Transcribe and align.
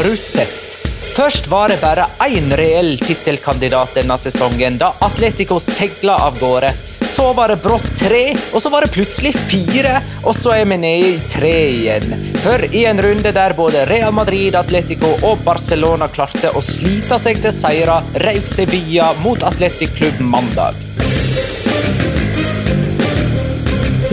Har 0.00 0.08
du 0.08 0.16
sett? 0.16 0.86
Først 1.16 1.48
var 1.52 1.68
det 1.68 1.76
bare 1.82 2.06
én 2.24 2.46
reell 2.56 2.94
tittelkandidat 2.98 3.98
denne 3.98 4.16
sesongen, 4.16 4.78
da 4.80 4.94
Atletico 5.04 5.58
segla 5.60 6.14
av 6.24 6.38
gårde. 6.40 6.70
Så 7.04 7.26
var 7.36 7.52
det 7.52 7.58
brått 7.60 7.84
tre, 7.98 8.22
og 8.54 8.62
så 8.64 8.72
var 8.72 8.86
det 8.86 8.94
plutselig 8.94 9.34
fire, 9.50 9.98
og 10.24 10.32
så 10.38 10.54
er 10.56 10.64
vi 10.72 10.80
nede 10.80 11.10
i 11.10 11.20
tre 11.34 11.52
igjen. 11.74 12.16
For 12.40 12.64
i 12.64 12.86
en 12.88 13.04
runde 13.04 13.34
der 13.36 13.52
både 13.60 13.84
Real 13.92 14.16
Madrid, 14.16 14.56
Atletico 14.56 15.12
og 15.20 15.44
Barcelona 15.44 16.08
klarte 16.08 16.54
å 16.56 16.64
slite 16.64 17.20
seg 17.20 17.44
til 17.44 17.52
seire, 17.52 18.00
røk 18.24 18.48
Sevilla 18.56 19.12
mot 19.20 19.44
Atletic 19.52 19.92
Klubb 20.00 20.24
mandag. 20.24 20.80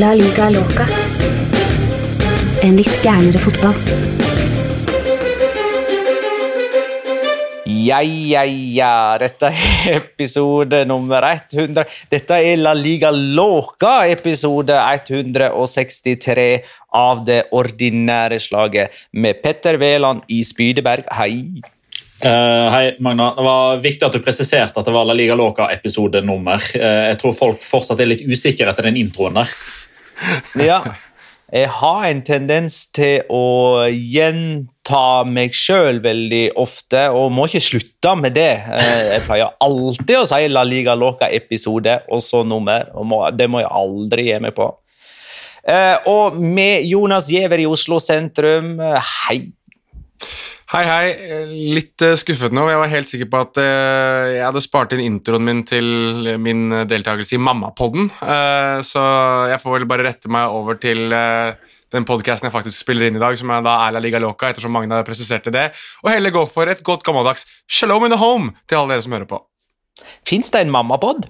La 0.03 0.11
liga 0.19 0.51
loca. 0.51 0.91
En 2.59 2.75
litt 2.75 3.05
gærnere 3.07 3.39
fotball. 3.39 4.26
Ja, 7.87 8.01
ja, 8.01 8.43
ja. 8.43 9.17
Dette 9.21 9.51
er 9.53 9.95
episode 9.99 10.81
nummer 10.89 11.23
100. 11.29 11.85
Dette 12.11 12.39
er 12.43 12.59
La 12.59 12.73
Liga 12.75 13.11
Loca, 13.13 14.01
episode 14.09 14.75
163 14.75 16.47
av 16.97 17.23
det 17.27 17.39
ordinære 17.55 18.41
slaget 18.43 18.97
med 19.13 19.39
Petter 19.43 19.79
Wæland 19.79 20.25
i 20.33 20.41
Spydeberg. 20.47 21.07
Hei. 21.15 21.61
Uh, 22.17 22.67
hei, 22.73 22.85
Magna. 22.99 23.29
Det 23.37 23.45
var 23.45 23.81
viktig 23.83 24.07
at 24.09 24.17
du 24.17 24.23
presiserte 24.25 24.81
at 24.81 24.87
det 24.89 24.95
var 24.95 25.07
La 25.07 25.15
Liga 25.15 25.37
Loca-episodenummer. 25.37 26.71
Uh, 26.75 27.03
jeg 27.13 27.19
tror 27.21 27.37
folk 27.37 27.63
fortsatt 27.63 28.01
er 28.03 28.11
litt 28.11 28.25
usikre 28.27 28.73
etter 28.73 28.89
den 28.89 28.99
introen 29.05 29.43
der. 29.43 29.59
Ja. 30.59 30.81
Jeg 31.53 31.69
har 31.71 32.01
en 32.09 32.25
tendens 32.27 32.87
til 32.91 33.21
å 33.31 33.85
gjenta 33.87 34.76
meg 35.27 35.51
sjøl 35.53 35.99
veldig 36.03 36.53
ofte, 36.55 37.07
og 37.11 37.31
må 37.35 37.47
ikke 37.49 37.61
slutte 37.63 38.13
med 38.15 38.33
det. 38.37 38.63
Eh, 38.71 39.13
Jeg 39.17 39.21
pleier 39.27 39.53
alltid 39.59 40.15
å 40.17 40.25
si 40.27 40.47
La 40.47 40.63
Liga 40.63 40.95
Loca-episode 40.95 42.01
og 42.09 42.21
så 42.21 42.43
nummer. 42.45 42.87
og 42.93 43.35
Det 43.37 43.49
må 43.49 43.59
jeg 43.59 43.69
aldri 43.71 44.23
gi 44.31 44.39
meg 44.39 44.55
på. 44.55 44.69
Eh, 45.67 45.97
Og 46.07 46.35
med 46.39 46.83
Jonas 46.85 47.27
Giæver 47.27 47.59
i 47.59 47.65
Oslo 47.65 47.99
sentrum, 47.99 48.79
eh, 48.79 49.01
hei. 49.27 49.51
Hei, 50.67 50.83
hei. 50.83 51.45
Litt 51.73 51.97
skuffet 52.19 52.51
nå. 52.51 52.67
Jeg 52.69 52.77
var 52.77 52.87
helt 52.87 53.07
sikker 53.07 53.29
på 53.31 53.39
at 53.39 53.55
jeg 53.55 54.43
hadde 54.43 54.61
spart 54.61 54.91
inn 54.93 54.99
introen 54.99 55.45
min 55.45 55.63
til 55.63 56.37
min 56.37 56.69
deltakelse 56.89 57.35
i 57.35 57.39
Mammapodden, 57.39 58.09
så 58.83 59.03
jeg 59.47 59.61
får 59.63 59.77
vel 59.77 59.85
bare 59.87 60.03
rette 60.09 60.27
meg 60.27 60.49
over 60.51 60.75
til 60.75 61.07
den 61.93 62.05
podcasten 62.07 62.49
jeg 62.49 62.55
faktisk 62.55 62.81
spiller 62.83 63.07
inn 63.07 63.17
i 63.19 63.21
dag, 63.21 63.37
som 63.39 63.51
er 63.53 63.63
da 63.65 63.77
er 63.85 63.95
La 63.95 64.03
Liga 64.03 64.19
Loca, 64.19 64.51
ettersom 64.51 64.73
Magna 64.75 64.99
presiserte 65.07 65.53
det, 65.53 65.69
og 66.03 66.11
heller 66.11 66.33
gå 66.35 66.43
for 66.51 66.69
et 66.69 66.83
godt 66.85 67.05
gammeldags 67.07 67.47
shalom 67.67 68.05
in 68.07 68.13
the 68.13 68.19
home 68.19 68.53
til 68.67 68.81
alle 68.81 68.95
dere 68.95 69.05
som 69.05 69.15
hører 69.15 69.29
på. 69.29 69.41
Fins 70.27 70.51
det 70.53 70.65
en 70.65 70.73
mammapod? 70.73 71.25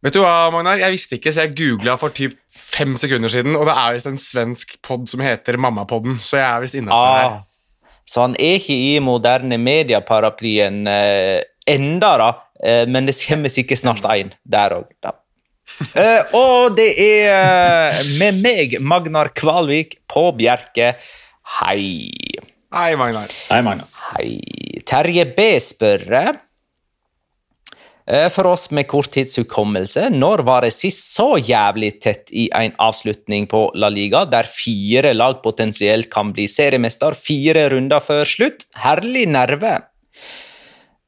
Vet 0.00 0.16
du 0.16 0.22
hva, 0.22 0.48
Magnar? 0.54 0.80
Jeg 0.80 0.94
visste 0.94 1.18
ikke, 1.18 1.32
så 1.34 1.44
jeg 1.44 1.56
googla 1.58 1.98
for 2.00 2.14
typ 2.16 2.38
fem 2.48 2.94
sekunder 2.96 3.28
siden, 3.32 3.56
og 3.58 3.66
det 3.68 3.74
er 3.76 3.96
visst 3.96 4.08
en 4.08 4.20
svensk 4.20 4.78
pod 4.86 5.04
som 5.10 5.20
heter 5.24 5.58
Mammapodden, 5.60 6.16
så 6.22 6.38
jeg 6.38 6.46
er 6.46 6.62
visst 6.64 6.78
innafor 6.78 7.16
her. 7.18 7.34
Ah, 7.34 7.90
så 8.08 8.24
han 8.24 8.36
er 8.40 8.56
ikke 8.58 8.74
i 8.74 8.94
moderne 9.04 9.58
medieparaplyen 9.60 10.86
eh, 10.88 11.42
enda, 11.68 12.14
da. 12.22 12.30
Eh, 12.64 12.86
men 12.88 13.10
det 13.10 13.18
kommer 13.20 13.52
sikkert 13.52 13.82
snart 13.82 14.08
en 14.14 14.32
der 14.48 14.78
òg, 14.78 14.88
Eh, 16.00 16.34
og 16.36 16.76
det 16.76 16.90
er 17.00 17.32
eh, 17.32 18.04
med 18.20 18.42
meg, 18.44 18.76
Magnar 18.84 19.32
Kvalvik, 19.34 19.96
på 20.10 20.30
Bjerke. 20.36 20.92
Hei. 21.58 22.10
Hei, 22.70 22.94
Magnar. 23.00 23.32
Hei, 23.48 23.62
Magnar. 23.66 23.88
Hei. 24.12 24.38
Terje 24.86 25.24
B 25.34 25.58
spør 25.62 26.04
eh, 26.14 26.36
For 28.30 28.46
oss 28.52 28.70
med 28.76 28.86
korttidshukommelse, 28.90 30.08
når 30.14 30.44
var 30.46 30.66
det 30.66 30.72
sist 30.76 31.14
så 31.16 31.32
jævlig 31.40 31.96
tett 32.04 32.30
i 32.30 32.46
en 32.54 32.74
avslutning 32.78 33.48
på 33.50 33.70
La 33.74 33.88
Liga, 33.90 34.24
der 34.30 34.46
fire 34.46 35.14
lag 35.16 35.42
potensielt 35.42 36.10
kan 36.12 36.32
bli 36.36 36.46
seriemester 36.50 37.18
fire 37.18 37.70
runder 37.74 38.00
før 38.04 38.24
slutt? 38.28 38.68
Herlig 38.78 39.26
nerve. 39.32 39.89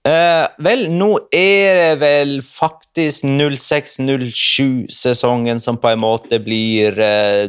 Eh, 0.03 0.47
vel, 0.59 0.89
nå 0.91 1.31
er 1.31 1.77
det 1.79 2.01
vel 2.01 2.43
faktisk 2.43 3.23
06-07-sesongen 3.23 5.61
som 5.63 5.79
på 5.79 5.89
en 5.93 6.01
måte 6.03 6.43
blir 6.43 6.99
eh, 6.99 7.47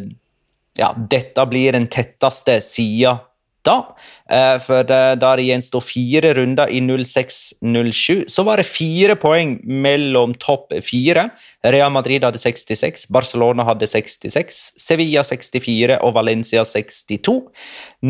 Ja, 0.77 0.94
dette 0.97 1.45
blir 1.50 1.71
den 1.73 1.88
tetteste 1.89 2.61
sida 2.65 3.19
da. 3.63 3.95
Eh, 4.29 4.57
for 4.61 4.91
eh, 4.91 5.13
da 5.19 5.33
det 5.38 5.47
gjenstår 5.47 5.83
fire 5.85 6.33
runder 6.38 6.69
i 6.69 6.81
06-07, 6.83 8.25
så 8.31 8.45
var 8.45 8.59
det 8.59 8.67
fire 8.67 9.15
poeng 9.19 9.57
mellom 9.63 10.35
topp 10.38 10.73
fire. 10.85 11.29
Real 11.65 11.94
Madrid 11.95 12.25
hadde 12.25 12.41
66, 12.41 13.07
Barcelona 13.13 13.65
hadde 13.67 13.89
66, 13.89 14.63
Sevilla 14.77 15.23
64 15.25 16.00
og 16.03 16.15
Valencia 16.17 16.65
62. 16.67 17.39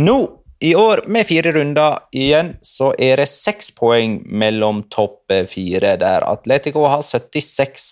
Nå 0.03 0.19
I 0.63 0.75
år, 0.75 1.01
med 1.07 1.27
fire 1.27 1.51
runder 1.51 2.05
igjen, 2.15 2.53
så 2.63 2.93
er 2.95 3.19
det 3.19 3.27
seks 3.27 3.73
poeng 3.75 4.21
mellom 4.31 4.85
topp 4.93 5.33
fire, 5.51 5.97
der 5.99 6.23
Atletico 6.23 6.85
har 6.87 7.01
76 7.03 7.87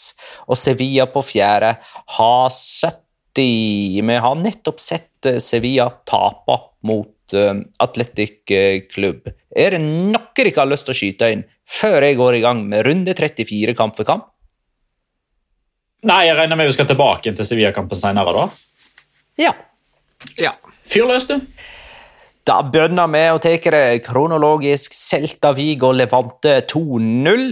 og 0.48 0.56
Sevilla 0.56 1.04
på 1.12 1.20
fjerde 1.26 1.74
har 2.16 2.46
70. 2.48 2.96
Vi 4.08 4.20
har 4.24 4.38
nettopp 4.40 4.80
sett 4.80 5.28
eh, 5.28 5.42
Sevilla 5.44 5.90
tape 6.08 6.58
mot 6.88 7.36
uh, 7.36 7.60
Atletic 7.84 8.54
Klubb. 8.94 9.28
Er 9.52 9.76
det 9.76 9.82
noe 9.84 10.32
dere 10.40 10.56
har 10.56 10.72
lyst 10.72 10.88
til 10.88 10.96
å 10.96 11.00
skyte 11.02 11.32
inn 11.36 11.44
før 11.68 12.08
jeg 12.08 12.20
går 12.22 12.40
i 12.40 12.42
gang 12.46 12.64
med 12.72 12.86
runde 12.88 13.18
34 13.20 13.76
kamp 13.76 14.00
for 14.00 14.08
kamp? 14.08 14.30
Nei, 16.08 16.24
jeg 16.30 16.40
regner 16.40 16.56
med 16.56 16.72
vi 16.72 16.80
skal 16.80 16.88
tilbake 16.88 17.36
til 17.36 17.52
Sevilla-kampen 17.52 18.00
senere, 18.00 18.32
da. 18.32 18.48
Ja. 19.44 19.52
Ja. 20.40 20.56
Fyr 20.88 21.12
løs, 21.12 21.28
du. 21.28 21.36
Da 22.48 22.62
begynner 22.66 23.10
vi 23.12 23.26
å 23.30 23.42
ta 23.42 23.52
det 23.54 24.02
kronologisk. 24.08 24.96
Celta 24.98 25.52
Vigo 25.54 25.92
Levante 25.94 26.62
2-0. 26.72 27.52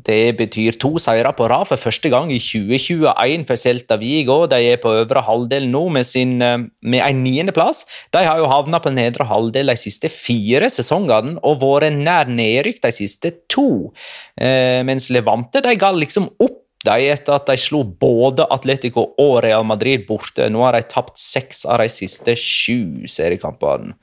Det 0.00 0.36
betyr 0.38 0.76
to 0.80 0.92
seire 1.02 1.32
på 1.34 1.48
rad 1.50 1.66
for 1.66 1.80
første 1.80 2.08
gang 2.12 2.28
i 2.30 2.38
2021 2.40 3.46
for 3.48 3.58
Celta 3.58 3.96
Vigo. 4.00 4.44
De 4.48 4.60
er 4.70 4.78
på 4.80 4.92
øvre 5.02 5.24
halvdel 5.24 5.66
nå 5.72 5.82
med, 5.96 6.06
sin, 6.06 6.36
med 6.38 7.00
en 7.00 7.22
niendeplass. 7.24 7.82
De 8.14 8.22
har 8.24 8.38
jo 8.38 8.48
havna 8.52 8.80
på 8.80 8.92
nedre 8.94 9.26
halvdel 9.28 9.72
de 9.72 9.76
siste 9.80 10.12
fire 10.12 10.70
sesongene 10.70 11.40
og 11.40 11.60
vært 11.64 11.96
nær 11.96 12.30
nedrykk 12.30 12.80
de 12.84 12.94
siste 12.94 13.34
to. 13.50 13.90
Eh, 14.36 14.80
mens 14.86 15.10
Levante 15.10 15.64
de 15.64 15.76
ga 15.80 15.94
liksom 15.96 16.28
opp 16.38 16.59
de 16.86 17.10
etter 17.12 17.36
at 17.36 17.50
de 17.50 17.56
slo 17.60 17.82
både 17.84 18.46
Atletico 18.52 19.10
og 19.20 19.42
Real 19.44 19.66
Madrid 19.68 20.06
borte. 20.08 20.48
Nå 20.48 20.62
har 20.64 20.78
de 20.78 20.86
tapt 20.88 21.20
seks 21.20 21.66
av 21.68 21.82
de 21.82 21.90
siste 21.92 22.36
sju 22.38 23.06
seriekampene. 23.10 23.94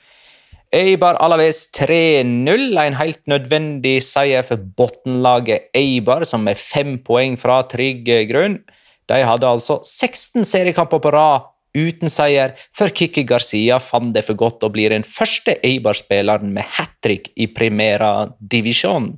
Eibar 0.76 1.16
Alaves 1.24 1.70
3-0, 1.72 2.76
en 2.76 2.98
helt 3.00 3.22
nødvendig 3.32 4.02
seier 4.04 4.44
for 4.44 4.60
bunnlaget 4.60 5.70
Eibar, 5.78 6.26
som 6.28 6.44
er 6.52 6.60
fem 6.60 6.98
poeng 7.00 7.38
fra 7.40 7.62
trygg 7.72 8.10
grunn. 8.28 8.60
De 9.08 9.22
hadde 9.24 9.48
altså 9.48 9.80
16 9.88 10.44
seriekamper 10.44 11.00
på 11.00 11.14
rad 11.16 11.48
uten 11.78 12.12
seier, 12.12 12.58
før 12.76 12.92
Kikki 12.92 13.24
Garcia 13.28 13.78
fant 13.80 14.12
det 14.16 14.26
for 14.28 14.36
godt 14.40 14.66
og 14.68 14.74
blir 14.76 14.92
den 14.92 15.08
første 15.08 15.56
Eibar-spilleren 15.64 16.52
med 16.52 16.68
hat 16.78 16.98
trick 17.06 17.32
i 17.40 17.48
Primera 17.48 18.28
Divisjon. 18.40 19.14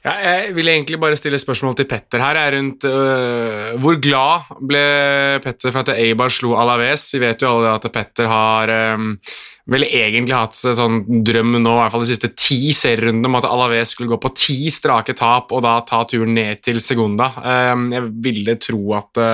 Ja, 0.00 0.14
jeg 0.24 0.54
vil 0.56 0.70
egentlig 0.72 0.96
bare 0.96 1.16
stille 1.18 1.36
spørsmål 1.36 1.74
til 1.76 1.86
Petter 1.88 2.22
her. 2.24 2.38
Er 2.40 2.54
rundt 2.56 2.86
øh, 2.88 3.76
Hvor 3.82 3.98
glad 4.00 4.46
ble 4.64 4.84
Petter 5.44 5.74
for 5.74 5.82
at 5.82 5.98
Eibar 6.00 6.32
slo 6.32 6.54
Alaves? 6.56 7.10
Vi 7.12 7.20
vet 7.20 7.42
jo 7.42 7.50
alle 7.50 7.74
at 7.76 7.84
Petter 7.92 8.30
har 8.30 8.72
øh, 8.72 9.02
vel 9.70 9.84
egentlig 9.84 10.32
hatt 10.32 10.56
sånn 10.56 11.02
drøm 11.26 11.52
nå, 11.58 11.74
i 11.74 11.82
hvert 11.82 11.92
fall 11.92 12.06
de 12.06 12.08
siste 12.14 12.30
ti 12.32 12.72
serierundene 12.72 13.28
om 13.28 13.36
at 13.42 13.48
Alaves 13.50 13.92
skulle 13.92 14.14
gå 14.14 14.20
på 14.24 14.32
ti 14.40 14.72
strake 14.72 15.12
tap 15.18 15.52
og 15.52 15.60
da 15.66 15.76
ta 15.84 16.00
turen 16.08 16.32
ned 16.38 16.64
til 16.64 16.80
Segunda. 16.80 17.28
Øh, 17.36 17.84
jeg 17.92 18.08
ville 18.24 18.56
tro 18.56 18.80
at 18.96 19.24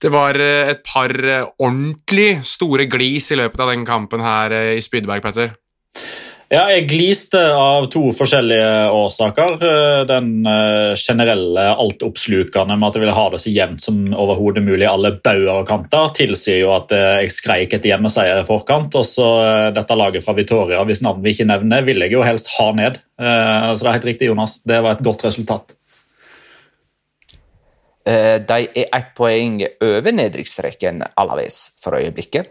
det 0.00 0.10
var 0.10 0.34
et 0.40 0.82
par 0.82 1.14
ordentlig 1.60 2.40
store 2.48 2.88
glis 2.90 3.30
i 3.30 3.38
løpet 3.38 3.62
av 3.62 3.70
den 3.70 3.86
kampen 3.86 4.24
her 4.24 4.56
i 4.74 4.82
Spydberg, 4.82 5.22
Petter. 5.22 5.54
Ja, 6.50 6.64
jeg 6.74 6.88
gliste 6.90 7.38
av 7.54 7.84
to 7.94 8.08
forskjellige 8.10 8.88
årsaker. 8.90 9.52
Den 10.10 10.42
generelle 10.98 11.66
altoppslukende 11.78 12.74
med 12.74 12.88
at 12.88 12.96
jeg 12.96 13.02
ville 13.04 13.14
ha 13.14 13.26
det 13.30 13.38
så 13.44 13.52
jevnt 13.54 13.84
som 13.84 14.00
overhodet 14.18 14.64
mulig 14.66 14.88
alle 14.90 15.12
bauger 15.22 15.60
og 15.60 15.68
kanter, 15.68 16.08
tilsier 16.16 16.64
jo 16.64 16.72
at 16.74 16.90
jeg 16.90 17.30
skreik 17.30 17.76
etter 17.76 17.92
hjemmeseier 17.92 18.42
i 18.42 18.46
forkant. 18.48 18.96
Og 18.98 19.06
så 19.06 19.28
dette 19.76 19.94
laget 19.94 20.26
fra 20.26 20.34
Vitoria, 20.34 20.80
hvis 20.88 21.04
navn 21.06 21.22
vi 21.22 21.30
ikke 21.36 21.46
nevner, 21.52 21.84
vil 21.86 22.02
jeg 22.02 22.16
jo 22.16 22.24
helst 22.26 22.50
ha 22.56 22.66
ned. 22.74 22.98
Så 23.14 23.78
det 23.78 23.86
er 23.86 23.96
helt 24.00 24.08
riktig, 24.08 24.30
Jonas. 24.32 24.56
Det 24.66 24.80
var 24.82 24.98
et 24.98 25.04
godt 25.06 25.22
resultat. 25.28 25.76
De 28.10 28.58
er 28.66 28.90
ett 28.90 29.12
poeng 29.14 29.60
over 29.86 30.18
nedrykksstreken 30.18 31.06
Alaves 31.14 31.60
for 31.78 31.94
øyeblikket. 32.00 32.50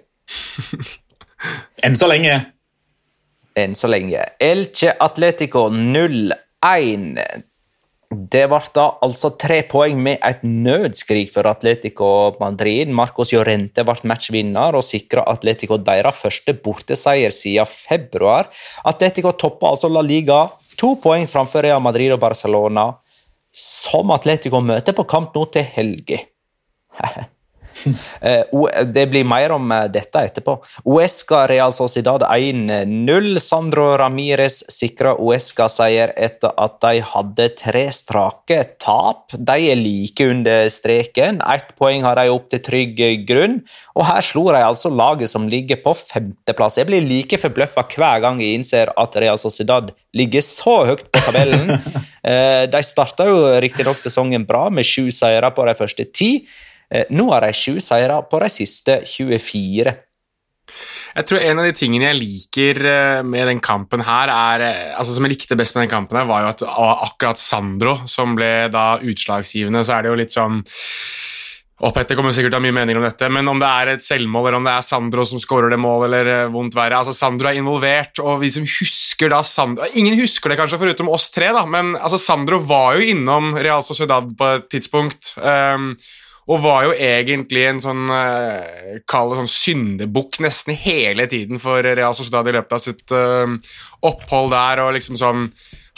Enn 1.84 2.00
så 2.00 2.08
lenge 2.08 2.38
enn 3.58 3.76
så 3.78 3.90
lenge. 3.90 4.24
Elche 4.42 4.94
Atletico 5.00 5.68
0-1. 5.74 7.46
Det 8.10 8.46
ble 8.50 8.60
da 8.74 8.86
altså 9.06 9.30
tre 9.38 9.60
poeng 9.70 10.00
med 10.02 10.18
et 10.26 10.42
nødskrik 10.42 11.30
for 11.30 11.46
Atletico 11.46 12.10
Madrid. 12.42 12.90
Marcos 12.90 13.34
Llorente 13.36 13.86
ble 13.86 14.10
matchvinner 14.10 14.78
og 14.80 14.86
sikra 14.88 15.28
Atletico 15.30 15.78
deres 15.78 16.18
første 16.24 16.56
borteseier 16.58 17.34
siden 17.36 17.70
februar. 17.70 18.50
Atletico 18.90 19.36
toppa 19.38 19.70
altså 19.70 19.92
La 19.94 20.02
Liga, 20.02 20.48
to 20.80 20.96
poeng 21.04 21.30
framfor 21.30 21.68
Real 21.68 21.84
Madrid 21.86 22.16
og 22.16 22.24
Barcelona, 22.24 22.90
som 23.54 24.10
Atletico 24.16 24.62
møter 24.62 24.98
på 24.98 25.06
kamp 25.10 25.38
nå 25.38 25.46
til 25.54 25.70
helga. 25.78 26.24
Det 28.96 29.06
blir 29.12 29.28
mer 29.28 29.54
om 29.56 29.72
dette 29.92 30.24
etterpå. 30.30 30.56
Uesca 30.86 31.46
Real 31.50 31.74
Sociedad 31.76 32.24
1-0. 32.26 33.40
Sandro 33.44 33.92
Ramires 34.00 34.62
sikra 34.72 35.16
Uesca 35.20 35.70
seier 35.72 36.14
etter 36.18 36.54
at 36.60 36.80
de 36.84 37.04
hadde 37.14 37.50
tre 37.60 37.86
strake 37.96 38.62
tap. 38.82 39.34
De 39.34 39.58
er 39.72 39.80
like 39.80 40.30
under 40.30 40.70
streken. 40.74 41.42
Ett 41.42 41.74
poeng 41.80 42.06
har 42.08 42.20
de 42.20 42.28
opp 42.34 42.50
til 42.52 42.64
trygg 42.66 43.02
grunn. 43.30 43.60
Og 43.98 44.08
her 44.10 44.26
slo 44.26 44.48
de 44.54 44.64
altså 44.64 44.92
laget 44.94 45.32
som 45.32 45.48
ligger 45.52 45.82
på 45.84 45.96
femteplass. 45.98 46.80
Jeg 46.80 46.90
blir 46.90 47.06
like 47.06 47.40
forbløffa 47.42 47.86
hver 47.96 48.24
gang 48.26 48.44
jeg 48.44 48.60
innser 48.60 48.94
at 48.98 49.18
Real 49.20 49.40
Sociedad 49.42 49.92
ligger 50.16 50.44
så 50.46 50.80
høyt 50.90 51.06
på 51.12 51.22
tabellen. 51.28 51.78
De 52.74 52.82
starta 52.84 53.26
jo 53.30 53.44
riktignok 53.64 54.00
sesongen 54.02 54.44
bra, 54.48 54.68
med 54.74 54.88
sju 54.88 55.08
seire 55.16 55.52
på 55.56 55.66
de 55.68 55.76
første 55.78 56.06
ti. 56.12 56.32
Nå 57.14 57.28
har 57.30 57.46
de 57.46 57.54
sju 57.54 57.80
seire 57.84 58.16
på 58.30 58.40
de 58.42 58.50
siste 58.50 59.02
24. 59.06 59.96
Jeg 61.18 61.26
tror 61.26 61.42
En 61.42 61.62
av 61.62 61.66
de 61.66 61.74
tingene 61.74 62.12
jeg 62.12 62.20
liker 62.20 62.80
med 63.26 63.48
den 63.50 63.62
kampen 63.62 64.04
her, 64.06 64.30
er, 64.30 64.66
altså 64.98 65.16
som 65.16 65.26
jeg 65.26 65.34
likte 65.34 65.58
best 65.58 65.74
med 65.76 65.88
den 65.88 65.94
kampen, 65.94 66.20
her, 66.20 66.30
var 66.30 66.44
jo 66.44 66.52
at 66.52 66.66
akkurat 67.10 67.42
Sandro, 67.42 67.96
som 68.10 68.36
ble 68.38 68.70
da 68.74 69.00
utslagsgivende, 69.02 69.82
så 69.86 69.98
er 69.98 70.06
det 70.06 70.14
jo 70.14 70.20
litt 70.22 70.36
sånn 70.36 70.62
og 71.80 71.94
Petter 71.96 72.18
kommer 72.20 72.34
sikkert 72.36 72.52
til 72.52 72.58
å 72.58 72.60
ha 72.60 72.66
mye 72.66 72.76
meninger 72.76 73.00
om 73.00 73.06
dette, 73.06 73.28
men 73.32 73.48
om 73.48 73.60
det 73.62 73.68
er 73.70 73.92
et 73.94 74.04
selvmål, 74.04 74.50
eller 74.50 74.60
om 74.60 74.66
det 74.68 74.74
er 74.74 74.84
Sandro 74.84 75.24
som 75.28 75.40
skårer 75.40 75.72
det 75.72 75.80
målet, 75.80 76.10
eller 76.10 76.50
vondt 76.52 76.76
verre 76.76 76.98
altså 77.00 77.14
Sandro 77.16 77.48
er 77.48 77.60
involvert, 77.60 78.20
og 78.20 78.42
vi 78.42 78.50
som 78.52 78.66
husker 78.68 79.32
da 79.32 79.40
Sandro 79.48 79.88
Ingen 80.00 80.18
husker 80.20 80.52
det 80.52 80.58
kanskje, 80.60 80.80
foruten 80.82 81.12
oss 81.12 81.30
tre, 81.32 81.54
da, 81.56 81.64
men 81.64 81.94
altså 81.96 82.20
Sandro 82.20 82.60
var 82.68 83.00
jo 83.00 83.14
innom 83.14 83.54
Real 83.56 83.86
Sociedad 83.86 84.28
på 84.36 84.50
et 84.58 84.68
tidspunkt. 84.76 85.32
Um, 85.40 85.94
og 86.50 86.64
var 86.64 86.88
jo 86.88 86.94
egentlig 86.98 87.68
en 87.70 87.80
sånn 87.84 88.08
uh, 88.10 88.98
kall 89.10 89.30
det 89.32 89.38
sånn 89.44 89.54
syndebukk 89.54 90.40
nesten 90.42 90.74
hele 90.78 91.28
tiden 91.30 91.60
for 91.62 91.84
Real 91.86 92.14
Sociedad 92.18 92.48
i 92.50 92.54
løpet 92.56 92.74
av 92.74 92.80
sitt 92.82 93.12
uh, 93.14 93.46
opphold 94.10 94.52
der. 94.56 94.80
og 94.86 94.94
liksom 94.98 95.16
sånn 95.20 95.42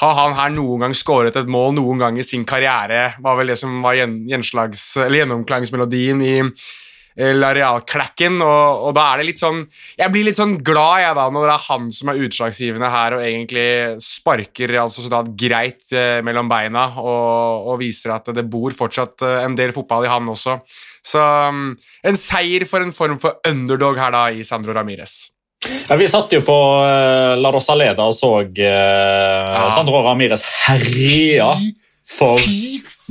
Har 0.01 0.13
han 0.17 0.33
her 0.35 0.49
noen 0.51 0.79
gang 0.83 0.93
skåret 0.97 1.35
et 1.39 1.51
mål 1.51 1.73
noen 1.77 1.97
gang 2.01 2.17
i 2.19 2.23
sin 2.27 2.45
karriere? 2.45 3.13
var 3.23 3.35
vel 3.39 3.47
det 3.53 3.59
som 3.61 3.81
var 3.85 3.93
gjennomklangsmelodien 3.95 6.21
i 6.25 6.51
La 7.37 7.51
Real-klakken, 7.53 8.39
og, 8.41 8.85
og, 8.87 8.93
da 8.97 9.03
er 9.11 9.21
det 9.21 9.27
litt 9.27 9.41
sånn 9.41 9.59
Jeg 9.99 10.11
blir 10.13 10.25
litt 10.25 10.39
sånn 10.39 10.55
glad 10.65 11.03
jeg 11.03 11.17
da 11.17 11.25
når 11.33 11.47
det 11.47 11.53
er 11.53 11.65
han 11.67 11.89
som 11.93 12.11
er 12.11 12.21
utslagsgivende 12.25 12.91
her 12.93 13.17
og 13.17 13.25
egentlig 13.25 13.65
sparker 14.01 14.71
Real 14.71 14.89
Sociedad 14.93 15.29
greit 15.37 15.91
eh, 15.93 16.21
mellom 16.25 16.49
beina 16.51 16.87
og, 16.97 17.67
og, 17.67 17.75
viser 17.81 18.15
at 18.15 18.31
det 18.33 18.47
bor 18.49 18.73
fortsatt 18.75 19.25
eh, 19.27 19.41
en 19.45 19.57
del 19.59 19.73
fotball 19.75 20.07
i 20.07 20.11
han 20.11 20.29
også. 20.31 20.57
Så 21.05 21.21
um, 21.21 21.71
en 22.07 22.19
seier 22.19 22.65
for 22.69 22.83
en 22.85 22.93
form 22.95 23.19
for 23.21 23.39
underdog 23.47 23.99
her 24.01 24.13
da 24.13 24.25
i 24.33 24.45
Sandro 24.47 24.75
Ramires. 24.77 25.31
Ja, 25.61 25.97
vi 25.99 26.07
satt 26.09 26.31
jo 26.33 26.41
på 26.45 26.57
uh, 26.81 27.37
La 27.37 27.51
Rosaleda 27.53 28.07
og 28.09 28.15
så 28.17 28.33
uh, 28.41 28.61
ja. 28.65 29.65
Sandro 29.73 30.01
Ramires 30.05 30.45
herja 30.65 31.51
for 32.07 32.41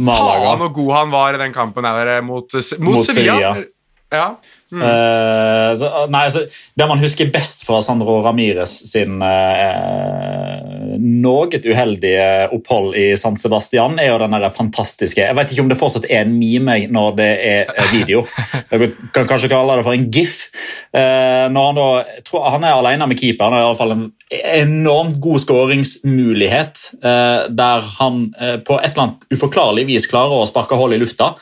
Malaga. 0.00 0.54
Faen 0.56 0.64
så 0.64 0.70
god 0.80 0.96
han 0.96 1.12
var 1.12 1.36
i 1.36 1.42
den 1.44 1.54
kampen 1.54 1.86
her 1.86 2.16
mot, 2.26 2.48
mot, 2.48 2.72
mot 2.86 3.06
Sevilla. 3.06 3.36
Sevilla. 3.38 3.68
Ja. 4.12 4.40
Mm. 4.70 4.82
Uh, 4.82 5.70
så, 5.78 5.90
nei, 6.12 6.26
så, 6.30 6.44
det 6.78 6.88
man 6.90 7.02
husker 7.02 7.32
best 7.34 7.66
fra 7.66 7.80
Sandro 7.84 8.20
Ramires 8.24 8.76
sin 8.92 9.18
uh, 9.22 10.80
noe 11.00 11.60
uheldige 11.64 12.26
opphold 12.54 12.94
i 12.98 13.06
San 13.18 13.38
Sebastian, 13.40 13.98
er 14.00 14.12
jo 14.12 14.20
den 14.22 14.36
der 14.36 14.52
fantastiske 14.54 15.22
Jeg 15.22 15.36
vet 15.36 15.52
ikke 15.52 15.64
om 15.64 15.70
det 15.70 15.78
fortsatt 15.80 16.08
er 16.08 16.24
en 16.24 16.36
mime 16.38 16.76
når 16.92 17.16
det 17.18 17.30
er 17.46 17.72
eh, 17.74 17.92
video. 17.94 18.24
Jeg 18.70 18.92
kan 19.14 19.28
kanskje 19.28 19.50
kalle 19.52 19.78
det 19.78 19.86
for 19.86 19.96
en 19.96 20.08
gif. 20.12 20.48
Eh, 20.92 21.46
når 21.52 21.70
Han 21.70 21.78
da, 21.78 21.88
tror 22.26 22.48
han 22.50 22.64
er 22.64 22.76
alene 22.76 23.06
med 23.10 23.18
keeper. 23.18 23.50
Han 23.50 23.60
alle 23.60 23.78
fall 23.78 23.94
en 23.94 24.06
enormt 24.30 25.18
god 25.22 25.40
skåringsmulighet 25.42 26.82
eh, 27.02 27.48
der 27.50 27.88
han 27.98 28.22
eh, 28.38 28.58
på 28.62 28.78
et 28.78 28.92
eller 28.92 29.06
annet 29.06 29.34
uforklarlig 29.34 29.88
vis 29.88 30.06
klarer 30.10 30.42
å 30.42 30.48
sparke 30.48 30.78
hull 30.78 30.94
i 30.94 31.00
lufta. 31.00 31.32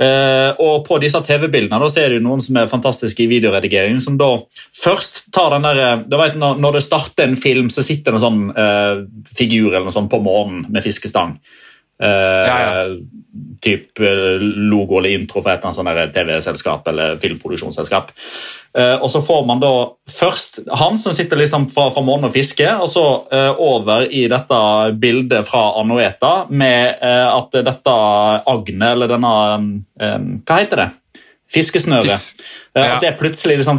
Eh, 0.00 0.50
og 0.62 0.86
På 0.86 1.00
disse 1.02 1.20
TV-bildene 1.26 1.90
ser 1.92 2.14
du 2.14 2.22
noen 2.24 2.40
som 2.44 2.56
er 2.56 2.70
fantastiske 2.70 2.77
i 2.84 3.28
videoredigering, 3.30 4.00
som 4.00 4.18
da 4.20 4.30
først 4.82 5.24
tar 5.34 5.56
den 5.56 5.66
der, 5.66 6.04
du 6.06 6.16
vet, 6.20 6.36
når, 6.38 6.78
det 6.78 6.84
starter 6.84 7.28
en 7.28 7.38
film, 7.38 7.70
så 7.70 7.82
sitter 7.82 8.12
det 8.12 8.20
en 8.20 8.26
sånn 8.26 8.44
eh, 8.52 9.06
figur 9.36 9.72
eller 9.72 9.88
noe 9.88 9.96
sånt 9.96 10.10
på 10.12 10.22
månen 10.22 10.66
med 10.68 10.84
fiskestang. 10.84 11.38
Eh, 12.02 12.08
Ja, 12.08 12.58
ja. 12.62 12.84
Typ 13.62 14.00
eh, 14.00 14.38
logo 14.70 14.98
eller 14.98 15.16
intro 15.16 15.42
for 15.42 15.50
et 15.50 15.64
eller 15.64 15.90
annet 15.92 16.14
TV-selskap 16.14 16.86
eller 16.88 17.18
filmproduksjonsselskap. 17.18 18.12
Eh, 18.78 18.94
og 18.94 19.10
så 19.10 19.22
får 19.24 19.46
man 19.48 19.60
da 19.62 19.72
først 20.12 20.60
han 20.78 20.98
som 21.00 21.14
sitter 21.16 21.40
liksom 21.40 21.66
fra, 21.72 21.88
fra 21.90 22.02
månen 22.04 22.28
og 22.28 22.34
fisker, 22.34 22.82
og 22.84 22.90
så 22.92 23.04
eh, 23.32 23.50
over 23.64 24.06
i 24.12 24.26
dette 24.30 24.60
bildet 25.00 25.48
fra 25.48 25.64
Anoeta 25.80 26.32
med 26.50 27.00
eh, 27.02 27.26
at 27.32 27.58
dette 27.66 27.96
agnet, 28.52 28.88
eller 28.92 29.10
denne 29.10 29.34
eh, 29.98 30.18
Hva 30.44 30.60
heter 30.60 30.84
det? 30.84 30.88
Fiskesnøret. 31.52 32.10
Fis- 32.12 32.34
Eh, 32.76 32.84
ja. 32.84 32.94
At 32.94 33.00
det 33.02 33.14
plutselig 33.18 33.56
liksom 33.58 33.78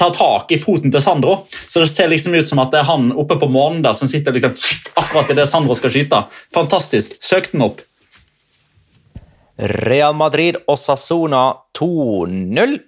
tar 0.00 0.10
tak 0.16 0.50
i 0.50 0.56
foten 0.58 0.90
til 0.90 1.00
Sandro. 1.04 1.46
Så 1.68 1.80
det 1.84 1.90
ser 1.92 2.08
liksom 2.08 2.34
ut 2.34 2.48
som 2.48 2.58
at 2.58 2.70
det 2.72 2.80
er 2.80 2.88
han 2.88 3.12
oppe 3.12 3.36
på 3.38 3.46
månen 3.52 3.82
der 3.84 3.92
som 3.94 4.08
sitter 4.08 4.32
liksom 4.32 4.54
akkurat 4.96 5.30
idet 5.30 5.46
Sandro 5.46 5.74
skal 5.78 5.90
skyte. 5.92 6.24
Fantastisk. 6.56 7.14
Søk 7.22 7.52
den 7.52 7.62
opp. 7.68 7.80
Real 9.60 10.14
Madrid 10.16 10.56
og 10.66 10.78
Sassona 10.80 11.42
2-0. 11.76 12.78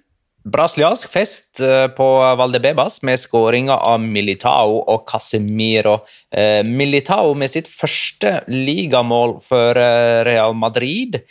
Brasiliansk 0.43 1.07
fest 1.07 1.61
eh, 1.63 1.85
på 1.95 2.07
Valdebebas 2.35 2.97
med 3.07 3.21
skåringer 3.21 3.77
av 3.77 4.01
Militao 4.03 4.81
og 4.91 5.05
Casemiro. 5.07 6.01
Eh, 6.35 6.65
Militao 6.67 7.31
med 7.39 7.53
sitt 7.53 7.69
første 7.71 8.41
ligamål 8.51 9.37
for 9.45 9.79
Real 10.27 10.51
Madrid, 10.59 11.21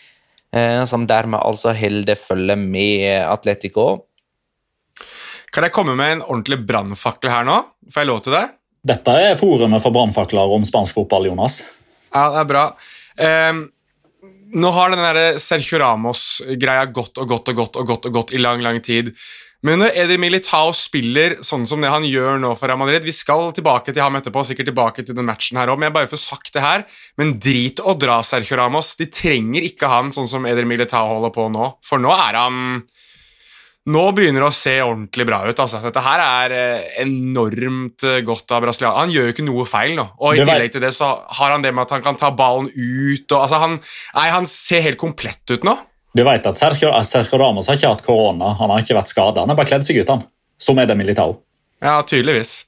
som 0.88 1.06
dermed 1.08 1.40
altså 1.40 1.72
holder 1.72 2.18
følge 2.20 2.58
med 2.60 3.22
Atletico. 3.24 3.86
Kan 5.52 5.64
jeg 5.64 5.72
komme 5.72 5.94
med 5.96 6.18
en 6.18 6.24
ordentlig 6.24 6.58
brannfakkel 6.68 7.32
her 7.32 7.46
nå? 7.48 7.58
Får 7.92 8.04
jeg 8.04 8.08
lov 8.08 8.20
til 8.24 8.36
det? 8.36 8.46
Dette 8.92 9.14
er 9.14 9.38
forumet 9.38 9.82
for 9.84 9.94
brannfakler 9.94 10.52
om 10.56 10.64
spansk 10.66 10.96
fotball, 10.96 11.28
Jonas. 11.28 11.60
Ja, 12.12 12.26
det 12.34 12.40
er 12.42 12.48
bra. 12.50 12.64
Um, 13.20 13.62
nå 14.52 14.72
har 14.76 14.92
den 14.92 15.38
Sergio 15.40 15.80
Ramos-greia 15.80 16.88
gått 16.92 17.20
og 17.20 17.28
gått 17.30 17.52
og 17.52 17.60
gått 17.60 17.78
og 17.80 17.88
gått 17.88 18.08
og 18.08 18.16
gått 18.16 18.32
i 18.36 18.40
lang, 18.40 18.64
lang 18.64 18.80
tid. 18.84 19.12
Men 19.62 19.78
når 19.78 19.94
Eddie 20.02 20.18
Militao 20.18 20.72
spiller 20.74 21.36
sånn 21.46 21.68
som 21.70 21.82
det 21.82 21.90
han 21.92 22.02
gjør 22.06 22.40
nå 22.42 22.50
for 22.58 22.66
Real 22.66 22.80
Madrid 22.80 23.04
Vi 23.06 23.14
skal 23.14 23.52
tilbake 23.54 23.92
til 23.94 24.02
ham 24.02 24.18
etterpå, 24.18 24.42
sikkert 24.46 24.72
tilbake 24.72 25.04
til 25.06 25.14
den 25.14 25.28
matchen 25.28 25.60
her 25.60 25.70
også, 25.70 25.78
men 25.78 25.88
jeg 25.88 25.96
bare 26.00 26.10
får 26.10 26.22
sagt 26.24 26.50
det 26.56 26.64
her. 26.64 26.82
Men 27.20 27.36
drit 27.42 27.78
å 27.78 27.94
dra 27.94 28.18
Sergio 28.26 28.58
Ramos. 28.58 28.96
De 28.98 29.06
trenger 29.06 29.62
ikke 29.68 29.90
han 29.90 30.10
sånn 30.14 30.30
som 30.30 30.48
Eddie 30.50 30.66
Militao 30.66 31.14
holder 31.14 31.34
på 31.34 31.46
nå. 31.54 31.70
For 31.86 32.02
nå 32.02 32.10
er 32.16 32.40
han 32.42 32.82
Nå 33.82 34.02
begynner 34.14 34.44
det 34.44 34.46
å 34.46 34.54
se 34.54 34.76
ordentlig 34.78 35.24
bra 35.26 35.40
ut. 35.42 35.58
altså. 35.58 35.80
Dette 35.82 36.02
her 36.04 36.20
er 36.22 36.52
eh, 36.54 36.90
enormt 37.02 38.04
eh, 38.06 38.20
godt 38.22 38.54
av 38.54 38.62
Brasilian, 38.62 38.94
Han 38.94 39.10
gjør 39.10 39.26
jo 39.26 39.32
ikke 39.34 39.46
noe 39.48 39.64
feil 39.66 39.96
nå. 39.98 40.04
Og 40.22 40.38
i 40.38 40.44
tillegg 40.44 40.70
til 40.76 40.84
det 40.84 40.92
så 40.94 41.08
har 41.26 41.50
han 41.50 41.64
det 41.64 41.72
med 41.74 41.82
at 41.88 41.96
han 41.96 42.04
kan 42.04 42.18
ta 42.18 42.30
ballen 42.30 42.70
ut. 42.70 43.26
og 43.32 43.40
altså 43.40 43.58
han, 43.58 43.80
nei, 44.14 44.28
han 44.30 44.46
ser 44.46 44.86
helt 44.86 45.00
komplett 45.02 45.42
ut 45.50 45.66
nå. 45.66 45.74
Du 46.12 46.24
vet 46.24 46.46
at 46.46 46.58
Sergio, 46.60 46.92
Sergio 47.08 47.38
Ramos 47.40 47.70
har 47.70 47.78
ikke 47.78 47.94
hatt 47.94 48.04
korona, 48.04 48.52
han 48.58 48.72
har 48.72 48.84
ikke 48.84 48.98
vært 48.98 49.12
skada. 49.14 49.44
Han 49.44 49.52
har 49.52 49.58
bare 49.58 49.70
kledd 49.72 49.86
seg 49.86 50.02
ut, 50.02 50.12
han. 50.12 50.26
Som 50.60 50.78
er 50.78 50.90
det 50.90 50.98
Militao. 50.98 51.38
Ja, 51.82 51.96
tydeligvis. 52.06 52.60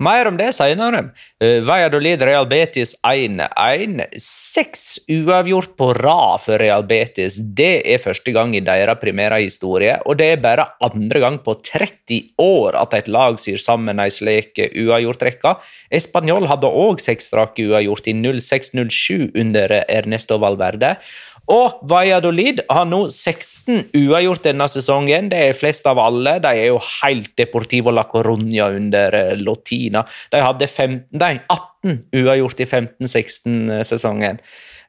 Mer 0.00 0.30
om 0.30 0.36
det 0.40 0.48
senere. 0.56 1.10
Uh, 1.42 1.60
Valladolid 1.68 2.22
Real 2.24 2.46
Betis 2.48 2.94
1-1. 3.04 4.00
Seks 4.20 4.84
uavgjort 5.12 5.74
på 5.76 5.90
rad 5.98 6.40
for 6.40 6.60
Real 6.60 6.86
Betis. 6.88 7.36
Det 7.36 7.82
er 7.84 8.00
første 8.00 8.32
gang 8.32 8.54
i 8.56 8.62
deres 8.64 8.96
primære 9.02 9.42
historie, 9.42 9.98
og 10.08 10.16
det 10.20 10.30
er 10.32 10.40
bare 10.40 10.70
andre 10.86 11.20
gang 11.20 11.36
på 11.44 11.58
30 11.60 12.32
år 12.40 12.78
at 12.80 12.96
et 12.96 13.10
lag 13.12 13.36
syr 13.42 13.60
sammen 13.60 14.00
ei 14.00 14.08
slik 14.14 14.56
uavgjortrekke. 14.70 15.58
Español 15.92 16.48
hadde 16.48 16.72
òg 16.72 17.04
seks 17.04 17.28
strake 17.28 17.68
uavgjort 17.68 18.08
i 18.08 18.16
06-07 18.16 19.36
under 19.36 19.82
Ernesto 19.84 20.40
Valverde. 20.40 20.96
Og 21.50 21.80
Valladolid 21.90 22.62
har 22.70 22.86
nå 22.86 23.02
16 23.10 23.90
uavgjort 23.98 24.44
denne 24.46 24.68
sesongen. 24.70 25.30
Det 25.32 25.40
er 25.48 25.58
flest 25.58 25.86
av 25.90 25.98
alle. 26.02 26.36
De 26.42 26.50
er 26.54 26.70
jo 26.70 26.78
helt 27.02 27.32
Deportivo 27.38 27.90
la 27.94 28.06
Coruña 28.10 28.70
under 28.76 29.16
eh, 29.18 29.36
Lotina. 29.40 30.04
De 30.30 30.42
hadde 30.44 30.68
15, 30.70 31.08
nei, 31.18 31.34
18 31.50 31.98
uavgjort 32.20 32.62
i 32.62 32.68
15-16-sesongen. 32.70 34.38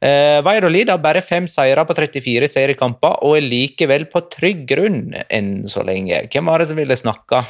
Eh, 0.02 0.40
Valladolid 0.46 0.90
har 0.90 1.02
bare 1.02 1.22
fem 1.26 1.50
seire 1.50 1.86
på 1.86 1.98
34 1.98 2.50
seriekamper 2.50 3.22
og 3.26 3.38
er 3.38 3.46
likevel 3.46 4.08
på 4.10 4.24
trygg 4.34 4.66
grunn 4.70 5.04
enn 5.30 5.54
så 5.70 5.86
lenge. 5.86 6.24
Hvem 6.30 6.50
var 6.50 6.62
det 6.62 6.72
som 6.72 6.82
ville 6.82 6.98
snakke? 6.98 7.44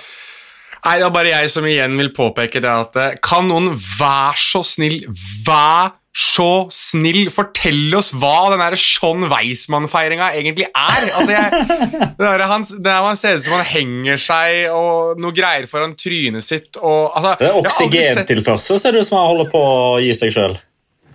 Nei, 0.81 0.97
Det 0.97 1.05
er 1.05 1.13
bare 1.13 1.31
jeg 1.35 1.49
som 1.53 1.65
igjen 1.69 1.97
vil 1.99 2.11
påpeke 2.15 2.61
det 2.63 2.71
at 2.71 2.95
eh, 2.97 3.17
Kan 3.21 3.51
noen 3.51 3.69
være 3.75 4.39
så 4.41 4.63
snill, 4.65 5.03
vær 5.45 5.99
så 6.11 6.67
snill, 6.75 7.29
fortell 7.31 7.93
oss 7.95 8.09
hva 8.11 8.49
den 8.51 8.59
der 8.59 8.75
Sean 8.79 9.23
Weismann-feiringa 9.31 10.33
egentlig 10.35 10.65
er? 10.67 11.05
Altså, 11.15 11.31
jeg, 11.31 11.61
det 12.17 12.25
der, 12.25 12.43
han, 12.51 12.65
det 12.67 12.83
der 12.83 13.05
man 13.05 13.19
ser 13.19 13.37
ut 13.37 13.45
som 13.45 13.55
han 13.55 13.69
henger 13.69 14.19
seg 14.19 14.73
og 14.75 15.21
noe 15.23 15.35
greier 15.35 15.69
foran 15.71 15.95
trynet 15.95 16.43
sitt 16.43 16.75
og 16.81 17.15
altså, 17.15 17.37
Det 17.39 17.47
er 17.47 17.61
oksygentilførsel, 17.61 18.81
ser 18.81 18.97
det 18.97 19.05
ut 19.05 19.11
som 19.11 19.21
han 19.21 19.31
holder 19.31 19.49
på 19.53 19.63
å 19.63 19.95
gi 20.03 20.11
seg 20.19 20.35
sjøl. 20.35 20.57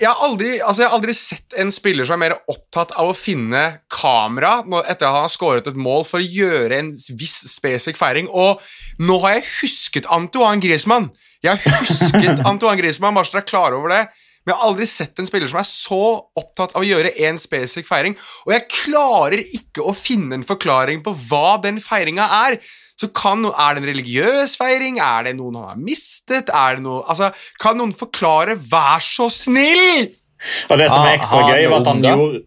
jeg 0.00 0.08
har, 0.08 0.24
aldri, 0.24 0.54
altså 0.62 0.82
jeg 0.82 0.88
har 0.88 0.96
aldri 0.96 1.16
sett 1.20 1.58
en 1.60 1.74
spiller 1.76 2.08
som 2.08 2.16
er 2.16 2.24
mer 2.24 2.38
opptatt 2.52 2.96
av 2.96 3.12
å 3.12 3.16
finne 3.16 3.66
kamera 3.92 4.62
etter 4.86 5.10
at 5.10 5.12
han 5.12 5.26
har 5.26 5.32
skåret 5.32 5.68
et 5.68 5.76
mål 5.76 6.08
for 6.08 6.24
å 6.24 6.30
gjøre 6.40 6.80
en 6.80 6.94
viss 7.20 7.42
spesifikk 7.52 8.00
feiring. 8.00 8.32
Og 8.32 8.64
nå 9.04 9.20
har 9.26 9.36
jeg 9.36 9.48
husket 9.60 10.08
Antoine 10.08 10.64
Griezmann. 10.64 11.10
Jeg 11.44 11.60
har 11.60 11.84
husket 11.84 12.40
Antoine 12.48 12.80
Griezmann, 12.80 13.16
bare 13.16 13.28
så 13.28 13.36
dere 13.36 13.44
er 13.44 13.52
klar 13.52 13.76
over 13.76 13.92
det. 13.92 14.06
Men 14.46 14.52
jeg 14.52 14.60
har 14.60 14.68
aldri 14.70 14.86
sett 14.86 15.18
en 15.18 15.26
spiller 15.26 15.50
som 15.50 15.58
er 15.58 15.66
så 15.66 16.02
opptatt 16.38 16.76
av 16.76 16.84
å 16.84 16.86
gjøre 16.86 17.10
en 17.26 17.38
spesifikk 17.42 17.88
feiring. 17.88 18.14
Og 18.46 18.52
jeg 18.54 18.68
klarer 18.70 19.42
ikke 19.42 19.82
å 19.82 19.94
finne 19.96 20.38
en 20.38 20.46
forklaring 20.46 21.02
på 21.02 21.16
hva 21.26 21.56
den 21.64 21.80
feiringa 21.82 22.28
er. 22.46 22.60
Så 22.96 23.10
kan 23.10 23.42
Er 23.44 23.74
det 23.74 23.82
en 23.82 23.88
religiøs 23.90 24.54
feiring? 24.56 25.00
Er 25.02 25.26
det 25.26 25.34
noen 25.36 25.58
han 25.58 25.72
har 25.74 25.80
mistet? 25.82 26.48
Er 26.54 26.78
det 26.78 26.86
noe, 26.86 27.02
altså, 27.10 27.32
kan 27.58 27.76
noen 27.76 27.92
forklare? 27.92 28.54
Vær 28.70 29.02
så 29.02 29.26
snill! 29.34 30.14
Og 30.70 30.78
det 30.78 30.86
som 30.92 31.02
Ah, 31.02 31.10
er 31.10 31.18
ekstra 31.18 31.42
ah, 31.42 31.50
gøy, 31.50 31.66
var 31.72 31.82
at 31.82 31.90
han 31.90 32.04
gjorde 32.04 32.44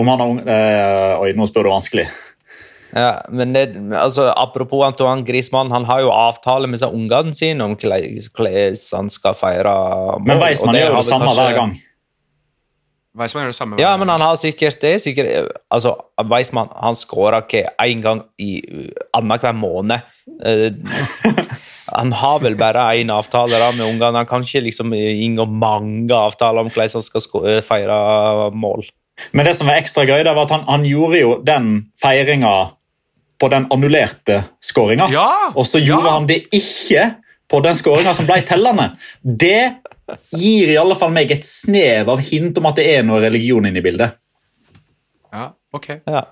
Om 0.00 0.08
han 0.08 0.20
har 0.22 0.30
ung... 0.32 0.40
Eh, 0.40 1.20
oi, 1.20 1.32
nå 1.36 1.46
spør 1.46 1.68
du 1.68 1.70
vanskelig. 1.74 2.08
Ja, 2.94 3.22
men 3.28 3.52
det, 3.52 3.64
altså, 3.98 4.28
Apropos 4.38 4.84
Antoine 4.86 5.24
Griezmann, 5.26 5.72
han 5.74 5.84
har 5.88 6.04
jo 6.04 6.12
avtale 6.14 6.68
med 6.70 6.78
seg 6.78 6.94
ungene 6.94 7.34
sine 7.34 7.66
om 7.66 7.74
hvordan 7.74 8.76
han 8.94 9.10
skal 9.10 9.34
feire 9.38 9.72
mål. 10.20 10.28
Men 10.28 10.42
Weissmann 10.42 10.78
gjør 10.78 10.96
det 11.00 11.08
samme 11.08 11.26
kanskje- 11.26 11.48
hver 11.48 11.58
gang. 11.58 11.74
Weissmann 13.14 13.44
gjør 13.44 13.52
det 13.52 13.58
samme. 13.58 13.78
Ja, 13.82 13.96
men 13.96 14.08
han 14.10 14.20
har 14.20 14.36
sikkert 14.38 14.80
det. 14.82 14.94
er 14.94 14.98
Sikkert, 14.98 15.52
altså, 15.70 15.96
Weissmann 16.30 16.70
han 16.74 16.94
skårer 16.98 17.42
ikke 17.42 17.66
én 17.82 18.02
gang 18.02 18.24
i 18.38 18.62
annenhver 19.14 19.54
måned. 19.54 20.02
Eh, 20.44 20.70
han 21.98 22.12
har 22.12 22.38
vel 22.42 22.56
bare 22.58 22.88
én 22.98 23.10
avtale 23.14 23.58
da 23.58 23.72
med 23.72 23.86
ungene. 23.86 24.16
Han 24.22 24.26
kan 24.26 24.42
ikke 24.46 24.64
liksom 24.68 24.94
inngå 24.94 25.46
mange 25.50 26.14
avtaler 26.14 26.62
om 26.62 26.70
hvordan 26.70 26.94
han 26.94 27.02
skal 27.02 27.46
eh, 27.50 27.60
feire 27.62 28.50
mål. 28.54 28.86
Men 29.32 29.46
det 29.46 29.54
som 29.58 29.66
var 29.70 29.78
ekstra 29.78 30.06
gøy, 30.06 30.24
det 30.26 30.34
var 30.34 30.48
at 30.48 30.50
han, 30.50 30.64
han 30.66 30.86
gjorde 30.86 31.20
jo 31.20 31.36
den 31.46 31.68
feiringa 32.02 32.54
på 33.44 33.50
den 33.52 33.66
annullerte 33.72 34.38
skåringa. 34.64 35.10
Ja, 35.12 35.28
og 35.52 35.66
så 35.68 35.82
gjorde 35.82 36.08
ja. 36.08 36.12
han 36.16 36.28
det 36.30 36.38
ikke 36.56 37.08
på 37.50 37.60
den 37.64 37.76
skåringa 37.76 38.14
som 38.16 38.28
ble 38.28 38.38
tellende. 38.48 38.94
Det 39.20 39.82
gir 40.32 40.72
i 40.72 40.78
alle 40.80 40.96
fall 40.96 41.12
meg 41.12 41.32
et 41.34 41.44
snev 41.44 42.08
av 42.12 42.22
hint 42.24 42.56
om 42.60 42.70
at 42.70 42.80
det 42.80 42.86
er 42.94 43.04
noe 43.04 43.20
religion 43.20 43.68
inne 43.68 43.82
i 43.82 43.84
bildet. 43.84 44.16
Ja, 45.34 45.50
ok. 45.76 45.90
Ja. 46.08 46.24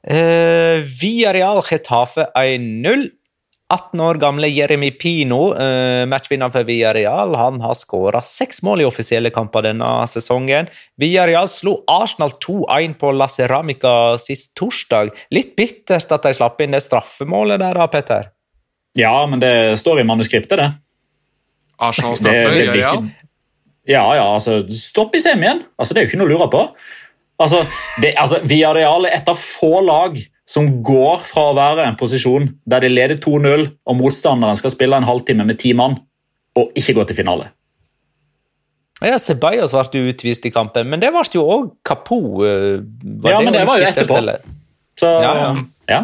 Uh, 0.00 0.84
Villarreal 1.00 1.62
Getafe 1.64 2.28
1-0. 2.36 3.08
18 3.70 4.00
år 4.02 4.18
gamle 4.18 4.48
Jeremy 4.50 4.90
Pino, 4.98 5.52
uh, 5.54 6.02
matchvinner 6.10 6.50
for 6.50 6.66
Villarreal, 6.66 7.36
han 7.38 7.60
har 7.62 7.76
skåra 7.78 8.18
seks 8.24 8.62
mål 8.66 8.82
i 8.82 8.88
offisielle 8.88 9.30
kamper 9.30 9.68
denne 9.68 9.90
sesongen. 10.10 10.66
Villarreal 10.98 11.46
slo 11.48 11.76
Arsenal 11.90 12.32
2-1 12.42 12.96
på 12.98 13.12
La 13.14 13.28
Ceramica 13.30 13.94
sist 14.18 14.52
torsdag. 14.58 15.12
Litt 15.30 15.54
bittert 15.58 16.10
at 16.16 16.26
de 16.26 16.34
slapp 16.34 16.60
inn 16.64 16.74
det 16.74 16.82
straffemålet 16.82 17.62
der, 17.62 17.78
da, 17.78 17.86
Petter. 17.92 18.30
Ja, 18.98 19.14
men 19.30 19.38
det 19.42 19.54
står 19.78 20.02
i 20.02 20.06
manuskriptet, 20.08 20.58
det. 20.58 20.70
Arsenal 21.80 22.16
straffer, 22.18 22.50
Villarreal. 22.58 23.04
ikke- 23.06 23.16
Ja, 23.88 24.02
ja, 24.14 24.26
altså, 24.34 24.64
stopp 24.70 25.14
i 25.14 25.20
semien. 25.22 25.62
Altså, 25.78 25.94
det 25.94 26.02
er 26.02 26.04
jo 26.06 26.10
ikke 26.10 26.18
noe 26.20 26.28
å 26.28 26.34
lure 26.38 26.50
på. 26.52 26.66
Altså, 27.40 27.62
det, 28.02 28.14
altså, 28.20 28.42
Villarreal 28.44 29.06
er 29.06 29.16
et 29.16 29.28
av 29.28 29.38
få 29.40 29.80
lag 29.86 30.18
som 30.50 30.66
går 30.82 31.22
fra 31.28 31.46
å 31.50 31.56
være 31.58 31.86
en 31.86 31.98
posisjon 32.00 32.48
der 32.68 32.82
de 32.82 32.90
leder 32.90 33.20
2-0, 33.22 33.68
og 33.86 33.98
motstanderen 34.00 34.58
skal 34.58 34.72
spille 34.74 34.98
en 34.98 35.06
halvtime 35.06 35.46
med 35.46 35.60
ti 35.62 35.72
mann, 35.78 36.00
og 36.58 36.72
ikke 36.78 36.96
gå 36.98 37.04
til 37.06 37.20
finale. 37.20 37.52
Ja, 39.00 39.16
Sebajos 39.16 39.72
ble 39.72 40.02
utvist 40.10 40.44
i 40.44 40.50
kampen, 40.52 40.90
men 40.90 41.00
det 41.00 41.12
ble 41.14 41.22
jo 41.32 41.44
òg 41.48 41.70
Kapo. 41.86 42.18
eh, 42.44 42.82
Ja, 43.24 43.38
men 43.40 43.54
det 43.54 43.62
var 43.68 43.78
jo 43.80 43.86
etterpå. 43.88 44.18
Så, 44.98 45.06
Ja, 45.22 45.30
ja. 45.38 45.54
ja. 45.88 46.02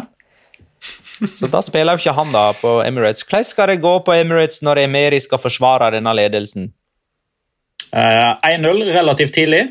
Så 1.35 1.49
da 1.49 1.61
spiller 1.65 1.97
jo 1.97 2.01
ikke 2.01 2.13
han 2.13 2.31
da 2.33 2.47
på 2.57 2.77
Emirates. 2.85 3.25
Hvordan 3.25 3.45
skal 3.45 3.67
det 3.71 3.81
gå 3.81 3.93
på 4.05 4.13
Emirates 4.13 4.61
når 4.65 4.83
Emeri 4.85 5.19
skal 5.21 5.41
forsvare 5.41 5.91
denne 5.97 6.13
ledelsen? 6.13 6.71
Uh, 7.93 8.33
1-0 8.45 8.83
relativt 8.93 9.33
tidlig. 9.33 9.63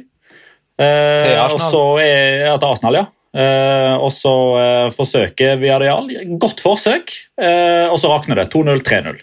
Uh, 0.77 0.85
Til 0.85 1.37
Arsenal. 1.39 1.55
og 1.55 1.61
så 1.61 1.83
er, 2.03 2.47
ja, 2.47 2.57
til 2.59 2.69
Arsenal, 2.69 2.99
ja. 2.99 3.05
Eh, 3.37 3.95
og 4.01 4.09
så 4.15 4.33
eh, 4.61 4.89
forsøker 4.97 5.59
Viareal. 5.61 6.07
Godt 6.41 6.63
forsøk, 6.65 7.13
eh, 7.37 7.85
og 7.91 7.99
så 8.01 8.09
rakner 8.15 8.41
det. 8.41 8.47
2-0, 8.55 8.81
3-0. 8.87 9.19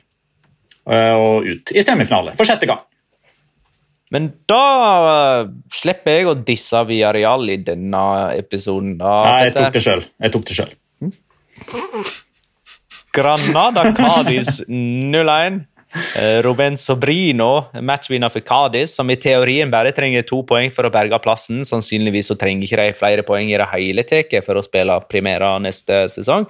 Eh, 0.93 1.13
og 1.17 1.47
ut 1.47 1.71
i 1.73 1.81
semifinale 1.81 2.35
for 2.37 2.45
sjette 2.45 2.69
gang. 2.69 2.83
Men 4.13 4.27
da 4.45 5.47
slipper 5.73 6.19
jeg 6.19 6.27
å 6.29 6.35
disse 6.45 6.83
Viareal 6.85 7.49
i 7.49 7.57
denne 7.65 8.03
episoden. 8.37 8.93
Da, 8.99 9.15
Nei, 9.25 9.39
jeg 9.47 9.55
tok 9.57 9.73
det 9.73 9.81
sjøl. 9.87 10.03
Jeg 10.21 10.35
tok 10.35 10.45
det 10.51 10.57
selv. 10.59 10.77
Granada 13.13 13.87
Cádiz 13.97 14.61
0-1. 14.69 15.63
Eh, 15.93 16.41
Ruben 16.41 16.77
Sobrino, 16.77 17.67
matchvinner 17.81 18.29
for 18.29 18.41
Cádiz, 18.41 18.95
som 18.95 19.09
i 19.13 19.17
teorien 19.21 19.69
bare 19.69 19.91
trenger 19.93 20.25
to 20.25 20.39
poeng 20.47 20.71
for 20.73 20.87
å 20.87 20.91
berge 20.93 21.19
plassen. 21.21 21.61
Sannsynligvis 21.67 22.31
så 22.31 22.37
trenger 22.39 22.65
ikke 22.65 22.79
de 22.79 22.95
flere 22.97 23.25
poeng 23.27 23.51
i 23.51 23.57
det 23.59 23.67
hele 23.73 24.05
tatt 24.07 24.33
for 24.45 24.57
å 24.57 24.65
spille 24.65 24.97
primæra 25.09 25.51
neste 25.61 26.05
sesong. 26.09 26.47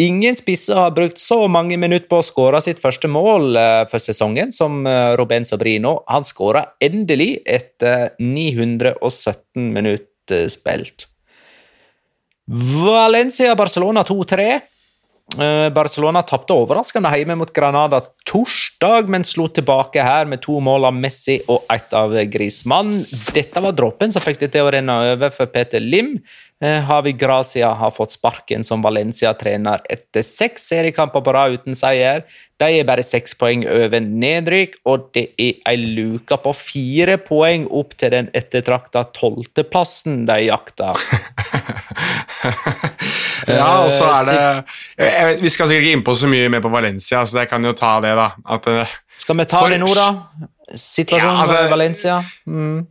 Ingen 0.00 0.38
spisser 0.38 0.80
har 0.80 0.94
brukt 0.96 1.20
så 1.20 1.42
mange 1.48 1.76
minutter 1.80 2.08
på 2.08 2.22
å 2.22 2.24
skåre 2.24 2.62
sitt 2.64 2.80
første 2.82 3.10
mål 3.12 3.58
eh, 3.60 3.82
for 3.90 4.02
sesongen 4.02 4.54
som 4.54 4.86
eh, 4.88 5.12
Ruben 5.20 5.44
Sobrino. 5.48 5.98
Han 6.08 6.24
skåra 6.24 6.64
endelig 6.80 7.42
etter 7.44 8.14
917 8.22 9.68
minutter 9.76 10.48
spilt. 10.52 11.10
Valencia-Barcelona 12.46 14.06
2-3. 14.06 14.48
Eh, 15.36 15.68
Barcelona 15.74 16.22
tapte 16.22 16.54
overraskende 16.54 17.10
hjemme 17.18 17.36
mot 17.40 17.52
Granada 17.52 18.00
torsdag, 18.26 19.08
men 19.12 19.24
slo 19.24 19.46
tilbake 19.48 20.02
her 20.02 20.26
med 20.28 20.42
to 20.44 20.58
mål 20.62 20.88
av 20.88 20.96
Messi 20.98 21.38
og 21.52 21.66
ett 21.72 21.94
av 21.96 22.14
Grismann. 22.32 22.98
Dette 23.34 23.62
var 23.62 23.76
dråpen 23.76 24.12
som 24.12 24.24
fikk 24.24 24.42
det 24.42 24.50
til 24.56 24.66
å 24.66 24.72
renne 24.74 24.98
over 25.12 25.32
for 25.34 25.50
Peter 25.52 25.82
Lim. 25.82 26.16
Eh, 26.64 26.80
Havi 26.88 27.12
Gracia 27.12 27.68
har 27.76 27.92
fått 27.92 28.14
sparken 28.16 28.64
som 28.64 28.82
Valencia-trener 28.82 29.82
etter 29.92 30.24
seks 30.24 30.64
seriekamper 30.70 31.20
på 31.20 31.34
rad 31.36 31.58
uten 31.58 31.76
seier. 31.76 32.24
De 32.56 32.70
er 32.78 32.88
bare 32.88 33.04
seks 33.04 33.36
poeng 33.36 33.66
over 33.68 34.00
nedrykk, 34.00 34.78
og 34.88 35.10
det 35.12 35.26
er 35.36 35.60
ei 35.68 35.76
luke 35.76 36.38
på 36.40 36.54
fire 36.56 37.18
poeng 37.20 37.66
opp 37.68 37.92
til 38.00 38.14
den 38.16 38.30
ettertrakta 38.36 39.04
tolvteplassen 39.16 40.24
de 40.30 40.40
jakter. 40.48 40.96
Ja, 43.46 43.84
og 43.84 43.92
så 43.94 44.06
er 44.10 44.26
det 44.26 44.36
jeg 44.96 45.26
vet, 45.28 45.42
Vi 45.44 45.50
skal 45.52 45.68
sikkert 45.68 45.86
ikke 45.86 45.98
innpå 46.00 46.14
så 46.18 46.30
mye 46.30 46.48
mer 46.50 46.62
på 46.64 46.72
Valencia, 46.72 47.22
så 47.26 47.42
jeg 47.42 47.50
kan 47.50 47.64
jo 47.64 47.74
ta 47.76 47.96
det, 48.02 48.15
da. 48.16 48.28
At, 48.56 48.66
eh, 48.72 48.94
Skal 49.22 49.36
vi 49.38 49.46
ta 49.48 49.60
For- 49.62 49.72
det 49.72 49.80
nå, 49.80 49.92
da? 49.94 50.08
Situasjonen 50.74 51.36
Ja, 51.36 51.42
altså- 51.44 51.64
i 51.66 51.70
Valencia? 51.70 52.16
Mm. 52.48 52.86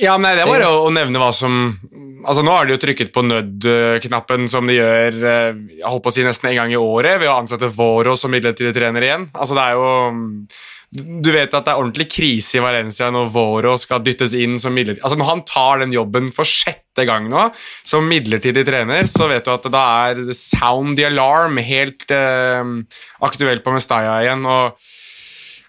Ja, 0.00 0.16
nei, 0.18 0.34
Det 0.34 0.46
bare 0.46 0.66
å, 0.66 0.86
å 0.88 0.90
nevne 0.90 1.20
hva 1.22 1.32
som 1.32 1.78
Altså 2.26 2.42
Nå 2.42 2.50
har 2.50 2.66
de 2.66 2.74
jo 2.74 2.80
trykket 2.82 3.12
på 3.14 3.22
nødknappen 3.22 4.48
som 4.50 4.66
de 4.66 4.74
gjør 4.74 5.18
eh, 5.22 5.52
jeg 5.78 5.84
holdt 5.86 6.02
på 6.02 6.10
å 6.10 6.14
si 6.16 6.24
nesten 6.26 6.50
en 6.50 6.56
gang 6.58 6.72
i 6.74 6.80
året 6.80 7.20
ved 7.22 7.28
å 7.30 7.36
ansette 7.38 7.70
Voro 7.70 8.16
som 8.18 8.32
midlertidig 8.34 8.74
trener 8.74 9.06
igjen. 9.06 9.28
Altså 9.38 9.54
det 9.54 9.62
er 9.68 9.78
jo 9.78 9.92
Du 10.88 11.28
vet 11.34 11.52
at 11.52 11.66
det 11.66 11.72
er 11.74 11.80
ordentlig 11.82 12.06
krise 12.08 12.56
i 12.56 12.62
Valencia 12.64 13.10
når 13.12 13.26
Voro 13.34 13.74
skal 13.76 14.00
dyttes 14.00 14.32
inn 14.32 14.54
som 14.60 14.72
midlertidig 14.72 15.04
Altså 15.04 15.18
Når 15.20 15.28
han 15.28 15.42
tar 15.44 15.82
den 15.82 15.92
jobben 15.92 16.30
for 16.32 16.48
sjette 16.48 17.04
gang 17.04 17.26
nå 17.28 17.42
som 17.86 18.08
midlertidig 18.08 18.64
trener, 18.66 19.04
så 19.06 19.28
vet 19.28 19.44
du 19.44 19.52
at 19.52 19.68
da 19.70 19.82
er 20.08 20.22
sound 20.34 20.96
the 20.96 21.04
alarm 21.10 21.60
helt 21.60 22.08
eh, 22.10 22.72
aktuelt 23.28 23.62
på 23.66 23.74
Mestalla 23.76 24.22
igjen. 24.24 24.46
og 24.48 24.80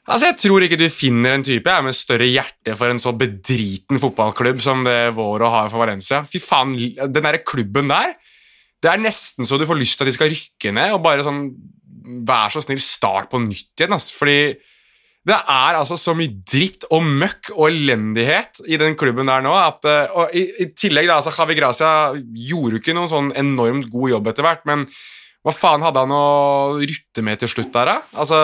Altså, 0.09 0.31
Jeg 0.31 0.37
tror 0.41 0.63
ikke 0.65 0.79
du 0.79 0.87
finner 0.89 1.35
en 1.35 1.43
type 1.45 1.69
jeg, 1.69 1.85
med 1.85 1.93
større 1.93 2.25
hjerte 2.25 2.73
for 2.79 2.89
en 2.89 3.01
så 3.03 3.11
bedriten 3.13 3.99
fotballklubb 4.01 4.63
som 4.63 4.81
det 4.87 5.11
Våro 5.19 5.51
har 5.51 5.69
for 5.69 5.83
Valencia. 5.83 6.23
Fy 6.25 6.39
faen, 6.41 6.73
Den 6.97 7.27
der 7.27 7.43
klubben 7.43 7.91
der 7.91 8.15
Det 8.81 8.89
er 8.89 9.03
nesten 9.03 9.45
så 9.45 9.59
du 9.59 9.67
får 9.67 9.77
lyst 9.77 9.99
til 9.99 10.07
at 10.07 10.09
de 10.09 10.15
skal 10.15 10.31
rykke 10.31 10.73
ned 10.79 10.95
og 10.95 11.03
bare 11.03 11.27
sånn 11.27 11.43
Vær 12.25 12.49
så 12.49 12.63
snill, 12.63 12.79
start 12.81 13.27
på 13.29 13.37
nytt 13.43 13.77
igjen. 13.77 13.93
ass. 13.93 14.09
Fordi 14.15 14.55
det 15.27 15.35
er 15.35 15.77
altså 15.77 15.97
så 15.99 16.13
mye 16.17 16.31
dritt 16.47 16.85
og 16.95 17.03
møkk 17.03 17.51
og 17.57 17.65
elendighet 17.67 18.61
i 18.71 18.79
den 18.79 18.95
klubben 18.99 19.27
der 19.29 19.43
nå. 19.43 19.51
At, 19.51 19.83
eh, 19.89 20.15
og 20.15 20.35
i, 20.35 20.45
I 20.63 20.69
tillegg, 20.71 21.09
da, 21.09 21.19
altså 21.19 21.33
Javi 21.35 21.57
Gracia 21.59 21.91
gjorde 22.15 22.77
jo 22.77 22.83
ikke 22.83 22.95
noen 22.97 23.11
sånn 23.11 23.33
enormt 23.39 23.89
god 23.91 24.15
jobb 24.15 24.31
etter 24.31 24.47
hvert, 24.47 24.63
men 24.69 24.87
hva 25.45 25.55
faen 25.55 25.83
hadde 25.85 26.01
han 26.03 26.15
å 26.15 26.23
rutte 26.79 27.23
med 27.25 27.39
til 27.41 27.51
slutt 27.51 27.71
der, 27.75 27.93
da? 27.93 27.99
Altså 28.19 28.39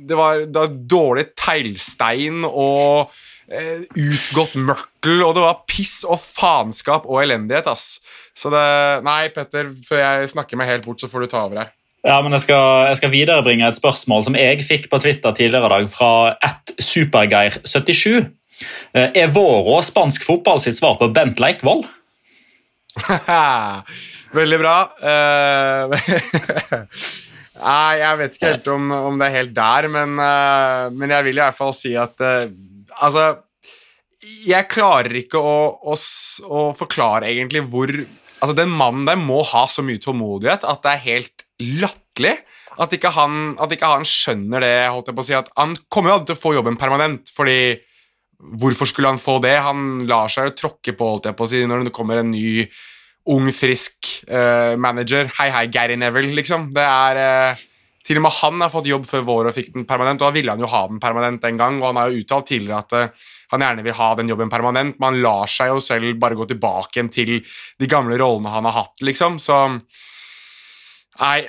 det 0.00 0.16
var, 0.16 0.44
det 0.48 0.56
var 0.56 0.78
dårlig 0.92 1.26
teglstein 1.36 2.46
og 2.48 3.10
eh, 3.52 3.84
utgått 3.88 4.56
mørtel, 4.56 5.20
og 5.26 5.34
det 5.36 5.44
var 5.44 5.60
piss 5.68 6.00
og 6.08 6.20
faenskap 6.22 7.08
og 7.08 7.20
elendighet, 7.24 7.68
ass. 7.70 7.98
Så 8.36 8.52
det 8.52 8.64
Nei, 9.06 9.22
Petter, 9.34 9.72
før 9.88 10.04
jeg 10.04 10.32
snakker 10.36 10.60
meg 10.60 10.72
helt 10.72 10.88
bort, 10.88 11.02
så 11.02 11.10
får 11.10 11.26
du 11.26 11.32
ta 11.32 11.44
over 11.48 11.64
her. 11.64 11.76
Ja, 12.06 12.16
men 12.24 12.32
jeg 12.32 12.46
skal, 12.46 12.86
jeg 12.88 12.96
skal 12.96 13.12
viderebringe 13.12 13.66
et 13.68 13.76
spørsmål 13.76 14.22
som 14.24 14.36
jeg 14.38 14.62
fikk 14.64 14.88
på 14.92 15.00
Twitter 15.02 15.34
tidligere 15.36 15.68
i 15.68 15.72
dag, 15.74 15.88
fra 15.92 16.12
at 16.40 16.72
supergeir77. 16.80 18.22
Eh, 18.96 19.10
Er 19.20 19.32
Vårå 19.32 19.80
spansk 19.84 20.24
fotball 20.24 20.62
sitt 20.64 20.78
svar 20.78 20.96
på 21.00 21.10
Bent 21.12 21.40
Leikvoll? 21.42 21.84
Veldig 24.40 24.60
bra. 24.62 24.76
Eh, 25.02 26.14
Nei, 27.60 27.92
jeg 28.00 28.18
vet 28.22 28.36
ikke 28.36 28.50
helt 28.54 28.72
om, 28.72 28.88
om 29.10 29.20
det 29.20 29.28
er 29.28 29.36
helt 29.42 29.54
der, 29.56 29.90
men, 29.92 30.16
eh, 30.24 30.88
men 30.96 31.12
jeg 31.12 31.28
vil 31.28 31.40
i 31.40 31.44
hvert 31.44 31.60
fall 31.60 31.76
si 31.76 31.92
at 32.00 32.16
Altså, 33.00 33.28
jeg 34.44 34.68
klarer 34.68 35.14
ikke 35.22 35.40
å, 35.40 35.52
å, 35.88 35.94
å 35.96 36.64
forklare 36.76 37.30
egentlig 37.30 37.62
hvor 37.70 37.92
Altså, 38.40 38.56
Den 38.56 38.72
mannen 38.72 39.06
der 39.08 39.20
må 39.20 39.42
ha 39.44 39.66
så 39.68 39.84
mye 39.84 40.00
tålmodighet 40.00 40.64
at 40.68 40.82
det 40.84 40.94
er 40.94 41.06
helt 41.06 41.44
latterlig. 41.60 42.38
At 42.80 42.94
ikke 42.96 43.12
han, 43.12 43.54
at 43.60 43.72
ikke 43.74 43.88
han 43.90 44.06
skjønner 44.08 44.62
det. 44.64 44.74
holdt 44.88 45.10
jeg 45.10 45.16
på 45.18 45.22
å 45.24 45.26
si, 45.26 45.36
at 45.36 45.50
Han 45.58 45.74
kommer 45.92 46.10
jo 46.10 46.14
aldri 46.16 46.30
til 46.30 46.38
å 46.38 46.42
få 46.44 46.52
jobben 46.56 46.78
permanent, 46.80 47.32
fordi 47.36 47.60
Hvorfor 48.40 48.88
skulle 48.88 49.10
han 49.10 49.20
få 49.20 49.36
det? 49.44 49.58
Han 49.60 50.06
lar 50.08 50.30
seg 50.32 50.48
jo 50.48 50.56
tråkke 50.62 50.94
på 50.96 51.08
holdt 51.12 51.28
jeg 51.28 51.36
på 51.36 51.44
å 51.44 51.50
si, 51.50 51.58
når 51.68 51.84
det 51.84 51.92
kommer 51.92 52.22
en 52.22 52.30
ny 52.32 52.64
ung, 53.30 53.50
frisk 53.52 54.08
uh, 54.30 54.76
manager. 54.80 55.28
Hei, 55.36 55.50
hei, 55.52 55.66
Gary 55.72 55.98
Neville, 56.00 56.32
liksom. 56.38 56.70
Det 56.74 56.86
er 56.86 57.20
eh, 57.20 57.60
Til 58.10 58.18
og 58.18 58.24
med 58.24 58.34
han 58.40 58.62
har 58.64 58.70
fått 58.72 58.88
jobb 58.90 59.04
før 59.06 59.20
vår 59.22 59.48
og 59.52 59.54
fikk 59.54 59.68
den 59.70 59.84
permanent, 59.86 60.18
og 60.18 60.32
da 60.32 60.34
ville 60.34 60.50
han 60.50 60.58
jo 60.58 60.66
ha 60.72 60.80
den 60.90 60.98
permanent 60.98 61.44
den 61.44 61.60
gang, 61.60 61.76
og 61.78 61.92
han 61.92 62.00
har 62.00 62.10
jo 62.10 62.24
uttalt 62.24 62.48
tidligere 62.50 62.80
at 62.82 62.94
uh, 62.96 63.28
han 63.54 63.62
gjerne 63.62 63.84
vil 63.86 63.94
ha 63.94 64.08
den 64.18 64.32
jobben 64.32 64.50
permanent, 64.50 64.96
men 64.98 65.06
han 65.12 65.20
lar 65.22 65.52
seg 65.52 65.70
jo 65.70 65.78
selv 65.84 66.18
bare 66.18 66.34
gå 66.34 66.48
tilbake 66.50 66.98
igjen 66.98 67.12
til 67.14 67.32
de 67.38 67.90
gamle 67.90 68.18
rollene 68.18 68.50
han 68.50 68.66
har 68.66 68.76
hatt, 68.80 68.98
liksom, 69.06 69.38
så 69.38 69.62
Nei, 71.20 71.42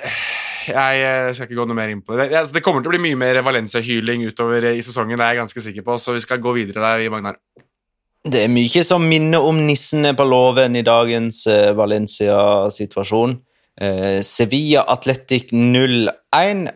jeg 0.68 0.98
eh, 1.00 1.30
skal 1.32 1.46
ikke 1.46 1.56
gå 1.56 1.64
noe 1.64 1.76
mer 1.78 1.88
inn 1.88 2.02
på 2.04 2.12
det. 2.12 2.26
Det, 2.28 2.40
altså, 2.42 2.60
kommer 2.60 2.82
til 2.84 2.90
å 2.90 2.92
bli 2.92 3.00
mye 3.06 3.16
mer 3.16 3.38
Valencia-hyling 3.46 4.26
utover 4.28 4.66
eh, 4.68 4.76
i 4.76 4.82
sesongen, 4.84 5.16
det 5.16 5.24
er 5.24 5.32
jeg 5.32 5.40
ganske 5.40 5.62
sikker 5.64 5.86
på, 5.86 5.96
så 5.98 6.12
vi 6.12 6.20
skal 6.20 6.42
gå 6.44 6.52
videre 6.58 6.82
der, 6.84 7.06
Magnar. 7.14 7.38
Det 8.22 8.44
er 8.44 8.52
mye 8.52 8.82
som 8.84 9.06
minner 9.08 9.42
om 9.42 9.62
nissene 9.66 10.12
på 10.14 10.26
låven 10.28 10.76
i 10.78 10.84
dagens 10.86 11.46
Valencia-situasjon. 11.78 13.40
Eh, 13.82 14.20
Sevilla 14.22 14.82
Athletic 14.82 15.50
0-1. 15.52 16.68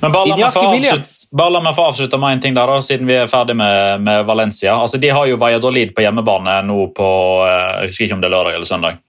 Men 0.00 0.12
bare 0.12 0.28
la, 0.28 0.46
avslutte, 0.46 1.10
bare 1.34 1.50
la 1.50 1.60
meg 1.64 1.74
få 1.74 1.88
avslutte 1.88 2.18
med 2.22 2.36
en 2.36 2.42
ting 2.44 2.54
der, 2.54 2.70
da, 2.70 2.82
siden 2.84 3.08
vi 3.08 3.16
er 3.18 3.30
ferdig 3.30 3.56
med, 3.58 4.04
med 4.06 4.22
Valencia. 4.28 4.76
Altså, 4.76 5.00
de 5.02 5.10
har 5.10 5.26
jo 5.26 5.38
Valladolid 5.40 5.90
på 5.96 6.04
hjemmebane 6.04 6.60
nå 6.68 6.86
på 6.94 7.08
eh, 7.48 7.80
Jeg 7.82 7.90
husker 7.90 8.06
ikke 8.06 8.18
om 8.18 8.22
det 8.22 8.30
er 8.30 8.36
lørdag 8.36 8.58
eller 8.60 8.70
søndag. 8.70 9.02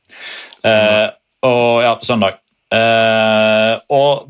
Eh, 0.65 1.06
og, 1.46 1.84
ja, 1.86 1.94
søndag. 2.02 2.41
Eh, 2.76 3.74
og 3.96 4.26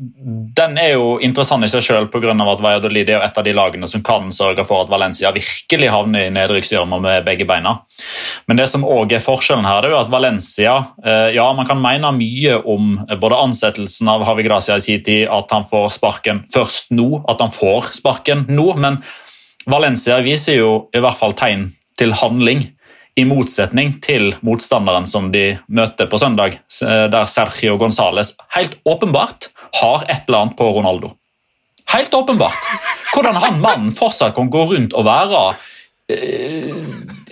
Den 0.56 0.76
er 0.80 0.92
jo 0.94 1.16
interessant 1.22 1.64
i 1.66 1.70
seg 1.70 1.84
selv 1.84 2.10
pga. 2.12 2.32
at 2.32 2.62
Valladolid 2.62 3.10
er 3.10 3.24
et 3.24 3.38
av 3.38 3.44
de 3.44 3.52
lagene 3.56 3.88
som 3.88 4.02
kan 4.02 4.30
sørge 4.32 4.64
for 4.64 4.84
at 4.84 4.90
Valencia 4.92 5.32
virkelig 5.34 5.90
havner 5.92 6.26
i 6.26 6.32
nedrykksgjørma 6.34 7.00
med 7.02 7.24
begge 7.26 7.46
beina. 7.48 7.80
Men 8.46 8.56
det 8.56 8.68
som 8.68 8.84
også 8.84 9.16
er 9.16 9.24
forskjellen 9.24 9.68
her, 9.68 9.82
det 9.82 9.90
er 9.90 9.96
jo 9.96 10.02
at 10.04 10.12
Valencia 10.12 10.76
uh, 11.04 11.28
Ja, 11.34 11.46
man 11.52 11.66
kan 11.68 11.80
mene 11.82 12.12
mye 12.16 12.58
om 12.64 12.96
både 13.20 13.40
ansettelsen 13.40 14.08
av 14.08 14.24
Havi 14.24 14.46
Gracia 14.46 14.76
i 14.76 14.84
sin 14.84 15.02
tid, 15.04 15.26
at 15.28 15.52
han 15.52 15.66
får 15.68 15.90
sparken 15.98 16.44
først 16.52 16.92
nå, 16.96 17.22
at 17.28 17.42
han 17.42 17.52
får 17.52 17.92
sparken 18.00 18.46
nå, 18.48 18.70
men 18.80 19.00
Valencia 19.66 20.20
viser 20.22 20.60
jo 20.60 20.72
i 20.94 21.02
hvert 21.02 21.18
fall 21.18 21.34
tegn 21.36 21.70
til 21.98 22.12
handling 22.16 22.64
i 23.16 23.24
motsetning 23.24 23.94
til 24.04 24.34
motstanderen 24.44 25.06
som 25.08 25.30
de 25.32 25.56
møter 25.72 26.08
på 26.10 26.18
søndag, 26.20 26.58
der 26.80 27.28
Sergio 27.30 27.78
Gonzales 27.80 28.34
helt 28.56 28.76
åpenbart 28.84 29.48
har 29.80 30.04
et 30.04 30.28
eller 30.28 30.42
annet 30.44 30.58
på 30.58 30.68
Ronaldo. 30.76 31.14
Helt 31.94 32.14
åpenbart! 32.14 32.68
Hvordan 33.14 33.38
han 33.40 33.60
mannen 33.62 33.94
fortsatt 33.94 34.34
kan 34.36 34.50
gå 34.52 34.66
rundt 34.72 34.94
og 34.98 35.06
være 35.06 35.42
eh, 36.12 36.72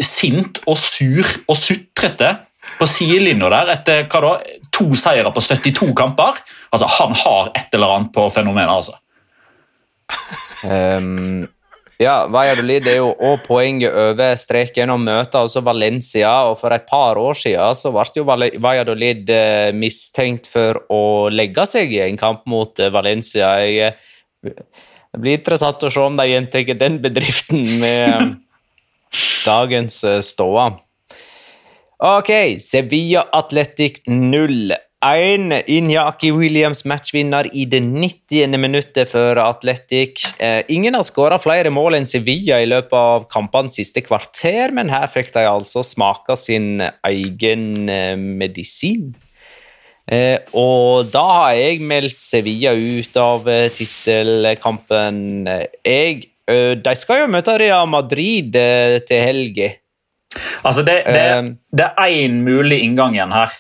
sint 0.01 0.61
og 0.65 0.79
sur 0.81 1.27
og 1.49 1.59
sutrete 1.59 2.31
på 2.79 2.89
sidelinja 2.89 3.51
der 3.53 3.73
etter 3.75 4.07
hva 4.09 4.21
da, 4.25 4.35
to 4.75 4.87
seire 4.99 5.33
på 5.35 5.43
72 5.45 5.91
kamper. 5.99 6.39
Altså, 6.73 6.87
Han 6.99 7.15
har 7.19 7.51
et 7.55 7.75
eller 7.77 7.97
annet 7.97 8.15
på 8.15 8.29
fenomenet, 8.33 8.73
altså. 8.73 8.97
Um, 10.65 11.45
ja, 12.03 12.15
Valladolid 12.27 12.89
er 12.91 12.97
jo 12.99 13.13
òg 13.23 13.45
poenget 13.47 13.95
over 13.95 14.35
streken 14.39 14.91
og 14.91 15.03
møter 15.05 15.45
altså 15.45 15.63
Valencia. 15.65 16.33
og 16.51 16.59
For 16.59 16.75
et 16.75 16.87
par 16.91 17.19
år 17.21 17.39
siden 17.39 17.79
så 17.79 17.93
ble 17.95 18.07
jo 18.19 18.25
Valladolid 18.27 19.31
eh, 19.31 19.71
mistenkt 19.77 20.49
for 20.51 20.83
å 20.91 21.31
legge 21.31 21.67
seg 21.71 21.95
i 21.95 22.03
en 22.09 22.19
kamp 22.19 22.43
mot 22.51 22.79
eh, 22.83 22.91
Valencia. 22.95 23.53
Jeg, 23.63 23.95
eh, 24.43 24.55
det 25.15 25.23
blir 25.23 25.39
interessant 25.39 25.87
å 25.87 25.93
se 25.93 26.03
om 26.03 26.17
de 26.19 26.27
gjentar 26.27 26.75
den 26.81 26.99
bedriften 27.03 27.63
med 27.83 28.41
dagens 29.47 30.03
ståa. 30.27 30.73
Ok, 32.05 32.59
Sevilla 32.61 33.29
Athletic 33.33 34.03
0. 34.11 34.75
1. 35.05 35.53
Inyaki 35.69 36.31
Williams 36.33 36.85
matchvinner 36.89 37.49
i 37.53 37.67
det 37.69 37.81
90. 37.85 38.57
minuttet 38.61 39.11
for 39.13 39.37
Atletic. 39.43 40.25
Eh, 40.39 40.63
ingen 40.69 40.95
har 40.97 41.05
skåra 41.05 41.39
flere 41.43 41.73
mål 41.75 41.99
enn 41.99 42.09
Sevilla 42.09 42.61
i 42.63 42.69
løpet 42.71 42.97
av 42.97 43.27
kampene 43.33 43.73
siste 43.73 44.01
kvarter, 44.05 44.73
men 44.73 44.93
her 44.93 45.07
fikk 45.13 45.35
de 45.35 45.45
altså 45.49 45.85
smake 45.85 46.37
sin 46.41 46.81
egen 46.81 47.91
eh, 47.93 48.17
medisin. 48.17 49.13
Eh, 50.09 50.41
og 50.57 51.13
da 51.13 51.25
har 51.29 51.59
jeg 51.59 51.85
meldt 51.85 52.21
Sevilla 52.25 52.73
ut 52.73 53.17
av 53.21 53.49
tittelkampen. 53.77 55.21
De 55.85 56.97
skal 57.01 57.23
jo 57.25 57.33
møte 57.33 57.59
Real 57.61 57.89
Madrid 57.89 58.57
til 59.09 59.29
helga. 59.29 59.75
Altså, 60.65 60.83
det, 60.83 61.03
det, 61.07 61.29
det 61.77 61.93
er 61.93 62.17
én 62.25 62.41
mulig 62.45 62.81
inngang 62.85 63.15
igjen 63.17 63.33
her. 63.37 63.53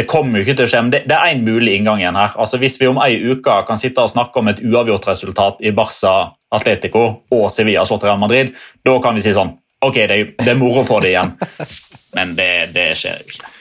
Det 0.00 0.06
kommer 0.08 0.40
jo 0.40 0.46
ikke 0.46 0.56
til 0.56 0.64
å 0.64 0.70
skje, 0.72 0.80
men 0.80 0.92
det, 0.94 1.02
det 1.10 1.16
er 1.16 1.34
en 1.34 1.42
mulig 1.44 1.74
inngang 1.76 2.00
igjen 2.00 2.16
her. 2.16 2.32
Altså 2.40 2.56
Hvis 2.62 2.78
vi 2.80 2.88
om 2.88 3.00
ei 3.04 3.18
uke 3.20 3.58
kan 3.68 3.76
sitte 3.76 4.00
og 4.00 4.08
snakke 4.08 4.40
om 4.40 4.48
et 4.48 4.62
uavgjort 4.64 5.10
resultat 5.10 5.60
i 5.60 5.74
Barca, 5.76 6.30
Atletico 6.56 7.02
og 7.36 7.44
Sevilla 7.52 7.84
slått 7.84 8.06
Real 8.08 8.20
Madrid, 8.22 8.54
da 8.86 8.94
kan 9.04 9.18
vi 9.18 9.24
si 9.24 9.36
sånn 9.36 9.58
Ok, 9.84 9.96
det, 10.08 10.16
det 10.36 10.50
er 10.52 10.58
moro 10.60 10.82
for 10.84 11.00
det 11.00 11.14
igjen, 11.14 11.30
men 12.16 12.34
det, 12.36 12.50
det 12.74 12.90
skjer 13.00 13.16
jo 13.16 13.30
ikke. 13.30 13.52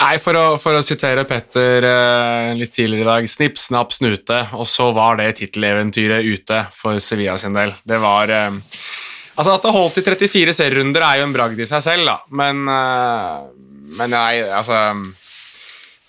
Nei, 0.00 0.16
for 0.18 0.38
å, 0.38 0.44
for 0.58 0.74
å, 0.74 0.82
sitere 0.82 1.22
Petter 1.28 1.86
uh, 1.86 2.48
litt 2.58 2.72
tidligere 2.74 3.04
i 3.04 3.10
dag. 3.10 3.28
Snipp, 3.30 3.60
snapp, 3.60 3.94
snute, 3.94 4.40
og 4.58 4.66
så 4.66 4.88
var 4.96 5.20
det 5.20 5.28
titteleventyret 5.38 6.26
ute 6.26 6.64
for 6.74 6.98
Sevilla 7.02 7.36
sin 7.38 7.54
del. 7.54 7.74
Det 7.86 8.00
var 8.02 8.30
uh, 8.30 8.60
Altså, 9.32 9.54
At 9.54 9.62
det 9.64 9.72
holdt 9.72 10.02
i 10.02 10.04
34 10.04 10.54
serierunder, 10.58 11.06
er 11.06 11.20
jo 11.20 11.28
en 11.28 11.34
bragd 11.34 11.62
i 11.62 11.68
seg 11.68 11.84
selv, 11.84 12.10
da, 12.10 12.18
men 12.42 12.66
uh, 12.66 13.46
Men 13.98 14.14
nei, 14.16 14.42
altså 14.42 14.82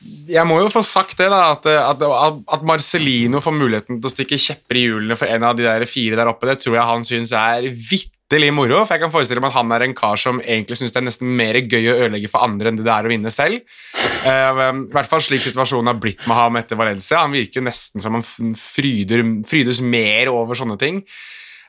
jeg 0.03 0.47
må 0.47 0.57
jo 0.61 0.71
få 0.71 0.81
sagt 0.85 1.19
det, 1.19 1.29
da, 1.31 1.53
at, 1.53 1.67
at, 1.67 2.03
at, 2.03 2.65
Marcelino 2.67 3.41
får 3.43 3.55
muligheten 3.55 3.99
til 3.99 4.09
å 4.09 4.11
stikke 4.11 4.39
kjepper 4.39 4.79
i 4.79 4.85
hjulene 4.87 5.17
for 5.19 5.31
en 5.31 5.45
av 5.47 5.55
de 5.57 5.65
der 5.65 5.85
fire 5.89 6.19
der 6.19 6.31
oppe, 6.31 6.47
det 6.49 6.59
tror 6.63 6.77
jeg 6.77 6.87
han 6.89 7.05
syns 7.07 7.33
er 7.37 7.67
vitterlig 7.71 8.51
moro. 8.55 8.81
For 8.83 8.95
jeg 8.95 9.03
kan 9.03 9.13
forestille 9.13 9.43
meg 9.43 9.51
at 9.51 9.59
han 9.59 9.73
er 9.75 9.85
en 9.87 9.95
kar 9.97 10.19
som 10.19 10.41
egentlig 10.41 10.79
syns 10.79 10.95
det 10.95 11.01
er 11.01 11.07
nesten 11.07 11.33
mer 11.39 11.59
gøy 11.59 11.89
å 11.91 11.97
ødelegge 12.05 12.31
for 12.31 12.45
andre 12.47 12.71
enn 12.71 12.79
det 12.79 12.87
det 12.87 12.93
er 12.95 13.09
å 13.09 13.13
vinne 13.13 13.33
selv. 13.33 13.79
Uh, 14.23 14.61
I 14.63 14.93
hvert 14.95 15.11
fall 15.11 15.23
slik 15.23 15.43
situasjonen 15.45 15.91
har 15.91 15.99
blitt 16.03 16.23
med 16.27 16.39
ham 16.39 16.61
etter 16.61 16.79
Valencia. 16.79 17.23
Han 17.23 17.35
virker 17.35 17.61
jo 17.61 17.67
nesten 17.67 18.03
som 18.03 18.19
han 18.19 18.55
fryder, 18.59 19.25
frydes 19.49 19.83
mer 19.83 20.31
over 20.33 20.59
sånne 20.59 20.79
ting. 20.81 21.03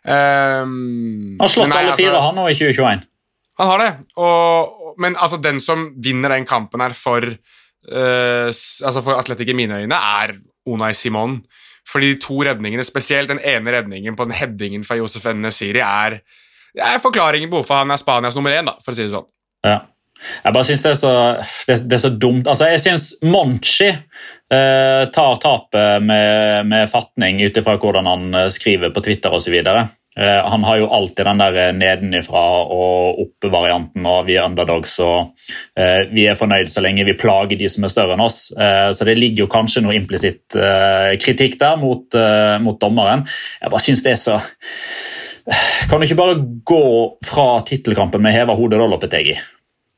Uh, 0.05 0.63
han 0.63 1.43
har 1.43 1.51
slått 1.51 1.75
alle 1.75 1.99
fire, 1.99 2.15
altså, 2.15 2.29
han 2.29 2.41
nå 2.41 2.49
i 2.51 2.57
2021. 2.59 3.11
Han 3.55 3.69
har 3.71 3.79
det, 3.85 3.91
og, 4.19 4.95
men 4.99 5.15
altså, 5.15 5.39
den 5.39 5.61
som 5.63 5.93
vinner 6.03 6.33
den 6.35 6.47
kampen 6.49 6.83
her 6.83 6.95
for 6.99 7.23
uh, 7.93 8.49
altså 8.49 9.03
for 9.03 9.19
Atletic 9.19 9.51
i 9.53 9.57
mine 9.57 9.83
øyne, 9.83 10.01
er 10.21 10.37
Unai 10.67 10.93
Simon. 10.95 11.41
Fordi 11.89 12.15
de 12.15 12.21
to 12.21 12.39
redningene, 12.47 12.85
spesielt 12.85 13.29
den 13.29 13.43
ene 13.45 13.75
redningen 13.75 14.17
på 14.17 14.25
den 14.25 14.37
headingen 14.37 14.85
fra 14.85 14.97
Josef 14.97 15.27
Nesiri, 15.37 15.83
er, 15.85 16.21
er 16.81 17.03
forklaringen 17.03 17.51
på 17.51 17.61
hvorfor 17.61 17.83
han 17.83 17.93
er 17.93 18.01
Spanias 18.01 18.39
nummer 18.39 18.55
én, 18.55 18.71
da, 18.71 18.79
for 18.81 18.95
å 18.95 18.97
si 18.97 19.05
det 19.05 19.13
sånn. 19.13 19.29
Ja. 19.67 19.83
Jeg 20.45 20.55
bare 20.55 20.67
syns 20.67 20.83
det, 20.85 20.93
det, 21.03 21.77
det, 21.89 21.97
er 21.97 22.03
så 22.03 22.11
dumt. 22.11 22.49
Altså, 22.49 22.69
jeg 22.71 22.81
syns 22.81 23.09
Monchi 23.27 23.91
eh, 23.91 25.03
tar 25.13 25.41
tapet 25.43 26.05
med, 26.07 26.71
med 26.71 26.89
fatning 26.89 27.43
ut 27.43 27.59
ifra 27.61 27.75
hvordan 27.83 28.09
han 28.09 28.29
eh, 28.39 28.51
skriver 28.55 28.95
på 28.95 29.03
Twitter 29.05 29.35
osv. 29.35 29.57
Eh, 30.21 30.49
han 30.51 30.65
har 30.65 30.79
jo 30.79 30.91
alltid 30.95 31.27
den 31.27 31.41
der 31.43 31.57
eh, 31.59 31.73
nedenifra 31.75 32.43
og 32.71 33.23
opp-varianten, 33.25 34.07
og 34.07 34.29
vi 34.29 34.37
er 34.39 34.47
underdogs 34.47 34.95
og 35.03 35.33
uh, 35.79 36.03
vi 36.15 36.29
er 36.31 36.39
fornøyd 36.39 36.71
så 36.71 36.83
lenge 36.85 37.07
vi 37.09 37.17
plager 37.19 37.59
de 37.59 37.69
som 37.71 37.87
er 37.87 37.93
større 37.93 38.15
enn 38.15 38.23
oss. 38.23 38.47
Så 38.55 39.07
det 39.07 39.17
ligger 39.19 39.45
jo 39.45 39.51
kanskje 39.51 39.83
noe 39.85 39.97
implisitt 39.97 40.55
kritikk 41.23 41.57
der 41.61 41.77
mot, 41.81 42.15
mot, 42.63 42.79
dommeren. 42.81 43.25
Jeg 43.61 43.73
bare 43.73 43.83
syns 43.83 44.05
det 44.05 44.15
er 44.15 44.21
så 44.21 44.39
Kan 45.91 46.01
du 46.01 46.07
ikke 46.07 46.19
bare 46.19 46.39
gå 46.67 46.85
fra 47.27 47.49
tittelkampen 47.67 48.23
med 48.25 48.37
heva 48.37 48.57
hodet 48.57 48.81
da, 48.81 48.89
Loppetegi? 48.89 49.37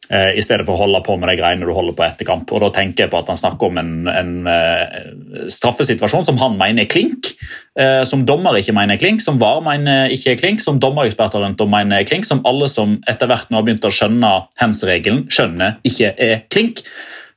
I 0.06 0.42
stedet 0.44 0.62
for 0.62 0.76
å 0.76 0.84
holde 0.84 1.00
på 1.02 1.16
med 1.18 1.26
de 1.32 1.34
greiene 1.40 1.66
du 1.66 1.72
holder 1.74 1.96
på 1.98 2.04
etter 2.06 2.28
kamp. 2.28 2.52
Og 2.54 2.60
Da 2.62 2.68
tenker 2.76 3.04
jeg 3.04 3.10
på 3.10 3.18
at 3.18 3.32
han 3.32 3.40
snakker 3.40 3.72
om 3.72 3.80
en, 3.80 3.94
en 4.06 5.48
straffesituasjon 5.50 6.28
som 6.28 6.38
han 6.38 6.54
mener 6.60 6.84
er 6.84 6.90
klink, 6.92 7.32
Eh, 7.76 8.02
som 8.08 8.22
dommer 8.24 8.56
ikke 8.56 8.72
mener 8.72 8.96
er 8.96 9.00
klink, 9.00 9.20
som 9.20 9.36
VAR 9.40 9.60
mener 9.64 10.12
ikke 10.14 10.32
er 10.32 10.38
klink, 10.40 10.62
som 10.64 10.78
dommereksperter 10.80 11.42
rundt 11.44 11.60
om 11.60 11.68
mener 11.68 12.00
er 12.00 12.08
klink, 12.08 12.24
som 12.24 12.40
alle 12.48 12.70
som 12.72 12.96
etter 13.10 13.28
hvert 13.28 13.50
nå 13.52 13.58
har 13.58 13.66
begynt 13.66 13.84
å 13.84 13.92
skjønne 13.92 14.30
hands-regelen, 14.62 15.26
skjønner 15.28 15.76
ikke 15.84 16.14
er 16.16 16.40
klink. 16.52 16.80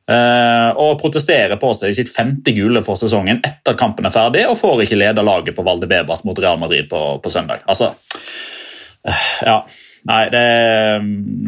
Eh, 0.09 0.69
og 0.79 0.95
protesterer 1.01 1.59
på 1.61 1.73
seg 1.77 1.91
i 1.91 1.97
sitt 1.99 2.09
femte 2.13 2.55
gule 2.55 2.81
for 2.85 2.97
sesongen 2.97 3.43
etter 3.43 3.75
at 3.75 3.81
kampen 3.81 4.07
er 4.07 4.15
ferdig, 4.15 4.47
og 4.47 4.57
får 4.57 4.85
ikke 4.85 5.01
lede 5.01 5.27
laget 5.27 5.57
på 5.57 5.65
Valdebebas 5.67 6.23
mot 6.25 6.39
Real 6.39 6.61
Madrid 6.61 6.87
på, 6.89 7.03
på 7.19 7.33
søndag. 7.33 7.67
Altså, 7.67 7.93
eh, 9.03 9.29
ja 9.43 9.61
Nei, 10.07 10.21
det 10.31 10.41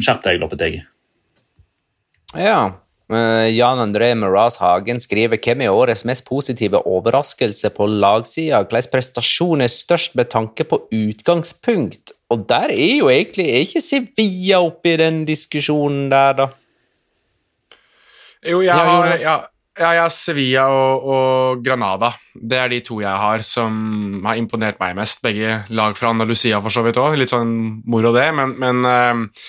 Skjerp 0.03 0.25
deg, 0.25 0.41
Loppetegi. 0.41 0.81
Ja, 2.37 2.81
Eh, 3.11 3.49
Jan 3.57 3.79
André 3.83 4.13
Meraz 4.15 4.55
Hagen 4.61 5.01
skriver 5.03 5.39
hvem 5.43 5.65
er 5.65 5.75
årets 5.75 6.05
mest 6.07 6.23
positive 6.23 6.79
overraskelse 6.87 7.73
på 7.75 7.87
lagsida? 7.89 8.61
Hvilken 8.63 8.91
prestasjon 8.93 9.63
er 9.65 9.71
størst 9.71 10.15
med 10.15 10.29
tanke 10.31 10.63
på 10.67 10.79
utgangspunkt? 10.95 12.13
Og 12.31 12.45
der 12.47 12.71
er 12.71 12.93
jo 13.01 13.09
egentlig 13.11 13.49
er 13.49 13.65
ikke 13.65 13.83
Sevilla 13.83 14.61
oppe 14.63 14.93
i 14.93 14.99
den 15.01 15.25
diskusjonen 15.27 16.07
der, 16.13 16.37
da. 16.39 16.47
Jo, 18.47 18.61
jeg 18.63 18.73
har, 18.73 19.11
ja, 19.21 19.33
jeg 19.77 19.99
har 19.99 20.13
Sevilla 20.15 20.69
og, 20.71 21.03
og, 21.03 21.65
Granada. 21.65 22.13
Det 22.33 22.57
er 22.57 22.71
de 22.71 22.79
to 22.85 23.01
jeg 23.03 23.11
har 23.11 23.43
som 23.43 24.23
har 24.23 24.39
imponert 24.39 24.79
meg 24.79 24.95
mest. 24.97 25.19
Begge 25.21 25.59
lag 25.67 25.99
fra 25.99 26.15
Andalusia, 26.15 26.63
for 26.63 26.73
så 26.73 26.85
vidt 26.87 27.01
òg. 27.01 27.19
Litt 27.19 27.35
sånn 27.35 27.51
moro, 27.91 28.15
det, 28.15 28.29
men, 28.39 28.55
men 28.63 28.87
uh, 28.87 29.43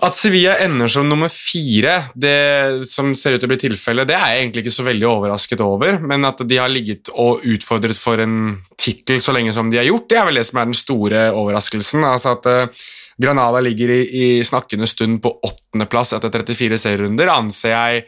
at 0.00 0.16
Sevilla 0.16 0.54
ender 0.64 0.88
som 0.90 1.04
nummer 1.06 1.30
fire, 1.30 1.98
det 2.16 2.86
som 2.88 3.12
ser 3.14 3.36
ut 3.36 3.42
til 3.42 3.46
å 3.46 3.52
bli 3.52 3.60
tilfellet, 3.60 4.08
det 4.08 4.16
er 4.16 4.32
jeg 4.32 4.40
egentlig 4.40 4.64
ikke 4.64 4.74
så 4.74 4.86
veldig 4.86 5.06
overrasket 5.06 5.62
over. 5.62 5.98
Men 6.00 6.24
at 6.26 6.40
de 6.48 6.58
har 6.58 6.72
ligget 6.72 7.12
og 7.12 7.44
utfordret 7.44 7.98
for 7.98 8.22
en 8.22 8.56
tittel 8.80 9.20
så 9.22 9.34
lenge 9.36 9.52
som 9.54 9.68
de 9.70 9.78
har 9.78 9.86
gjort, 9.86 10.08
det 10.10 10.18
er 10.18 10.26
vel 10.26 10.40
det 10.40 10.46
som 10.48 10.58
er 10.58 10.70
den 10.70 10.78
store 10.78 11.26
overraskelsen. 11.36 12.06
Altså 12.08 12.32
at 12.34 12.48
uh, 12.48 12.82
Granada 13.20 13.60
ligger 13.62 13.92
i, 13.94 14.00
i, 14.08 14.26
snakkende 14.48 14.88
stund 14.90 15.20
på 15.22 15.36
åttendeplass 15.44 16.16
etter 16.16 16.40
34 16.40 16.80
serierunder, 16.80 17.30
anser 17.36 17.76
jeg 17.76 18.02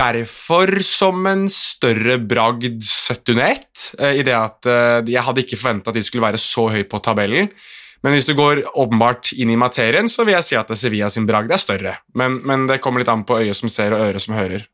derfor 0.00 0.78
som 0.86 1.26
en 1.28 1.44
større 1.52 2.16
bragd 2.24 2.80
sett 2.86 3.34
under 3.34 3.50
ett. 3.50 3.90
Uh, 3.98 4.14
I 4.22 4.24
det 4.24 4.38
at 4.38 4.70
uh, 4.70 5.02
jeg 5.02 5.26
hadde 5.28 5.44
ikke 5.44 5.60
forventa 5.60 5.92
at 5.92 5.98
de 5.98 6.06
skulle 6.06 6.30
være 6.30 6.40
så 6.40 6.70
høyt 6.72 6.88
på 6.88 7.02
tabellen. 7.04 7.50
Men 8.02 8.14
hvis 8.16 8.24
du 8.28 8.32
går 8.38 8.62
åpenbart 8.80 9.32
inn 9.36 9.50
i 9.52 9.58
materien, 9.60 10.08
så 10.08 10.24
vil 10.24 10.34
jeg 10.38 10.46
si 10.46 10.56
at 10.56 10.70
Sevilla 10.78 11.10
sin 11.12 11.26
bragd 11.28 11.52
er 11.52 11.60
større. 11.60 11.96
Men, 12.16 12.38
men 12.48 12.66
det 12.70 12.78
kommer 12.80 13.02
litt 13.02 13.10
an 13.12 13.26
på 13.28 13.36
øyet 13.42 13.58
som 13.58 13.68
ser 13.68 13.92
og 13.92 14.00
øret 14.06 14.24
som 14.24 14.34
hører. 14.38 14.64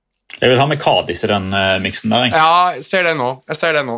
Jeg 0.41 0.51
vil 0.53 0.59
ha 0.61 0.67
med 0.71 0.79
Kadis 0.83 1.25
i 1.25 1.31
den 1.31 1.49
uh, 1.55 1.77
miksen 1.83 2.13
der. 2.13 2.29
Jeg. 2.29 2.35
Ja, 2.37 2.71
jeg 2.77 2.85
ser 2.87 3.07
det 3.09 3.17
nå. 3.19 3.29
Jeg 3.51 3.59
ser 3.59 3.77
det 3.79 3.83
nå. 3.89 3.97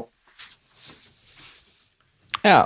Ja. 2.44 2.60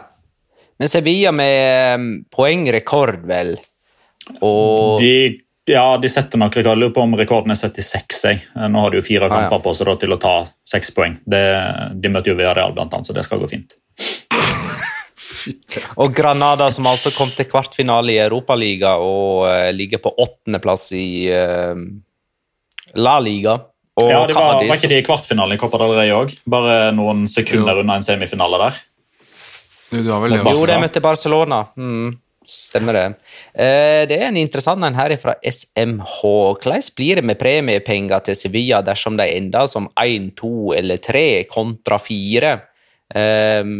Men 0.78 0.88
Sevilla 0.90 1.32
med 1.34 1.94
um, 2.00 2.08
poengrekord, 2.34 3.22
vel. 3.28 3.54
Og 4.42 5.00
De, 5.02 5.12
ja, 5.70 5.84
de 6.02 6.10
setter 6.10 6.40
nok 6.42 6.56
rekord. 6.58 6.78
Lurer 6.78 6.94
på 6.94 7.04
om 7.06 7.14
rekorden 7.18 7.54
er 7.54 7.58
76. 7.58 8.22
Jeg. 8.28 8.42
Nå 8.70 8.82
har 8.86 8.92
de 8.94 9.00
jo 9.00 9.06
fire 9.06 9.26
Ah, 9.26 9.34
ja. 9.34 9.48
kamper 9.50 9.62
på 9.66 9.74
seg 9.78 9.92
til 10.02 10.14
å 10.14 10.20
ta 10.22 10.34
seks 10.68 10.90
poeng. 10.96 11.18
Det, 11.26 11.42
de 12.02 12.12
møter 12.12 12.34
jo 12.34 12.38
Villarreal, 12.38 12.74
blant 12.76 12.94
annet, 12.94 13.08
så 13.10 13.16
det 13.16 13.26
skal 13.26 13.42
gå 13.42 13.50
fint. 13.50 13.78
Og 16.02 16.14
Granada, 16.16 16.70
som 16.74 16.86
altså 16.90 17.12
kom 17.16 17.32
til 17.34 17.48
kvartfinale 17.50 18.14
i 18.14 18.22
Europaliga 18.22 18.94
og 19.02 19.44
uh, 19.48 19.68
ligger 19.74 20.02
på 20.02 20.14
åttendeplass 20.24 20.90
i 20.98 21.06
uh, 21.32 21.76
La 22.98 23.18
Liga. 23.22 23.58
Og 24.00 24.08
ja, 24.08 24.22
det 24.28 24.36
var, 24.36 24.56
var 24.56 24.78
ikke 24.78 24.88
de 24.88 25.02
i 25.02 25.04
kvartfinalen 25.04 25.58
i 25.58 25.60
Copa 25.60 25.80
del 25.82 25.94
Rey 25.98 26.12
òg? 26.16 26.32
Bare 26.48 26.94
noen 26.96 27.26
sekunder 27.28 27.82
unna 27.82 27.98
en 28.00 28.06
semifinale 28.06 28.60
der. 28.62 28.82
Du, 29.92 29.98
du 30.00 30.08
har 30.08 30.22
vel 30.24 30.38
det 30.38 30.44
Jo, 30.46 30.66
de 30.68 30.78
møtte 30.80 31.02
Barcelona. 31.04 31.58
Mm, 31.76 32.14
stemmer 32.48 32.96
det. 32.96 33.04
Eh, 33.52 34.02
det 34.08 34.16
er 34.16 34.30
en 34.30 34.40
interessant 34.40 34.84
en 34.86 34.96
her 34.96 35.12
fra 35.20 35.36
SMH. 35.44 36.16
Hvordan 36.62 36.88
blir 36.96 37.20
det 37.20 37.26
med 37.28 37.40
premiepenger 37.40 38.24
til 38.24 38.38
Sevilla 38.38 38.80
dersom 38.86 39.20
de 39.20 39.28
ender 39.28 39.68
som 39.68 39.90
1, 40.00 40.32
2 40.40 40.72
eller 40.78 41.02
3 41.04 41.26
kontra 41.52 42.00
4? 42.00 42.54
Eh, 43.12 43.74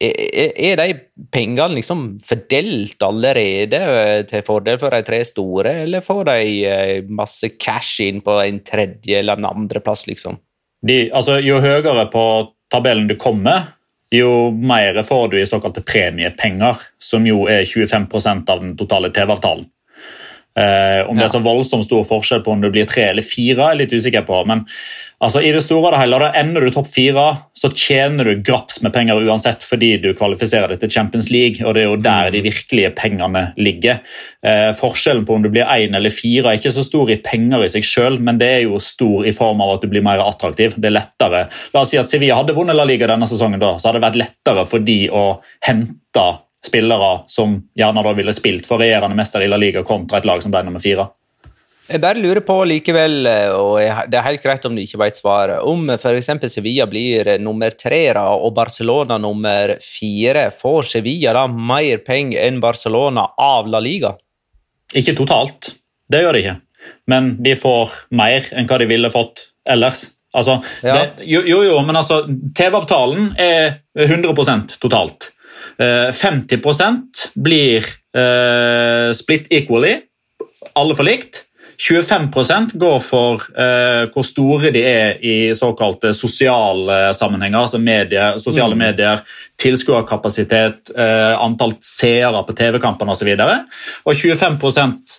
er 0.00 0.80
de 0.80 0.94
pengene 1.32 1.76
liksom 1.76 2.04
fordelt 2.24 3.02
allerede 3.04 3.80
eh, 3.80 4.22
til 4.28 4.44
fordel 4.46 4.78
for 4.80 4.94
de 4.94 5.02
tre 5.04 5.20
store, 5.28 5.74
eller 5.84 6.04
får 6.04 6.22
de 6.30 6.38
eh, 6.68 6.94
masse 7.04 7.52
cash 7.60 8.00
inn 8.06 8.22
på 8.24 8.38
en 8.40 8.62
tredje 8.64 9.18
eller 9.20 9.36
en 9.36 9.50
andreplass, 9.50 10.06
liksom? 10.08 10.40
De, 10.86 11.10
altså, 11.12 11.36
jo 11.44 11.58
høyere 11.60 12.06
på 12.12 12.24
tabellen 12.72 13.10
du 13.10 13.18
kommer, 13.20 13.74
jo 14.10 14.50
mer 14.50 14.96
får 15.06 15.28
du 15.30 15.36
i 15.38 15.46
såkalte 15.46 15.84
premiepenger, 15.86 16.80
som 16.98 17.26
jo 17.28 17.44
er 17.50 17.68
25% 17.68 18.48
av 18.50 18.64
den 18.64 18.72
totale 18.80 19.12
TV-avtalen. 19.14 19.68
Eh, 20.58 21.06
om 21.06 21.14
det 21.14 21.28
er 21.28 21.30
så 21.30 21.40
voldsomt 21.44 21.86
stor 21.86 22.02
forskjell 22.02 22.40
på 22.42 22.50
om 22.50 22.62
du 22.62 22.66
blir 22.74 22.88
tre 22.90 23.06
eller 23.12 23.22
fire, 23.22 23.62
er 23.62 23.76
jeg 23.76 23.80
litt 23.84 23.92
usikker 23.94 24.24
på. 24.26 24.40
Men 24.50 24.64
altså, 25.22 25.44
i 25.46 25.52
det 25.54 25.62
store 25.62 25.92
og 25.92 25.94
det 25.94 26.00
hele, 26.02 26.18
da 26.18 26.30
ender 26.40 26.66
du 26.66 26.72
topp 26.74 26.88
fire, 26.90 27.26
så 27.54 27.70
tjener 27.70 28.26
du 28.26 28.42
graps 28.42 28.80
med 28.82 28.92
penger 28.96 29.22
uansett 29.22 29.62
fordi 29.66 29.92
du 30.02 30.10
kvalifiserer 30.18 30.74
deg 30.74 30.82
til 30.82 30.92
Champions 30.96 31.30
League, 31.30 31.62
og 31.62 31.76
det 31.76 31.84
er 31.84 31.88
jo 31.88 32.00
der 32.02 32.32
de 32.34 32.42
virkelige 32.48 32.90
pengene 32.98 33.44
ligger. 33.60 34.02
Eh, 34.42 34.72
forskjellen 34.76 35.22
på 35.28 35.38
om 35.38 35.46
du 35.46 35.52
blir 35.54 35.70
én 35.70 35.94
eller 35.96 36.14
fire 36.14 36.50
er 36.50 36.58
ikke 36.58 36.74
så 36.74 36.84
stor 36.86 37.14
i 37.14 37.20
penger 37.22 37.64
i 37.64 37.70
seg 37.70 37.86
sjøl, 37.86 38.18
men 38.18 38.42
det 38.42 38.50
er 38.56 38.62
jo 38.66 38.82
stor 38.82 39.28
i 39.30 39.36
form 39.36 39.62
av 39.62 39.76
at 39.76 39.86
du 39.86 39.90
blir 39.92 40.04
mer 40.06 40.22
attraktiv. 40.26 40.74
Det 40.76 40.90
er 40.90 40.98
lettere. 40.98 41.46
La 41.74 41.84
oss 41.84 41.94
si 41.94 42.00
at 42.00 42.10
Sevilla 42.10 42.40
hadde 42.40 42.58
vunnet 42.58 42.78
La 42.78 42.88
Liga 42.88 43.06
denne 43.10 43.30
sesongen, 43.30 43.62
da, 43.62 43.76
så 43.78 43.88
hadde 43.88 44.02
det 44.02 44.08
vært 44.08 44.22
lettere 44.24 44.66
for 44.66 44.82
de 44.82 45.04
å 45.14 45.26
hente 45.62 46.28
spillere 46.66 47.22
som 47.30 47.56
gjerne 47.78 48.02
da 48.04 48.12
ville 48.16 48.34
spilt 48.36 48.68
for 48.68 48.82
regjerende 48.82 49.16
mester 49.16 49.42
i 49.44 49.48
La 49.48 49.58
Liga 49.60 49.82
kontra 49.86 50.20
et 50.20 50.28
lag 50.28 50.42
som 50.44 50.52
ble 50.52 50.62
nummer 50.66 50.82
fire. 50.82 51.08
Jeg 51.90 51.98
bare 52.04 52.20
lurer 52.22 52.38
på 52.46 52.54
likevel, 52.70 53.24
og 53.58 53.80
det 54.06 54.14
er 54.14 54.22
helt 54.22 54.42
greit 54.44 54.66
om 54.68 54.76
du 54.76 54.82
ikke 54.84 55.00
vet 55.00 55.16
svaret, 55.18 55.58
om 55.66 55.88
f.eks. 55.90 56.28
Sevilla 56.52 56.86
blir 56.86 57.32
nummer 57.42 57.74
tre 57.74 58.12
og 58.14 58.52
Barcelona 58.54 59.16
nummer 59.18 59.72
fire, 59.82 60.52
får 60.54 60.86
Sevilla 60.92 61.34
da 61.34 61.48
mer 61.50 61.98
penger 62.06 62.44
enn 62.46 62.60
Barcelona 62.62 63.24
av 63.42 63.66
La 63.72 63.80
Liga? 63.82 64.12
Ikke 64.94 65.16
totalt, 65.18 65.72
det 66.10 66.22
gjør 66.22 66.38
de 66.38 66.44
ikke. 66.44 66.56
Men 67.10 67.32
de 67.42 67.56
får 67.58 67.98
mer 68.14 68.46
enn 68.54 68.70
hva 68.70 68.78
de 68.78 68.86
ville 68.90 69.10
fått 69.10 69.48
ellers. 69.68 70.06
Altså, 70.30 70.60
Ja. 70.86 70.94
det, 70.94 71.26
jo, 71.26 71.42
jo, 71.42 71.62
jo, 71.66 71.80
men 71.82 71.98
altså, 71.98 72.22
TV-avtalen 72.54 73.32
er 73.34 73.80
100% 73.98 74.78
totalt. 74.78 75.32
Eh, 75.80 76.12
50 76.12 76.60
blir 77.34 77.86
eh, 78.12 79.12
split 79.16 79.46
equally, 79.50 79.94
alle 80.76 80.96
får 80.96 81.08
likt. 81.08 81.44
25% 81.80 82.74
går 82.74 82.98
for 83.00 83.44
eh, 83.56 84.02
hvor 84.12 84.24
store 84.26 84.68
de 84.74 84.82
er 84.84 85.14
i 85.24 85.36
såkalte 85.56 86.12
sosiale 86.12 87.14
sammenhenger, 87.16 87.56
altså 87.62 87.78
medier, 87.80 88.36
sosiale 88.36 88.76
medier, 88.76 89.22
tilskuerkapasitet, 89.60 90.90
eh, 90.96 91.40
antall 91.40 91.72
seere 91.80 92.42
på 92.44 92.56
TV-kampene 92.58 93.14
osv. 93.16 93.30
Og 94.04 94.12
25 94.12 94.60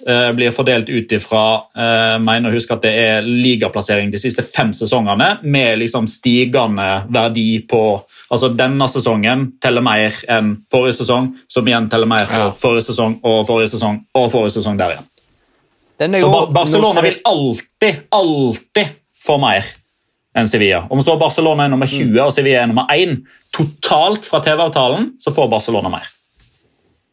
eh, 0.06 0.30
blir 0.38 0.54
fordelt 0.54 0.90
ut 0.90 1.18
ifra 1.18 1.44
eh, 1.74 2.18
mener 2.22 2.52
å 2.52 2.54
huske 2.54 2.78
at 2.78 2.86
det 2.86 2.94
er 3.08 3.26
ligaplassering 3.26 4.14
de 4.14 4.22
siste 4.22 4.46
fem 4.46 4.70
sesongene, 4.78 5.40
med 5.42 5.82
liksom 5.82 6.10
stigende 6.10 6.92
verdi 7.10 7.64
på 7.66 7.84
Altså 8.32 8.48
Denne 8.56 8.86
sesongen 8.88 9.42
teller 9.60 9.84
mer 9.84 10.16
enn 10.32 10.54
forrige 10.72 11.02
sesong, 11.02 11.34
som 11.52 11.68
igjen 11.68 11.90
teller 11.92 12.08
mer 12.08 12.30
for 12.32 12.56
forrige 12.62 12.86
sesong 12.88 13.18
og 13.28 13.42
forrige 13.50 13.74
sesong 13.74 14.06
og 14.16 14.32
forrige 14.32 14.56
sesong 14.56 14.80
der 14.80 14.96
igjen. 14.96 15.11
Så 16.02 16.30
Bar 16.32 16.52
Barcelona 16.56 17.02
vil 17.06 17.20
alltid, 17.24 17.96
alltid 18.10 18.88
få 19.22 19.38
mer 19.42 19.66
enn 20.38 20.48
Sevilla. 20.48 20.88
Om 20.90 21.02
så 21.04 21.18
Barcelona 21.20 21.66
er 21.68 21.74
nummer 21.74 21.90
20 21.90 22.22
og 22.24 22.32
Sevilla 22.34 22.64
er 22.64 22.70
nummer 22.72 22.88
1, 22.90 23.18
totalt 23.54 24.26
fra 24.26 24.40
TV-avtalen, 24.44 25.12
så 25.22 25.34
får 25.36 25.50
Barcelona 25.52 25.92
mer. 25.94 26.08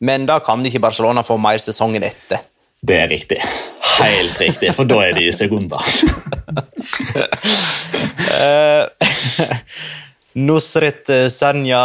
Men 0.00 0.26
da 0.28 0.38
kan 0.44 0.64
ikke 0.66 0.80
Barcelona 0.80 1.24
få 1.26 1.36
mer 1.42 1.58
sesongen 1.60 2.06
etter. 2.06 2.38
Det 2.80 2.94
er 2.94 3.08
riktig. 3.10 3.40
Helt 3.98 4.40
riktig, 4.40 4.70
for 4.76 4.86
da 4.86 5.00
er 5.08 5.12
de 5.18 5.26
i 5.26 5.32
sekunder. 5.34 5.82
Nusret 10.38 11.08
eh, 11.10 11.26
Sanja 11.32 11.80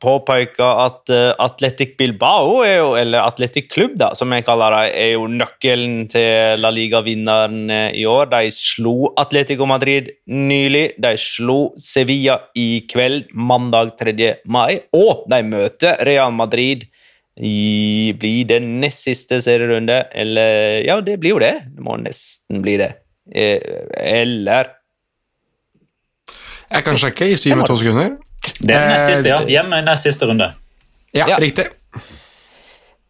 påpeker 0.00 0.80
at 0.84 1.10
eh, 1.12 1.32
Atletic 1.42 1.96
Bilbao, 1.98 2.62
jo, 2.64 2.92
eller 2.96 3.26
Atletic 3.26 3.68
Klubb, 3.72 3.96
da, 4.00 4.12
som 4.16 4.32
jeg 4.32 4.46
kaller 4.46 4.76
det, 4.76 4.92
er 4.96 5.10
jo 5.16 5.26
nøkkelen 5.28 6.06
til 6.12 6.62
La 6.62 6.70
Liga-vinneren 6.72 7.72
eh, 7.74 7.88
i 7.98 8.06
år. 8.08 8.30
De 8.32 8.52
slo 8.54 9.12
Atletico 9.20 9.66
Madrid 9.68 10.12
nylig. 10.30 10.92
De 11.02 11.12
slo 11.20 11.58
Sevilla 11.82 12.38
i 12.56 12.84
kveld, 12.88 13.28
mandag 13.34 13.96
3. 14.00 14.14
mai. 14.48 14.80
Og 14.96 15.26
de 15.28 15.42
møter 15.50 16.00
Real 16.08 16.32
Madrid 16.36 16.86
i 17.38 18.14
Blir 18.18 18.48
det 18.50 18.62
nest 18.64 19.04
siste 19.06 19.42
serierunde? 19.44 20.00
Eller 20.14 20.80
Ja, 20.86 21.00
det 21.04 21.20
blir 21.20 21.36
jo 21.36 21.42
det. 21.42 21.54
Det 21.74 21.84
må 21.84 21.98
nesten 22.00 22.64
bli 22.64 22.78
det. 22.80 22.94
Eller 23.28 24.77
Jeg 26.70 26.84
kan 26.84 26.96
sjekke 27.00 27.24
i 27.32 27.36
styr 27.38 27.56
med 27.56 27.66
to 27.68 27.76
sekunder. 27.80 28.16
Det 28.58 28.74
er 28.74 28.88
nest 28.90 29.06
siste, 29.08 29.28
ja. 29.28 29.38
Eh, 29.42 29.48
Hjemme 29.56 29.78
i 29.80 29.82
nest 29.86 30.02
siste 30.08 30.26
runde. 30.28 30.48
Ja, 31.14 31.26
Ja. 31.26 31.36
riktig. 31.38 31.66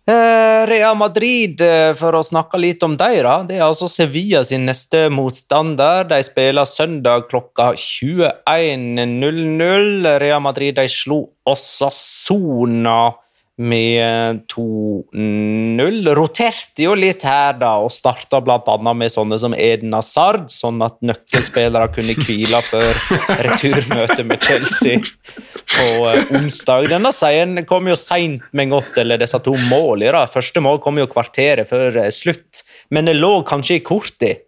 Eh, 0.08 0.66
Real 0.66 0.94
Madrid, 0.96 1.60
eh, 1.60 1.92
for 1.94 2.12
å 2.12 2.22
snakke 2.24 2.58
litt 2.58 2.82
om 2.82 2.96
dem, 2.96 3.22
da. 3.22 3.42
Det 3.42 3.56
er 3.58 3.62
altså 3.66 3.88
Sevilla 3.90 4.42
sin 4.44 4.64
neste 4.64 5.10
motstander. 5.10 6.04
De 6.08 6.22
spiller 6.22 6.64
søndag 6.64 7.28
klokka 7.28 7.74
21.00. 7.76 10.18
Real 10.18 10.40
Madrid 10.40 10.74
de 10.76 10.88
slo 10.88 11.28
Osasona 11.46 13.12
med 13.58 14.44
2-0. 14.52 16.14
Roterte 16.14 16.84
jo 16.84 16.94
litt 16.94 17.24
her, 17.26 17.56
da, 17.58 17.74
og 17.82 17.90
starta 17.92 18.40
bl.a. 18.44 18.76
med 18.94 19.12
sånne 19.12 19.38
som 19.42 19.56
Eden 19.58 19.96
Hazard, 19.96 20.46
sånn 20.52 20.78
at 20.86 20.98
nøkkelspillere 21.02 21.90
kunne 21.96 22.14
hvile 22.22 22.62
før 22.68 23.02
returmøtet 23.48 24.24
med 24.28 24.46
Chelsea 24.46 25.02
på 25.02 25.88
eh, 26.08 26.34
onsdag. 26.38 26.88
Denne 26.94 27.12
seieren 27.14 27.64
kom 27.68 27.90
jo 27.90 27.98
seint, 27.98 28.46
men 28.56 28.72
godt, 28.72 28.94
eller 29.02 29.20
disse 29.20 29.40
to 29.42 29.56
målene. 29.68 30.26
Første 30.30 30.62
mål 30.64 30.82
kom 30.84 31.00
jo 31.02 31.08
kvarteret 31.10 31.68
før 31.70 32.04
eh, 32.04 32.12
slutt, 32.14 32.62
men 32.94 33.10
det 33.10 33.18
lå 33.18 33.40
kanskje 33.48 33.80
i 33.80 33.84
kortet. 33.84 34.47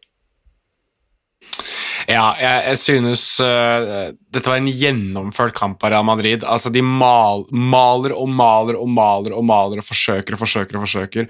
Ja, 2.08 2.30
jeg, 2.40 2.62
jeg 2.70 2.80
synes 2.80 3.22
uh, 3.44 4.10
dette 4.32 4.48
var 4.48 4.60
en 4.60 4.70
gjennomført 4.70 5.56
kamp 5.56 5.82
av 5.84 5.92
Real 5.92 6.06
Madrid. 6.06 6.44
Altså, 6.46 6.72
De 6.72 6.82
mal, 6.84 7.44
maler 7.50 8.14
og 8.16 8.30
maler 8.32 8.78
og 8.80 8.88
maler 8.88 9.36
og 9.36 9.44
maler 9.46 9.82
og 9.82 9.88
forsøker 9.88 10.36
og 10.36 10.42
forsøker. 10.44 10.78
og 10.78 10.86
forsøker. 10.86 11.28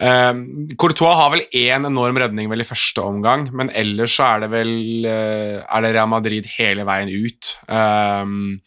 Uh, 0.00 0.44
Courtois 0.80 1.16
har 1.16 1.32
vel 1.34 1.44
én 1.56 1.88
enorm 1.88 2.20
redning 2.20 2.50
vel 2.52 2.64
i 2.64 2.68
første 2.68 3.04
omgang, 3.04 3.48
men 3.56 3.72
ellers 3.76 4.16
så 4.16 4.34
er 4.34 4.44
det 4.44 4.52
vel 4.54 4.72
uh, 5.08 5.60
er 5.64 5.84
det 5.84 5.94
Real 5.96 6.10
Madrid 6.12 6.48
hele 6.58 6.86
veien 6.88 7.12
ut. 7.12 7.54
Um, 7.68 8.58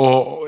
og 0.00 0.46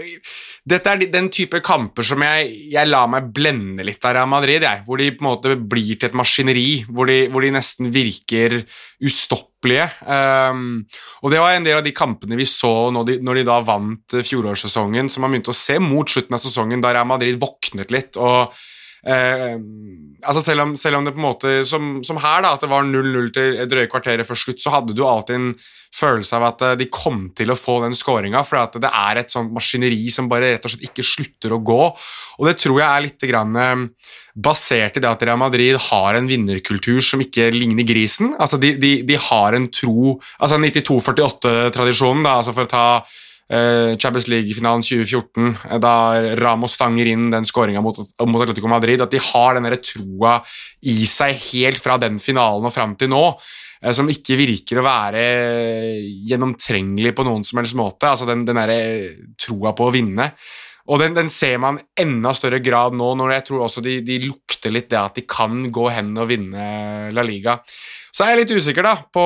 dette 0.65 0.89
er 0.89 1.03
den 1.13 1.27
type 1.29 1.59
kamper 1.65 2.07
som 2.07 2.23
jeg, 2.25 2.53
jeg 2.73 2.89
lar 2.89 3.11
meg 3.13 3.27
blende 3.37 3.85
litt 3.85 4.05
av 4.07 4.15
Real 4.17 4.31
Madrid, 4.31 4.65
jeg, 4.65 4.85
hvor 4.87 5.01
de 5.01 5.11
på 5.13 5.25
en 5.25 5.29
måte 5.29 5.57
blir 5.61 5.99
til 5.99 6.09
et 6.09 6.17
maskineri, 6.17 6.69
hvor 6.89 7.11
de, 7.11 7.19
hvor 7.33 7.45
de 7.45 7.53
nesten 7.53 7.91
virker 7.93 8.63
ustoppelige. 9.05 9.91
Um, 10.09 10.85
og 11.21 11.35
det 11.35 11.43
var 11.43 11.59
en 11.59 11.67
del 11.69 11.81
av 11.83 11.85
de 11.85 11.93
kampene 11.97 12.39
vi 12.41 12.49
så 12.49 12.89
når 12.95 13.11
de, 13.11 13.19
når 13.25 13.41
de 13.41 13.49
da 13.51 13.59
vant 13.69 14.17
fjorårssesongen, 14.31 15.13
som 15.13 15.27
man 15.27 15.37
begynte 15.37 15.53
å 15.53 15.59
se 15.61 15.77
mot 15.83 16.09
slutten 16.09 16.39
av 16.39 16.45
sesongen, 16.45 16.85
da 16.85 16.95
Real 16.97 17.11
Madrid 17.11 17.37
våknet 17.43 17.93
litt. 17.93 18.17
og 18.17 18.55
Eh, 19.05 19.57
altså 20.25 20.41
selv 20.41 20.65
om, 20.65 20.71
selv 20.81 20.97
om 20.97 21.05
det 21.05 21.13
på 21.13 21.21
en 21.21 21.27
måte 21.27 21.51
Som, 21.69 21.99
som 22.01 22.17
her, 22.17 22.39
da, 22.41 22.55
at 22.55 22.63
det 22.65 22.71
var 22.71 22.87
0-0 22.89 23.27
til 23.37 23.59
drøye 23.69 23.91
kvarteret 23.93 24.25
før 24.25 24.39
slutt, 24.41 24.63
så 24.65 24.73
hadde 24.73 24.97
du 24.97 25.03
alltid 25.05 25.37
en 25.37 25.51
følelse 25.95 26.39
av 26.39 26.49
at 26.49 26.65
eh, 26.67 26.77
de 26.81 26.89
kom 26.93 27.29
til 27.37 27.53
å 27.53 27.59
få 27.59 27.79
den 27.85 27.97
skåringa, 27.97 28.43
for 28.47 28.81
det 28.83 28.91
er 28.91 29.21
et 29.21 29.35
sånt 29.35 29.55
maskineri 29.55 30.11
som 30.13 30.29
bare 30.31 30.55
rett 30.55 30.67
og 30.67 30.75
slett 30.75 30.91
ikke 30.91 31.07
slutter 31.07 31.55
å 31.55 31.63
gå. 31.63 31.81
Og 32.39 32.49
det 32.49 32.57
tror 32.63 32.81
jeg 32.81 32.89
er 32.89 33.05
litt 33.07 33.27
grann, 33.31 33.59
eh, 33.61 34.15
basert 34.35 34.99
i 34.99 35.05
det 35.05 35.11
at 35.11 35.23
Real 35.23 35.39
Madrid 35.39 35.79
har 35.91 36.19
en 36.19 36.31
vinnerkultur 36.31 36.99
som 37.05 37.23
ikke 37.23 37.53
ligner 37.55 37.87
grisen. 37.87 38.35
Altså 38.35 38.59
de, 38.61 38.75
de, 38.81 38.97
de 39.07 39.21
har 39.31 39.55
en 39.55 39.69
tro 39.71 40.17
Altså 40.43 40.57
92-48-tradisjonen, 40.61 42.25
da, 42.27 42.39
altså 42.41 42.53
for 42.55 42.67
å 42.67 42.71
ta 42.71 42.87
Champions 44.01 44.29
League-finalen 44.33 44.85
2014, 44.85 45.51
uh, 45.53 45.77
da 45.83 45.95
Ramos 46.41 46.79
stanger 46.79 47.11
inn 47.11 47.29
den 47.33 47.45
skåringa 47.45 47.83
mot, 47.85 48.01
mot, 48.01 48.43
Atletico 48.45 48.71
Madrid, 48.73 49.03
at 49.05 49.13
de 49.13 49.21
har 49.21 49.59
den 49.59 49.69
troa 49.85 50.39
i 50.89 51.05
seg 51.11 51.37
helt 51.53 51.83
fra 51.83 51.99
den 52.01 52.17
finalen 52.23 52.65
og 52.65 52.75
fram 52.75 52.97
til 53.01 53.13
nå, 53.13 53.23
uh, 53.35 53.93
som 53.93 54.09
ikke 54.09 54.39
virker 54.41 54.81
å 54.81 54.87
være 54.87 55.25
gjennomtrengelig 56.31 57.13
på 57.17 57.27
noen 57.29 57.45
som 57.45 57.61
helst 57.61 57.77
måte. 57.79 58.15
altså 58.15 58.29
Den, 58.31 58.47
den 58.49 58.63
troa 59.41 59.75
på 59.77 59.91
å 59.91 59.95
vinne. 59.95 60.33
Og 60.93 61.01
den, 61.01 61.15
den, 61.17 61.31
ser 61.33 61.57
man 61.63 61.79
enda 61.97 62.35
større 62.37 62.61
grad 62.61 62.97
nå, 62.97 63.15
når 63.17 63.39
jeg 63.39 63.45
tror 63.49 63.65
også 63.65 63.81
de, 63.85 63.99
de 64.05 64.19
lukter 64.27 64.73
litt 64.75 64.91
det 64.93 65.01
at 65.01 65.17
de 65.17 65.25
kan 65.29 65.63
gå 65.73 65.87
hen 65.93 66.13
og 66.21 66.29
vinne 66.29 66.67
La 67.15 67.25
Liga. 67.25 67.57
Så 68.15 68.23
er 68.23 68.31
jeg 68.31 68.45
litt 68.45 68.53
usikker, 68.61 68.87
da. 68.87 68.95
på 69.11 69.23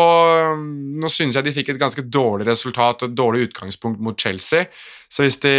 Nå 0.98 1.10
synes 1.12 1.36
jeg 1.36 1.44
de 1.44 1.52
fikk 1.52 1.74
et 1.74 1.80
ganske 1.80 2.06
dårlig 2.08 2.46
resultat 2.48 3.02
og 3.04 3.10
et 3.10 3.18
dårlig 3.18 3.48
utgangspunkt 3.50 4.00
mot 4.00 4.16
Chelsea. 4.16 4.64
Så 5.12 5.26
hvis 5.26 5.36
de 5.42 5.52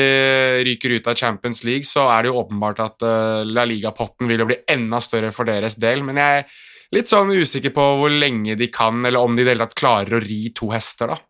ryker 0.65 0.95
ut 0.97 1.09
av 1.11 1.17
Champions 1.19 1.61
League, 1.67 1.85
så 1.85 2.07
er 2.09 2.25
det 2.25 2.31
jo 2.31 2.39
åpenbart 2.41 2.81
at 2.81 3.05
uh, 3.05 3.45
La 3.45 3.67
Liga-potten 3.69 4.29
vil 4.29 4.41
jo 4.41 4.49
bli 4.49 4.57
enda 4.73 4.97
større 5.05 5.29
for 5.35 5.45
deres 5.45 5.77
del. 5.77 6.01
Men 6.07 6.17
jeg 6.17 6.41
er 6.41 6.57
litt 6.97 7.11
sånn 7.11 7.29
usikker 7.29 7.73
på 7.75 7.85
hvor 8.01 8.09
lenge 8.09 8.57
de 8.57 8.71
kan, 8.73 9.05
eller 9.05 9.21
om 9.21 9.37
de 9.37 9.45
i 9.45 9.45
det 9.45 9.53
hele 9.53 9.69
tatt 9.69 9.77
klarer 9.77 10.17
å 10.17 10.23
ri 10.25 10.41
to 10.57 10.73
hester, 10.73 11.13
da. 11.13 11.21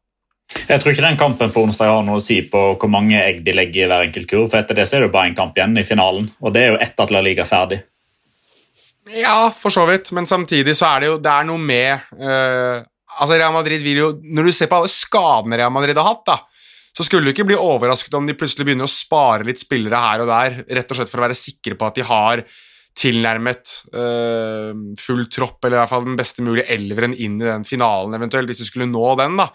Jeg 0.56 0.82
tror 0.82 0.96
ikke 0.96 1.06
den 1.06 1.20
kampen 1.20 1.52
på 1.54 1.62
onsdag 1.68 1.92
har 1.92 2.06
noe 2.08 2.18
å 2.18 2.24
si 2.24 2.40
på 2.50 2.62
hvor 2.80 2.90
mange 2.90 3.20
egg 3.20 3.44
de 3.46 3.54
legger 3.54 3.84
i 3.84 3.90
hver 3.92 4.08
enkelt 4.08 4.32
kurv. 4.32 4.48
for 4.50 4.64
Etter 4.64 4.80
det 4.80 4.88
så 4.90 4.98
er 4.98 5.06
det 5.06 5.14
bare 5.14 5.30
en 5.30 5.38
kamp 5.38 5.60
igjen 5.60 5.78
i 5.78 5.86
finalen, 5.86 6.32
og 6.40 6.56
det 6.56 6.64
er 6.64 6.72
jo 6.72 6.80
etter 6.82 7.06
at 7.06 7.14
La 7.14 7.22
Liga 7.28 7.44
er 7.44 7.52
ferdig. 7.52 7.84
Ja, 9.18 9.50
for 9.56 9.74
så 9.74 9.86
vidt, 9.90 10.12
men 10.16 10.28
samtidig 10.30 10.76
så 10.78 10.90
er 10.92 11.02
det 11.02 11.10
jo 11.10 11.18
det 11.24 11.32
er 11.34 11.48
noe 11.50 11.62
med 11.62 12.10
uh, 12.20 12.86
altså 13.18 13.38
Real 13.40 13.56
Madrid 13.56 13.84
vil 13.86 14.02
jo, 14.04 14.10
Når 14.22 14.50
du 14.50 14.54
ser 14.56 14.70
på 14.70 14.80
alle 14.80 14.92
skadene 14.92 15.60
Real 15.60 15.74
Madrid 15.74 15.98
har 15.98 16.08
hatt, 16.12 16.26
da, 16.30 16.38
så 16.96 17.06
skulle 17.06 17.30
du 17.30 17.34
ikke 17.34 17.48
bli 17.50 17.58
overrasket 17.58 18.18
om 18.18 18.28
de 18.28 18.38
plutselig 18.38 18.68
begynner 18.68 18.90
å 18.90 18.92
spare 18.92 19.48
litt 19.48 19.62
spillere 19.62 20.02
her 20.04 20.24
og 20.26 20.32
der, 20.32 20.60
rett 20.80 20.92
og 20.92 21.00
slett 21.00 21.12
for 21.12 21.22
å 21.22 21.28
være 21.28 21.38
sikre 21.38 21.78
på 21.80 21.90
at 21.90 22.00
de 22.00 22.06
har 22.06 22.44
tilnærmet 23.00 23.76
uh, 23.96 24.72
full 25.00 25.26
tropp, 25.32 25.62
eller 25.64 25.78
i 25.78 25.82
hvert 25.84 25.92
fall 25.94 26.08
den 26.08 26.18
beste 26.20 26.44
mulige 26.44 26.68
elveren 26.74 27.14
inn 27.16 27.38
i 27.40 27.48
den 27.48 27.64
finalen, 27.68 28.18
eventuelt, 28.18 28.50
hvis 28.52 28.66
du 28.66 28.68
skulle 28.68 28.90
nå 28.90 29.14
den. 29.22 29.38
da. 29.40 29.48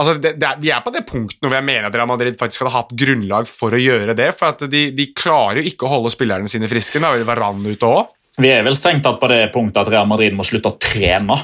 Altså, 0.00 0.14
det, 0.22 0.36
det, 0.40 0.54
Vi 0.62 0.70
er 0.72 0.80
på 0.80 0.92
det 0.94 1.02
punktet 1.08 1.44
hvor 1.44 1.58
jeg 1.58 1.66
mener 1.66 1.90
at 1.90 1.98
Real 1.98 2.08
Madrid 2.08 2.38
faktisk 2.40 2.62
hadde 2.62 2.72
hatt 2.72 2.94
grunnlag 3.02 3.50
for 3.50 3.74
å 3.76 3.80
gjøre 3.80 4.14
det. 4.16 4.30
For 4.38 4.54
at 4.54 4.64
de, 4.70 4.86
de 4.96 5.10
klarer 5.12 5.60
jo 5.60 5.68
ikke 5.68 5.84
å 5.84 5.92
holde 5.98 6.14
spillerne 6.14 6.48
sine 6.48 6.70
friske. 6.70 7.02
Da 7.02 7.10
var 7.12 7.26
Varan 7.28 7.66
ute 7.66 7.90
òg. 7.90 8.14
Vi 8.40 8.48
er 8.48 8.64
vel 8.64 8.76
strengt 8.76 9.04
tatt 9.04 9.20
på 9.20 9.28
det 9.28 9.48
punktet 9.54 9.82
at 9.82 9.90
Real 9.92 10.08
Madrid 10.08 10.36
må 10.36 10.46
slutte 10.46 10.72
å 10.72 10.78
trene. 10.80 11.36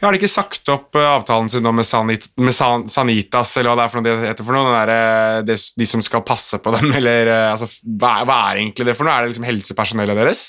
Jeg 0.00 0.06
har 0.06 0.16
ikke 0.16 0.30
sagt 0.30 0.70
opp 0.72 0.96
eh, 0.98 1.06
avtalen 1.06 1.50
sin 1.52 1.66
med, 1.66 1.86
Sanit, 1.86 2.26
med 2.42 2.56
San, 2.56 2.86
Sanitas, 2.90 3.52
eller 3.58 3.70
hva 3.70 3.78
det 3.78 3.84
er 3.84 3.92
for 3.92 4.00
noe 4.00 4.08
det 4.08 4.30
heter 4.30 4.46
for 4.46 4.56
noe? 4.56 4.70
Der, 4.74 4.94
eh, 4.94 5.42
de, 5.46 5.56
de, 5.78 5.86
som 5.86 6.02
skal 6.04 6.24
passe 6.26 6.58
på 6.62 6.72
dem, 6.74 6.90
eller 6.98 7.30
eh, 7.30 7.50
altså, 7.52 7.70
hva, 7.84 8.20
hva, 8.26 8.40
er 8.50 8.64
egentlig 8.64 8.90
det 8.90 8.96
for 8.98 9.06
noe? 9.06 9.14
Er 9.14 9.26
det 9.26 9.34
liksom 9.34 9.46
helsepersonellet 9.46 10.18
deres? 10.18 10.48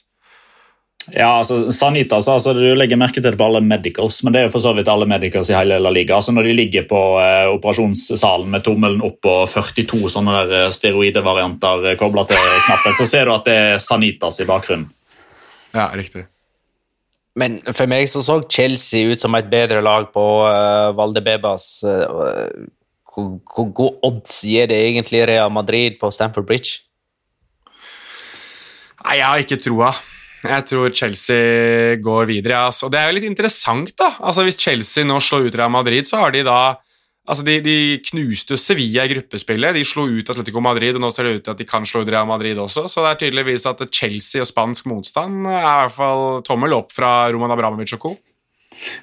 Ja, 1.09 1.39
altså 1.39 1.71
Sanitas, 1.73 2.27
altså, 2.29 2.53
Du 2.53 2.75
legger 2.77 2.99
merke 3.01 3.17
til 3.17 3.25
det 3.25 3.37
på 3.37 3.45
alle 3.47 3.61
medicals, 3.65 4.19
men 4.23 4.33
det 4.33 4.41
er 4.41 4.47
jo 4.47 4.53
for 4.53 4.63
så 4.63 4.73
vidt 4.77 4.89
alle 4.89 5.07
medicals 5.09 5.49
i 5.49 5.57
hele 5.57 5.79
La 5.81 5.91
Liga. 5.93 6.17
Altså 6.17 6.33
Når 6.33 6.49
de 6.49 6.55
ligger 6.57 6.87
på 6.89 7.01
eh, 7.21 7.49
operasjonssalen 7.51 8.49
med 8.53 8.65
tommelen 8.65 9.05
opp 9.05 9.29
og 9.29 9.43
42 9.51 10.01
sånne 10.13 10.45
der 10.49 10.73
steroidevarianter 10.73 11.93
kobla 12.01 12.25
til 12.29 12.41
knappen, 12.67 12.97
så 12.97 13.09
ser 13.09 13.29
du 13.29 13.35
at 13.35 13.49
det 13.49 13.59
er 13.67 13.83
Sanitas 13.83 14.41
i 14.41 14.49
bakgrunnen. 14.49 14.89
Ja, 15.73 15.87
riktig. 15.95 16.25
Men 17.39 17.61
for 17.71 17.87
meg 17.87 18.09
så 18.11 18.23
så 18.25 18.41
Chelsea 18.51 19.07
ut 19.11 19.21
som 19.21 19.35
et 19.37 19.49
bedre 19.51 19.79
lag 19.83 20.09
på 20.11 20.25
uh, 20.43 20.91
Valdebebas. 20.97 21.67
Uh, 21.87 22.67
hvor, 23.11 23.37
gode 23.47 23.75
god 23.75 24.07
odds 24.07 24.41
gir 24.47 24.67
det 24.71 24.79
egentlig 24.83 25.23
Real 25.27 25.51
Madrid 25.51 25.99
på 25.99 26.11
Stamford 26.11 26.47
Bridge? 26.47 26.81
Nei, 29.01 29.17
jeg 29.19 29.25
har 29.25 29.43
ikke 29.43 29.61
troa. 29.63 29.91
Jeg 30.41 30.65
tror 30.65 30.93
Chelsea 30.97 31.97
går 32.01 32.29
videre. 32.29 32.65
Altså. 32.67 32.87
Og 32.87 32.93
det 32.93 32.99
er 32.99 33.09
jo 33.09 33.17
litt 33.19 33.29
interessant, 33.29 33.93
da. 33.99 34.11
Altså, 34.19 34.45
Hvis 34.47 34.59
Chelsea 34.59 35.07
nå 35.07 35.19
slår 35.21 35.47
ut 35.47 35.57
Real 35.59 35.73
Madrid, 35.73 36.07
så 36.09 36.23
har 36.23 36.33
de 36.35 36.43
da 36.47 36.59
Altså, 37.29 37.45
de, 37.45 37.59
de, 37.61 37.75
knuste 38.01 38.57
Sevilla 38.57 39.05
i 39.05 39.11
gruppespillet. 39.13 39.77
De 39.77 39.85
slo 39.85 40.07
ut 40.09 40.31
Atletico 40.33 40.63
Madrid, 40.63 40.97
og 40.97 41.03
nå 41.03 41.11
ser 41.13 41.27
det 41.27 41.35
ut 41.35 41.45
til 41.45 41.53
at 41.53 41.61
de 41.61 41.67
kan 41.69 41.85
slå 41.85 42.01
ut 42.01 42.09
Real 42.09 42.27
Madrid 42.29 42.57
også. 42.57 42.87
Så 42.89 43.05
det 43.05 43.11
er 43.11 43.21
tydeligvis 43.21 43.67
at 43.69 43.83
Chelsea 43.93 44.41
og 44.41 44.49
spansk 44.49 44.89
motstand 44.89 45.45
er 45.45 45.61
i 45.61 45.77
hvert 45.83 45.95
fall 45.95 46.25
tommel 46.47 46.73
opp 46.79 46.93
fra 46.95 47.29
Roman 47.33 47.53
Abramovic 47.53 47.93
og 47.99 48.05
co. 48.07 48.15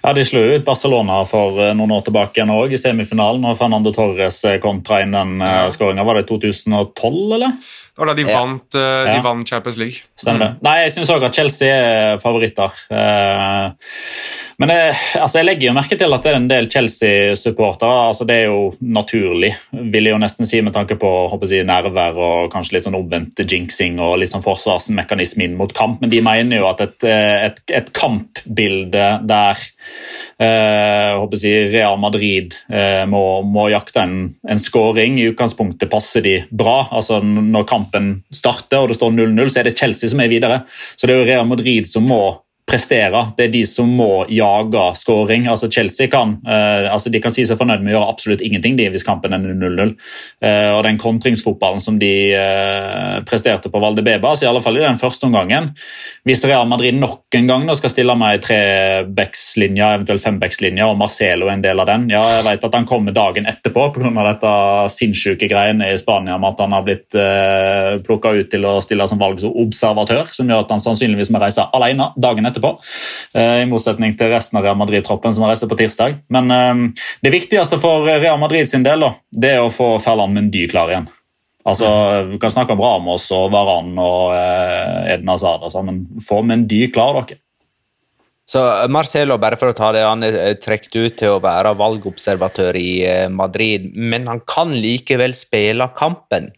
Ja, 0.02 0.12
De 0.16 0.24
slo 0.26 0.40
ut 0.42 0.64
Barcelona 0.66 1.20
for 1.28 1.61
eh, 1.62 1.74
noen 1.76 1.92
år 1.94 2.02
tilbake 2.09 2.40
igjen 2.40 2.50
også, 2.50 2.74
i 2.74 2.81
semifinalen. 2.83 3.44
og 3.46 3.59
Fernando 3.61 3.92
Torres 3.94 4.40
eh, 4.48 4.59
kontra 4.62 5.02
inn 5.04 5.14
den 5.14 5.38
eh, 5.44 5.68
skåringa. 5.74 6.07
Var 6.09 6.20
det 6.20 6.26
2012, 6.31 7.20
eller? 7.38 7.54
Det 7.54 8.02
var 8.02 8.11
da 8.11 8.16
de, 8.18 8.26
ja. 8.26 8.35
vant, 8.35 8.68
de 8.74 9.14
ja. 9.14 9.22
vant 9.24 9.54
Champions 9.54 9.78
League. 9.78 10.04
Stemmer 10.18 10.44
det. 10.44 10.50
Mm. 10.57 10.66
Nei, 10.66 10.74
Jeg 10.85 10.94
syns 10.96 11.14
òg 11.14 11.26
at 11.26 11.38
Chelsea 11.38 11.70
er 11.74 12.20
favoritter. 12.22 12.74
Uh, 12.90 13.72
men 14.59 14.73
jeg, 14.73 14.94
altså 15.23 15.38
jeg 15.38 15.47
legger 15.47 15.68
jo 15.68 15.73
merke 15.77 15.94
til 15.94 16.14
at 16.14 16.25
det 16.25 16.31
er 16.33 16.37
en 16.40 16.49
del 16.51 16.66
Chelsea-supportere. 16.73 18.09
altså 18.09 18.25
Det 18.27 18.35
er 18.35 18.49
jo 18.49 18.73
naturlig, 18.83 19.53
vil 19.71 20.09
jeg 20.09 20.16
jo 20.16 20.18
nesten 20.18 20.49
si, 20.51 20.59
med 20.66 20.75
tanke 20.75 20.97
på 20.99 21.12
håper 21.31 21.53
jeg, 21.53 21.66
nerver 21.68 22.18
og 22.18 22.49
kanskje 22.51 22.75
litt 22.75 22.88
sånn 22.88 22.99
omvendt 22.99 23.38
jinxing 23.44 24.01
og 24.03 24.16
litt 24.18 24.33
sånn 24.33 24.42
forsvarsmekanisme 24.42 25.47
inn 25.47 25.55
mot 25.61 25.71
kamp. 25.71 26.03
Men 26.03 26.11
de 26.11 26.23
mener 26.27 26.59
jo 26.59 26.66
at 26.73 26.83
et, 26.83 27.07
et, 27.07 27.62
et 27.79 27.92
kampbilde 27.94 29.07
der 29.31 29.62
eh, 30.42 31.38
jeg, 31.38 31.71
Real 31.71 31.94
Madrid 32.03 32.59
eh, 32.66 33.05
må, 33.07 33.23
må, 33.47 33.68
jakte 33.71 34.03
en, 34.03 34.18
en 34.42 34.59
scoring, 34.59 35.21
i 35.23 35.31
utgangspunktet 35.31 35.92
passer 35.92 36.27
de 36.27 36.35
bra. 36.51 36.81
altså 36.90 37.21
Når 37.23 37.71
kampen 37.71 38.11
starter 38.35 38.83
og 38.83 38.90
det 38.90 38.99
står 38.99 39.14
0-0, 39.14 39.47
så 39.55 39.62
er 39.62 39.71
det 39.71 39.79
Chelsea 39.79 40.11
som 40.11 40.27
er 40.27 40.35
videre. 40.35 40.64
Så 40.99 41.07
det 41.07 41.14
er 41.14 41.23
jo 41.23 41.31
Real 41.31 41.47
Madrid 41.47 41.87
som 41.87 42.11
må 42.11 42.23
prestere. 42.68 43.22
Det 43.37 43.46
er 43.48 43.52
de 43.52 43.62
som 43.66 43.88
må 43.88 44.26
jage 44.33 44.85
skåring. 45.00 45.46
Altså 45.50 45.70
Chelsea 45.72 46.09
kan, 46.12 46.37
eh, 46.46 46.87
altså 46.92 47.11
de 47.11 47.20
kan 47.24 47.33
si 47.33 47.44
seg 47.48 47.59
fornøyd 47.59 47.83
med 47.83 47.94
å 47.94 47.96
gjøre 47.96 48.12
absolutt 48.12 48.44
ingenting 48.44 48.76
de, 48.78 48.88
hvis 48.92 49.07
kampen 49.07 49.33
er 49.35 49.40
0-0. 49.40 49.94
Eh, 50.44 50.70
og 50.76 50.83
Den 50.85 51.00
kontringsfotballen 51.00 51.81
som 51.83 51.98
de 51.98 52.12
eh, 52.37 53.18
presterte 53.28 53.72
på 53.72 53.81
Valdebebas, 53.83 54.42
i 54.42 54.50
alle 54.50 54.62
fall 54.64 54.78
i 54.78 54.85
den 54.85 55.00
første 55.00 55.26
omgangen 55.28 55.72
Hvis 56.26 56.44
Real 56.46 56.68
Madrid 56.68 56.96
nok 56.96 57.35
en 57.35 57.48
gang 57.48 57.66
skal 57.78 57.92
stille 57.92 58.14
med 58.18 58.37
ei 58.37 58.42
trebackslinje, 58.44 59.88
eventuelt 59.98 60.24
fembackslinje, 60.24 60.85
og 60.87 60.98
Marcelo 61.00 61.48
er 61.48 61.57
en 61.57 61.64
del 61.64 61.83
av 61.83 61.88
den 61.90 62.09
Ja, 62.12 62.22
jeg 62.37 62.46
vet 62.46 62.68
at 62.68 62.76
han 62.76 62.88
kommer 62.88 63.16
dagen 63.16 63.48
etterpå 63.48 63.88
pga. 63.96 64.12
dette 64.28 64.52
sinnssyke 64.92 65.48
greiene 65.50 65.90
i 65.92 65.98
Spania 65.98 66.38
med 66.38 66.52
at 66.52 66.62
han 66.64 66.76
har 66.76 66.85
blitt 66.87 67.16
eh, 67.16 67.98
plukka 68.04 68.35
ut 68.37 68.50
til 68.52 68.66
å 68.68 68.78
stille 68.85 69.09
som 69.09 69.20
valgsobservatør, 69.20 70.28
som 70.35 70.48
gjør 70.48 70.64
at 70.64 70.74
han 70.74 70.83
sannsynligvis 70.83 71.33
må 71.33 71.40
reise 71.42 71.64
alene 71.74 72.11
dagen 72.16 72.46
etterpå 72.48 72.58
etterpå. 72.59 72.75
Eh, 73.38 73.62
I 73.62 73.68
motsetning 73.71 74.16
til 74.18 74.33
resten 74.35 74.59
av 74.59 74.66
Real 74.66 74.79
Madrid-troppen 74.79 75.35
som 75.35 75.47
reiser 75.49 75.71
på 75.71 75.79
tirsdag. 75.79 76.21
Men 76.35 76.51
eh, 76.55 77.07
det 77.25 77.35
viktigste 77.35 77.81
for 77.83 78.07
Real 78.09 78.40
Madrid 78.40 78.71
sin 78.71 78.87
del 78.87 79.07
da, 79.07 79.14
det 79.31 79.55
er 79.57 79.64
å 79.64 79.73
få 79.73 79.94
Ferland 80.03 80.37
Mundy 80.37 80.66
klar 80.71 80.92
igjen. 80.92 81.09
Altså, 81.68 81.88
Vi 82.31 82.38
kan 82.40 82.53
snakke 82.53 82.73
om 82.73 82.81
Ramos 82.81 83.27
og 83.35 83.51
Varan 83.53 83.92
og 84.01 84.33
Edna 84.33 85.12
Eden 85.14 85.29
Hazard, 85.35 85.66
altså, 85.66 85.83
men 85.85 86.07
få 86.25 86.40
Mundy 86.47 86.87
klar, 86.92 87.18
dere. 87.18 87.42
Så 88.49 88.62
Marcelo, 88.88 89.37
bare 89.37 89.59
for 89.61 89.68
å 89.68 89.77
ta 89.77 89.90
det, 89.92 90.07
han 90.07 90.25
er 90.25 90.55
trukket 90.57 90.94
ut 90.97 91.18
til 91.21 91.35
å 91.35 91.42
være 91.44 91.75
valgobservatør 91.77 92.79
i 92.81 92.92
Madrid, 93.29 93.90
men 93.92 94.25
han 94.31 94.40
kan 94.49 94.73
likevel 94.73 95.37
spille 95.37 95.90
kampen. 95.99 96.49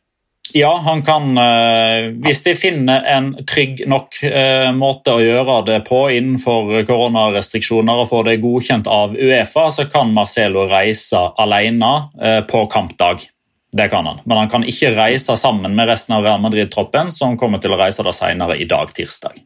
Ja, 0.52 0.80
han 0.84 1.02
kan 1.02 1.38
eh, 1.38 2.10
Hvis 2.24 2.42
de 2.42 2.54
finner 2.58 3.04
en 3.06 3.32
trygg 3.46 3.84
nok 3.90 4.18
eh, 4.26 4.70
måte 4.74 5.14
å 5.14 5.22
gjøre 5.22 5.60
det 5.68 5.78
på 5.86 6.02
innenfor 6.16 6.80
koronarestriksjoner 6.88 8.02
og 8.02 8.08
får 8.10 8.26
det 8.28 8.38
godkjent 8.42 8.90
av 8.90 9.14
Uefa, 9.14 9.68
så 9.70 9.86
kan 9.92 10.14
Marcelo 10.14 10.66
reise 10.70 11.22
alene 11.38 11.92
eh, 12.22 12.40
på 12.46 12.64
kampdag. 12.72 13.26
Det 13.72 13.86
kan 13.92 14.06
han. 14.06 14.18
Men 14.24 14.42
han 14.42 14.50
kan 14.50 14.66
ikke 14.66 14.90
reise 14.96 15.36
sammen 15.38 15.76
med 15.78 15.86
resten 15.90 16.16
av 16.16 16.26
Real 16.26 16.42
Madrid-troppen, 16.42 17.12
som 17.14 17.38
kommer 17.38 17.62
til 17.62 17.76
å 17.76 17.78
reise 17.78 18.02
da 18.02 18.14
senere 18.14 18.58
i 18.58 18.66
dag, 18.66 18.90
tirsdag. 18.96 19.38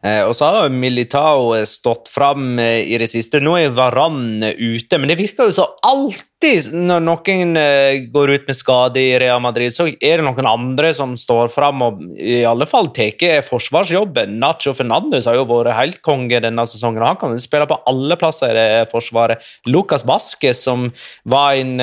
Eh, 0.00 0.22
og 0.24 0.32
så 0.36 0.48
har 0.48 0.72
Militao 0.72 1.52
stått 1.68 2.08
fram 2.08 2.58
eh, 2.58 2.88
i 2.88 2.96
det 3.00 3.10
siste. 3.12 3.40
Nå 3.44 3.58
er 3.60 3.74
Varan 3.76 4.40
ute, 4.40 4.96
men 4.96 5.10
det 5.10 5.18
virker 5.20 5.50
jo 5.50 5.56
så 5.58 5.66
alltid 5.84 6.70
når 6.72 7.02
noen 7.04 7.52
eh, 7.60 8.06
går 8.08 8.32
ut 8.32 8.48
med 8.48 8.56
skade 8.56 9.02
i 9.02 9.18
Real 9.20 9.42
Madrid, 9.44 9.74
så 9.76 9.90
er 9.92 10.22
det 10.22 10.24
noen 10.24 10.48
andre 10.48 10.94
som 10.96 11.12
står 11.20 11.52
fram 11.52 11.84
og 11.84 12.00
i 12.16 12.40
alle 12.48 12.64
fall 12.70 12.88
tar 12.96 13.44
forsvarsjobben. 13.44 14.38
Nacho 14.40 14.72
Fernandes 14.76 15.28
har 15.28 15.36
jo 15.36 15.44
vært 15.50 15.76
helt 15.76 16.00
konge 16.06 16.40
denne 16.40 16.64
sesongen. 16.64 17.04
Han 17.04 17.20
kan 17.20 17.36
spille 17.42 17.68
på 17.68 17.82
alle 17.90 18.16
plasser 18.20 18.56
i 18.56 18.58
det 18.80 18.90
forsvaret. 18.94 19.44
Lucas 19.68 20.06
Vasques, 20.08 20.64
som 20.64 20.88
var 21.28 21.60
en 21.60 21.76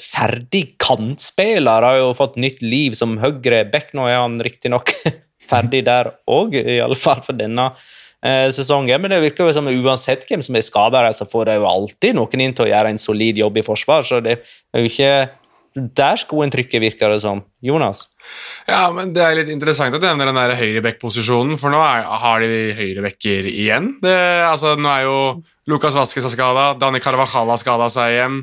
ferdig 0.00 0.66
kantspiller, 0.82 1.88
har 1.88 2.02
jo 2.02 2.16
fått 2.18 2.36
nytt 2.36 2.60
liv 2.64 2.96
som 2.98 3.16
høyre 3.22 3.64
back. 3.72 3.94
Nå 3.96 4.10
er 4.10 4.20
han 4.20 4.42
riktignok 4.44 4.92
ferdig 5.50 5.84
der 5.86 6.12
òg, 6.30 6.56
iallfall 6.58 7.22
for 7.26 7.36
denne 7.38 7.70
eh, 8.24 8.48
sesongen. 8.54 9.00
Men 9.02 9.14
det 9.14 9.22
virker 9.28 9.48
jo 9.48 9.56
som 9.56 9.70
uansett 9.70 10.26
hvem 10.28 10.42
som 10.44 10.58
er 10.58 10.66
skada, 10.66 11.06
så 11.16 11.28
får 11.28 11.50
det 11.50 11.56
jo 11.60 11.70
alltid 11.70 12.18
noen 12.18 12.44
inn 12.46 12.56
til 12.56 12.66
å 12.66 12.72
gjøre 12.72 12.94
en 12.94 13.00
solid 13.00 13.40
jobb 13.44 13.60
i 13.60 13.66
forsvar. 13.66 14.06
Så 14.06 14.20
det 14.24 14.40
er 14.40 14.84
jo 14.84 14.92
ikke 14.92 15.14
der 15.74 16.20
skoen 16.20 16.52
trykker, 16.54 16.78
virker 16.78 17.10
det 17.10 17.22
som. 17.24 17.40
Jonas? 17.64 18.04
Ja, 18.68 18.86
men 18.94 19.12
Det 19.12 19.22
er 19.24 19.34
litt 19.40 19.50
interessant 19.50 19.94
at 19.94 20.02
du 20.02 20.06
nevner 20.06 20.30
den 20.30 20.38
der 20.38 20.54
høyreback-posisjonen, 20.60 21.58
for 21.58 21.74
nå 21.74 21.80
er, 21.82 22.04
har 22.06 22.44
de 22.44 22.60
høyrebacker 22.78 23.48
igjen. 23.50 23.96
Det, 24.02 24.14
altså, 24.46 24.76
nå 24.78 24.92
er 24.92 25.08
jo 25.08 25.16
Lucas 25.70 25.96
Vasques 25.98 26.28
skada, 26.30 26.74
Dani 26.78 27.02
Carvajal 27.02 27.50
har 27.50 27.58
skada 27.58 27.90
seg 27.90 28.14
igjen. 28.14 28.38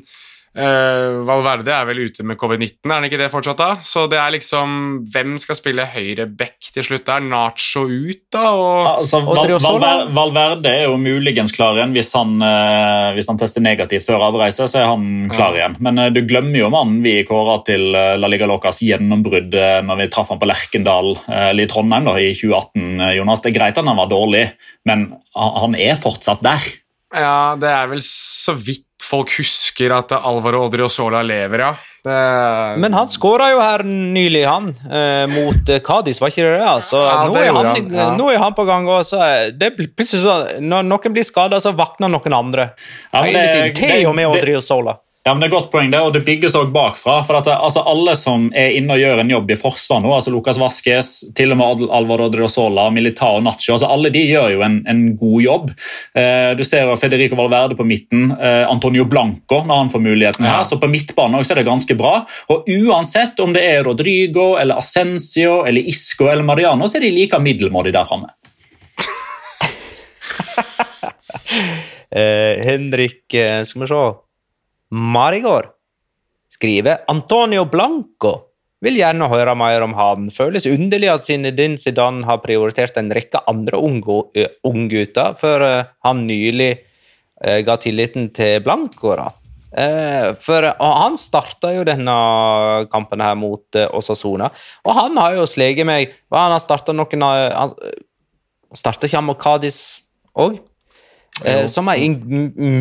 Uh, 0.51 1.21
Valverde 1.23 1.71
er 1.71 1.85
vel 1.87 2.01
ute 2.09 2.25
med 2.27 2.35
covid-19, 2.35 2.83
er 2.83 2.91
han 2.91 3.05
ikke 3.07 3.19
det 3.21 3.29
fortsatt? 3.31 3.55
da? 3.55 3.69
Så 3.87 4.01
det 4.11 4.17
er 4.19 4.33
liksom 4.35 4.73
Hvem 5.07 5.37
skal 5.39 5.55
spille 5.55 5.85
høyre 5.87 6.25
back 6.27 6.67
til 6.75 6.83
slutt? 6.83 7.07
Er 7.07 7.23
Nacho 7.23 7.85
ut, 7.87 8.25
da? 8.35 8.49
Og, 8.51 8.89
altså, 8.89 9.21
Val 9.23 9.53
Valver 9.63 10.11
Valverde 10.11 10.73
er 10.81 10.83
jo 10.89 10.97
muligens 10.99 11.55
klar 11.55 11.79
igjen. 11.79 11.95
Hvis 11.95 12.11
han, 12.19 12.35
uh, 12.43 13.13
hvis 13.15 13.31
han 13.31 13.39
tester 13.39 13.63
negativt 13.63 14.09
før 14.09 14.27
avreise, 14.27 14.67
så 14.67 14.81
er 14.81 14.91
han 14.91 15.31
klar 15.31 15.55
ja. 15.55 15.61
igjen. 15.61 15.79
Men 15.87 16.03
uh, 16.03 16.09
du 16.11 16.19
glemmer 16.27 16.59
jo 16.65 16.73
mannen 16.73 16.99
vi 17.05 17.15
kåra 17.27 17.61
til 17.67 17.87
La 17.95 18.27
Liga 18.27 18.49
Locas 18.51 18.83
gjennombrudd 18.83 19.55
når 19.87 20.03
vi 20.03 20.11
traff 20.11 20.33
han 20.33 20.39
på 20.41 20.47
Lerkendal 20.49 21.13
i 21.55 21.65
Trondheim 21.71 22.07
da, 22.07 22.17
i 22.19 22.33
2018. 22.35 23.15
Jonas. 23.15 23.43
Det 23.43 23.53
er 23.53 23.59
greit 23.61 23.79
at 23.79 23.87
han 23.87 23.99
var 23.99 24.11
dårlig, 24.11 24.45
men 24.87 25.11
han 25.35 25.79
er 25.79 25.99
fortsatt 25.99 26.43
der. 26.43 26.71
Ja, 27.11 27.57
det 27.59 27.67
er 27.67 27.89
vel 27.91 28.03
så 28.05 28.55
vidt 28.55 28.90
folk 29.11 29.31
husker 29.37 29.93
at 29.95 30.13
Alvaro 30.17 30.63
Odriozola 30.65 31.21
lever, 31.25 31.65
ja. 31.67 31.71
Det... 32.01 32.13
Men 32.81 32.95
han 32.97 33.09
skåra 33.11 33.51
jo 33.51 33.59
her 33.61 33.83
nylig, 33.85 34.41
han, 34.47 34.71
eh, 34.89 35.27
mot 35.29 35.69
Kadis, 35.85 36.21
var 36.21 36.33
ikke 36.33 36.47
det 36.47 36.55
det? 36.55 36.65
Altså, 36.71 37.03
ja, 37.05 37.19
nå, 37.29 37.37
er 37.37 37.51
han, 37.53 37.69
han. 37.69 37.93
Ja. 37.93 38.07
nå, 38.17 38.31
er 38.33 38.41
han, 38.41 38.55
på 38.57 38.65
gang. 38.65 38.89
Og 38.89 39.05
så 39.05 39.21
det 39.53 39.75
plutselig 39.77 40.23
så, 40.23 40.39
Når 40.63 40.87
noen 40.89 41.13
blir 41.13 41.27
skada, 41.27 41.61
så 41.61 41.75
våkner 41.77 42.09
noen 42.09 42.37
andre. 42.37 42.71
Ja, 43.11 43.21
Hele 43.27 43.45
det, 43.51 43.71
Til 43.77 44.09
og 44.09 44.17
med 44.17 44.31
Odriozola. 44.31 44.97
Ja, 45.21 45.35
men 45.35 45.43
det 45.43 45.51
er 45.51 45.53
godt 45.53 45.67
poeng 45.69 45.91
det, 45.93 45.99
og 46.01 46.15
det 46.15 46.23
bygges 46.25 46.55
også 46.57 46.71
bakfra. 46.73 47.19
for 47.21 47.37
at 47.37 47.45
altså, 47.53 47.83
Alle 47.85 48.15
som 48.17 48.47
er 48.57 48.73
inne 48.73 48.95
og 48.95 49.01
gjør 49.03 49.19
en 49.21 49.29
jobb 49.29 49.51
i 49.53 49.57
forsvar 49.59 49.99
nå, 50.01 50.09
altså 50.15 50.31
Lukas 50.33 50.57
Vaskes, 50.57 51.11
til 51.37 51.53
og 51.53 51.59
med 51.59 51.83
Alvaro 51.93 52.25
Militar 52.25 52.89
Militao 52.95 53.39
Nacho, 53.39 53.75
altså 53.75 53.85
alle 53.85 54.09
de 54.09 54.23
gjør 54.25 54.49
jo 54.55 54.63
en, 54.65 54.79
en 54.89 55.15
god 55.17 55.41
jobb. 55.41 55.69
Eh, 56.17 56.57
du 56.57 56.63
ser 56.65 56.89
jo 56.89 56.95
Federico 56.97 57.37
Valverde 57.37 57.77
på 57.77 57.85
midten, 57.85 58.31
eh, 58.31 58.65
Antonio 58.65 59.05
Blanco 59.05 59.61
når 59.61 59.75
han 59.83 59.89
får 59.93 60.01
muligheten 60.01 60.45
her, 60.45 60.63
så 60.65 60.79
på 60.81 60.89
midtbanen 60.89 61.37
også 61.37 61.53
er 61.53 61.61
det 61.61 61.69
ganske 61.69 61.93
bra. 62.01 62.25
Og 62.49 62.65
Uansett 62.71 63.37
om 63.45 63.53
det 63.53 63.61
er 63.61 63.85
Rodrigo, 63.85 64.57
eller 64.57 64.81
Ascencio, 64.81 65.61
eller 65.69 65.85
Isco 65.85 66.33
eller 66.33 66.43
Mariano, 66.43 66.89
så 66.89 66.97
er 66.97 67.05
de 67.05 67.13
like 67.13 67.37
middelmådige 67.37 67.93
der 67.99 68.09
framme. 68.09 68.33
eh, 72.17 72.57
Henrik, 72.65 73.29
eh, 73.37 73.61
skal 73.69 73.85
vi 73.85 73.93
se 73.93 74.03
Marigård 74.91 75.71
skriver 76.51 77.05
Antonio 77.11 77.65
Blanco 77.65 78.33
vil 78.81 78.97
gjerne 78.97 79.29
høre 79.29 79.53
mer 79.55 79.83
om 79.85 79.93
han. 79.95 80.29
Føles 80.33 80.65
underlig 80.69 81.11
at 81.11 81.25
Zinedine 81.27 81.79
Zidane 81.79 82.25
har 82.27 82.41
prioritert 82.43 82.97
en 82.97 83.11
rekke 83.13 83.43
andre 83.49 83.77
unggutter 83.77 85.37
før 85.39 85.65
han 86.03 86.23
nylig 86.27 86.73
ga 87.65 87.77
tilliten 87.81 88.31
til 88.35 88.59
Blanco. 88.65 89.13
da. 89.15 89.29
For 90.41 90.67
Han 90.81 91.15
starta 91.17 91.71
jo 91.77 91.85
denne 91.87 92.15
kampen 92.91 93.21
her 93.23 93.37
mot 93.39 93.77
Osasona, 93.93 94.49
og 94.83 94.97
han 94.97 95.15
har 95.21 95.37
jo 95.37 95.45
sleget 95.47 95.87
meg 95.87 96.11
Han 96.33 96.51
har 96.51 96.59
starta 96.59 96.91
noen 96.91 97.23
Han 97.23 97.71
starta 98.75 99.07
ikke 99.07 99.21
han 99.21 99.29
mot 99.29 99.39
Cádiz 99.39 100.01
òg? 100.35 100.59
Eh, 101.45 101.67
som 101.71 101.89
er 101.91 102.01
en 102.05 102.17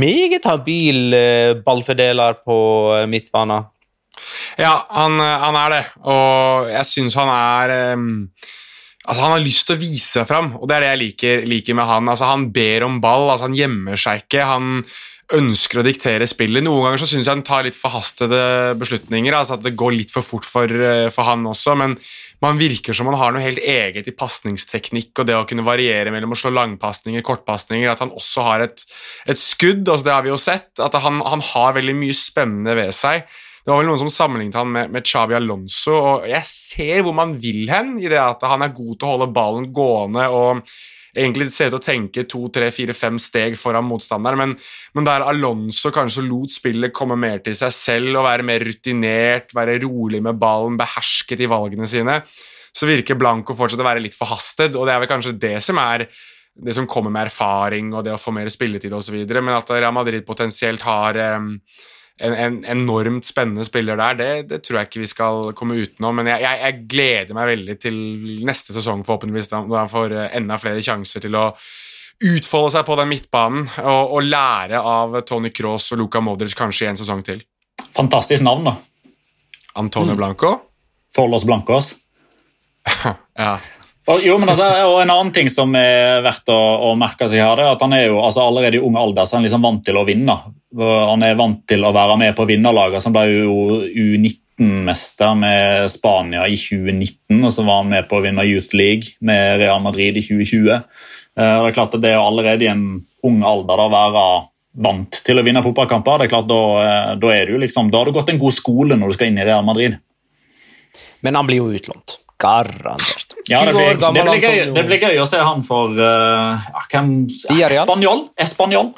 meget 0.01 0.47
habil 0.49 1.15
eh, 1.17 1.53
ballfordeler 1.65 2.41
på 2.45 2.57
eh, 2.99 3.07
midtbanen. 3.11 3.69
Ja, 4.61 4.75
han, 4.93 5.17
han, 5.17 5.57
er 5.57 5.73
det, 5.73 5.85
og 6.05 6.69
jeg 6.69 6.89
syns 6.91 7.17
han 7.17 7.31
er 7.33 7.95
um, 7.97 8.11
Altså, 9.09 9.23
Han 9.25 9.33
har 9.33 9.41
lyst 9.43 9.65
til 9.65 9.79
å 9.79 9.81
vise 9.81 10.11
seg 10.13 10.27
fram, 10.29 10.51
og 10.61 10.69
det 10.69 10.75
er 10.77 10.85
det 10.85 10.91
jeg 10.91 11.01
liker, 11.01 11.45
liker 11.49 11.79
med 11.79 11.89
han. 11.89 12.11
Altså, 12.13 12.29
Han 12.29 12.51
ber 12.53 12.85
om 12.85 12.99
ball, 13.03 13.31
altså 13.33 13.49
han 13.49 13.57
gjemmer 13.57 13.99
seg 13.99 14.21
ikke. 14.21 14.45
Han 14.45 14.83
ønsker 15.35 15.81
å 15.81 15.85
diktere 15.87 16.29
spillet. 16.29 16.63
Noen 16.63 16.85
ganger 16.85 17.01
så 17.01 17.09
syns 17.09 17.25
jeg 17.25 17.33
han 17.33 17.47
tar 17.47 17.65
litt 17.65 17.79
forhastede 17.79 18.43
beslutninger, 18.79 19.35
altså 19.35 19.57
at 19.57 19.65
det 19.65 19.73
går 19.81 19.97
litt 19.97 20.13
for 20.13 20.27
fort 20.27 20.47
for, 20.47 20.71
for 21.15 21.27
han 21.27 21.49
også, 21.49 21.79
men 21.81 21.97
man 22.41 22.61
virker 22.61 22.97
som 22.97 23.11
han 23.11 23.19
har 23.21 23.35
noe 23.35 23.45
helt 23.45 23.61
eget 23.61 24.09
i 24.09 24.17
pasningsteknikk 24.17 25.21
og 25.21 25.29
det 25.29 25.37
å 25.37 25.45
kunne 25.49 25.65
variere 25.67 26.13
mellom 26.15 26.33
å 26.33 26.39
slå 26.41 26.53
langpasninger, 26.57 27.25
kortpasninger, 27.27 27.89
at 27.93 28.01
han 28.05 28.15
også 28.17 28.47
har 28.47 28.65
et, 28.65 28.85
et 29.29 29.41
skudd, 29.41 29.85
altså 29.85 30.07
det 30.07 30.15
har 30.15 30.25
vi 30.25 30.33
jo 30.33 30.41
sett, 30.41 30.73
at 30.81 30.97
han, 31.05 31.21
han, 31.21 31.45
har 31.53 31.77
veldig 31.77 31.97
mye 32.01 32.17
spennende 32.17 32.77
ved 32.79 32.95
seg. 32.97 33.27
Det 33.61 33.69
var 33.69 33.83
vel 33.83 33.91
noen 33.91 34.01
som 34.01 34.13
sammenlignet 34.13 34.57
han 34.57 34.73
med, 34.73 34.95
med 34.95 35.05
Xabi 35.05 35.37
Alonso, 35.37 35.99
og 35.99 36.31
jeg 36.31 36.49
ser 36.49 37.05
hvor 37.05 37.17
man 37.17 37.37
vil 37.41 37.69
hen 37.69 37.99
i 38.01 38.09
det 38.09 38.21
at 38.23 38.49
han 38.49 38.65
er 38.65 38.73
god 38.77 38.95
til 38.95 39.09
å 39.09 39.13
holde 39.15 39.33
ballen 39.37 39.69
gående 39.77 40.31
og 40.33 40.65
egentlig 41.17 41.51
ser 41.53 41.71
ut 41.71 41.77
til 41.77 41.81
å 41.81 41.85
tenke 41.85 42.25
to, 42.31 42.43
tre, 42.55 42.71
fire, 42.75 42.95
fem 42.97 43.19
steg 43.23 43.57
foran 43.59 43.87
motstanderen, 43.89 44.41
men, 44.41 44.55
men 44.97 45.09
der 45.09 45.27
Alonso 45.27 45.93
kanskje 45.95 46.27
lot 46.27 46.55
spillet 46.55 46.95
komme 46.97 47.19
mer 47.21 47.43
til 47.45 47.57
seg 47.59 47.75
selv 47.75 48.21
og 48.21 48.27
være 48.29 48.47
mer 48.47 48.65
rutinert, 48.67 49.55
være 49.57 49.79
rolig 49.85 50.23
med 50.25 50.41
ballen, 50.41 50.79
behersket 50.81 51.43
i 51.43 51.51
valgene 51.51 51.89
sine, 51.91 52.21
så 52.71 52.87
virker 52.87 53.19
Blanco 53.19 53.57
fortsatt 53.59 53.83
å 53.83 53.89
være 53.89 54.03
litt 54.05 54.17
forhastet, 54.17 54.77
og 54.79 54.87
det 54.87 54.95
er 54.95 55.03
vel 55.03 55.11
kanskje 55.11 55.39
det 55.41 55.57
som 55.65 55.81
er 55.83 56.07
det 56.61 56.75
som 56.77 56.87
kommer 56.91 57.13
med 57.15 57.29
erfaring 57.29 57.93
og 57.95 58.05
det 58.05 58.13
å 58.15 58.21
få 58.21 58.33
mer 58.35 58.51
spilletid 58.53 58.93
osv., 58.93 59.17
men 59.31 59.55
at 59.55 59.71
Real 59.73 59.95
Madrid 59.95 60.27
potensielt 60.27 60.83
har 60.85 61.19
um, 61.39 61.55
en, 62.21 62.35
en, 62.35 62.57
enormt 62.69 63.25
spennende 63.25 63.65
spiller 63.65 63.97
der, 63.97 64.17
det, 64.19 64.31
det, 64.51 64.59
tror 64.65 64.81
jeg 64.81 64.91
ikke 64.91 65.03
vi 65.03 65.11
skal 65.11 65.53
komme 65.57 65.79
utenom. 65.81 66.19
Men 66.21 66.29
jeg, 66.35 66.45
jeg, 66.45 66.61
jeg, 66.65 66.83
gleder 66.93 67.37
meg 67.37 67.49
veldig 67.55 67.77
til 67.81 67.97
neste 68.47 68.77
sesong, 68.77 69.05
forhåpentligvis, 69.07 69.51
da 69.53 69.63
han 69.65 69.91
får 69.91 70.17
eh, 70.17 70.29
enda 70.41 70.59
flere 70.61 70.85
sjanser 70.85 71.25
til 71.25 71.39
å 71.41 71.47
utfolde 72.31 72.75
seg 72.75 72.85
på 72.85 72.99
den 73.01 73.09
midtbanen 73.09 73.65
og, 73.81 74.17
og 74.19 74.27
lære 74.29 74.83
av 74.85 75.17
Tony 75.29 75.49
Cross 75.57 75.95
og 75.95 76.03
Luka 76.03 76.21
Modric 76.21 76.53
kanskje 76.59 76.87
i 76.87 76.91
en 76.93 77.01
sesong 77.01 77.25
til. 77.25 77.41
Fantastisk 77.97 78.45
navn, 78.45 78.69
da. 78.69 78.77
Antonio 79.81 80.13
mm. 80.13 80.21
Blanco? 80.21 80.55
Forlos 81.15 81.47
Blancos. 81.49 81.95
ja. 83.41 83.55
Jo, 84.09 84.39
men 84.41 84.49
altså, 84.49 84.67
og 84.89 84.97
En 85.03 85.13
annen 85.13 85.33
ting 85.35 85.51
som 85.53 85.75
er 85.79 86.23
verdt 86.25 86.49
å, 86.51 86.59
å 86.89 86.95
merke 86.99 87.29
seg 87.31 87.43
her, 87.45 87.59
det 87.59 87.67
er 87.67 87.75
at 87.77 87.85
han 87.85 87.95
er 87.95 88.07
jo 88.09 88.19
altså, 88.25 88.47
allerede 88.49 88.81
i 88.81 88.83
ung 88.83 88.97
alder 88.99 89.29
så 89.29 89.37
er 89.37 89.41
han 89.41 89.47
liksom 89.47 89.67
vant 89.67 89.85
til 89.87 90.01
å 90.01 90.07
vinne. 90.09 90.37
Han 90.81 91.27
er 91.27 91.39
vant 91.39 91.63
til 91.69 91.85
å 91.85 91.93
være 91.95 92.17
med 92.19 92.35
på 92.39 92.47
vinnerlaget. 92.49 93.07
Han 93.07 93.15
ble 93.15 93.25
jo 93.29 93.57
U19-mester 93.91 95.39
med 95.39 95.91
Spania 95.93 96.47
i 96.49 96.59
2019, 96.59 97.39
og 97.45 97.55
så 97.55 97.67
var 97.67 97.83
han 97.83 97.93
med 97.93 98.09
på 98.11 98.19
å 98.19 98.25
vinne 98.25 98.49
Youth 98.49 98.75
League 98.79 99.19
med 99.27 99.61
Real 99.63 99.83
Madrid 99.85 100.19
i 100.19 100.25
2020. 100.25 100.71
Og 101.41 101.65
det 101.65 101.71
er 101.71 101.77
klart 101.77 101.97
at 101.97 102.03
det 102.03 102.15
er 102.15 102.23
allerede 102.23 102.67
i 102.67 102.71
en 102.73 102.87
ung 103.27 103.45
alder 103.47 103.85
å 103.85 103.91
være 103.93 104.25
vant 104.79 105.21
til 105.27 105.41
å 105.41 105.45
vinne 105.47 105.63
fotballkamper. 105.65 106.19
det 106.19 106.29
er 106.29 106.35
klart 106.35 106.49
Da, 106.49 106.63
eh, 106.85 107.17
da, 107.19 107.33
er 107.35 107.47
du 107.47 107.59
liksom, 107.59 107.91
da 107.91 107.99
har 107.99 108.07
du 108.07 108.13
gått 108.13 108.31
en 108.31 108.39
god 108.39 108.55
skole 108.55 108.97
når 108.97 109.11
du 109.11 109.19
skal 109.19 109.31
inn 109.31 109.39
i 109.39 109.45
Real 109.45 109.65
Madrid. 109.65 109.99
Men 111.21 111.35
han 111.35 111.47
blir 111.47 111.61
jo 111.61 111.75
utlånt. 111.75 112.19
Garantert. 112.41 113.30
Ja, 113.51 113.65
det 113.67 113.73
blir, 113.75 113.97
det, 113.99 114.23
blir 114.23 114.45
gøy, 114.45 114.59
det 114.77 114.83
blir, 114.87 115.01
gøy, 115.03 115.17
å 115.19 115.27
se 115.27 115.41
han 115.43 115.65
for 115.67 115.97
uh, 115.99 116.69
hvem, 116.93 117.25
Espanjol? 117.67 118.29
Espanjol? 118.39 118.93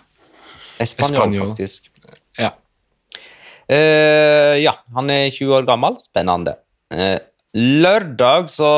Espanjol, 0.83 1.39
faktisk. 1.41 1.89
Ja. 2.37 2.53
Uh, 3.73 4.59
ja, 4.61 4.75
han 4.93 5.09
er 5.15 5.31
20 5.33 5.57
år 5.57 5.69
gammel. 5.69 5.97
Spennende. 6.05 6.59
Uh, 6.93 7.17
Lørdag 7.53 8.47
så 8.49 8.69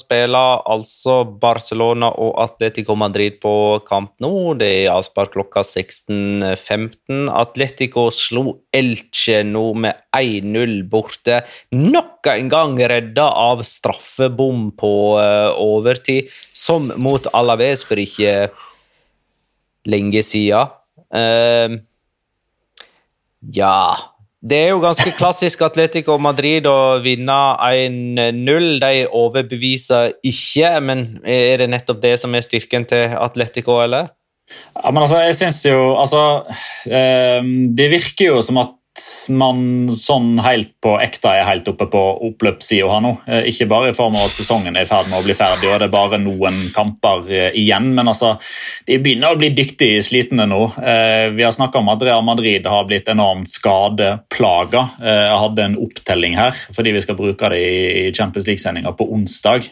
spiller 0.00 0.62
altså 0.72 1.18
Barcelona 1.28 2.08
og 2.16 2.38
Atletico 2.40 2.96
Madrid 2.96 3.36
på 3.42 3.52
kamp 3.84 4.14
nå. 4.24 4.54
Det 4.56 4.70
er 4.86 4.94
avspark 4.94 5.34
klokka 5.34 5.60
16.15. 5.60 7.28
Atletico 7.28 8.06
slo 8.08 8.56
Elche 8.72 9.42
nå 9.44 9.66
med 9.84 10.00
1-0 10.16 10.78
borte. 10.88 11.42
Nok 11.76 12.32
en 12.32 12.48
gang 12.56 12.80
redda 12.80 13.28
av 13.36 13.60
straffebom 13.68 14.70
på 14.72 14.92
uh, 15.20 15.52
overtid, 15.60 16.32
som 16.56 16.88
mot 16.96 17.28
Alaves 17.36 17.84
for 17.84 18.00
ikke 18.00 18.48
lenge 19.92 20.24
siden. 20.24 20.72
Uh, 21.12 21.82
ja 23.52 23.76
det 24.38 24.58
er 24.58 24.68
jo 24.70 24.82
ganske 24.82 25.10
klassisk 25.18 25.62
Atletico 25.66 26.14
Madrid 26.22 26.66
å 26.70 27.00
vinne 27.02 27.38
1-0. 27.58 28.68
De 28.78 28.92
overbeviser 29.10 30.12
ikke, 30.26 30.76
men 30.84 31.02
er 31.26 31.64
det 31.64 31.70
nettopp 31.72 31.98
det 32.04 32.14
som 32.22 32.36
er 32.38 32.46
styrken 32.46 32.86
til 32.86 33.16
Atletico, 33.18 33.80
eller? 33.82 34.12
Ja, 34.78 34.92
men 34.92 35.02
altså, 35.02 35.18
jeg 35.26 35.34
synes 35.36 35.58
jo 35.66 35.80
Altså, 36.00 36.20
eh, 36.88 37.42
det 37.76 37.90
virker 37.92 38.30
jo 38.30 38.38
som 38.40 38.62
at 38.62 38.70
man 39.30 39.90
sånn 39.98 40.38
helt 40.42 40.70
på 40.82 40.94
ekte 41.02 41.30
er 41.36 41.46
helt 41.48 41.68
oppe 41.70 41.86
på 41.90 42.02
oppløpssida 42.28 42.88
her 42.90 43.02
nå. 43.04 43.12
Eh, 43.28 43.48
ikke 43.52 43.68
bare 43.70 43.92
i 43.92 43.96
form 43.96 44.16
av 44.18 44.28
at 44.28 44.36
sesongen 44.36 44.76
er 44.76 44.86
i 44.86 44.90
ferd 44.90 45.10
med 45.10 45.20
å 45.20 45.26
bli 45.26 45.36
ferdig 45.36 45.70
og 45.70 45.80
det 45.80 45.88
er 45.88 45.94
bare 45.94 46.20
noen 46.22 46.60
kamper 46.74 47.28
eh, 47.32 47.58
igjen, 47.58 47.90
men 47.96 48.10
altså, 48.10 48.34
de 48.88 48.98
begynner 49.02 49.34
å 49.34 49.40
bli 49.40 49.50
dyktige 49.56 50.02
slitne 50.04 50.48
nå. 50.50 50.60
Eh, 50.80 51.28
vi 51.36 51.46
har 51.46 51.54
snakka 51.54 51.82
om 51.82 51.92
at 51.92 52.04
Real 52.06 52.24
Madrid 52.26 52.66
har 52.68 52.88
blitt 52.88 53.10
enormt 53.10 53.50
skadeplaga. 53.50 54.84
Jeg 55.02 55.38
hadde 55.42 55.64
en 55.64 55.78
opptelling 55.80 56.36
her 56.38 56.56
fordi 56.74 56.92
vi 56.94 57.02
skal 57.04 57.18
bruke 57.18 57.50
det 57.52 57.60
i 57.60 58.04
Champions 58.14 58.48
League-sendinga 58.48 58.92
på 58.96 59.06
onsdag. 59.14 59.70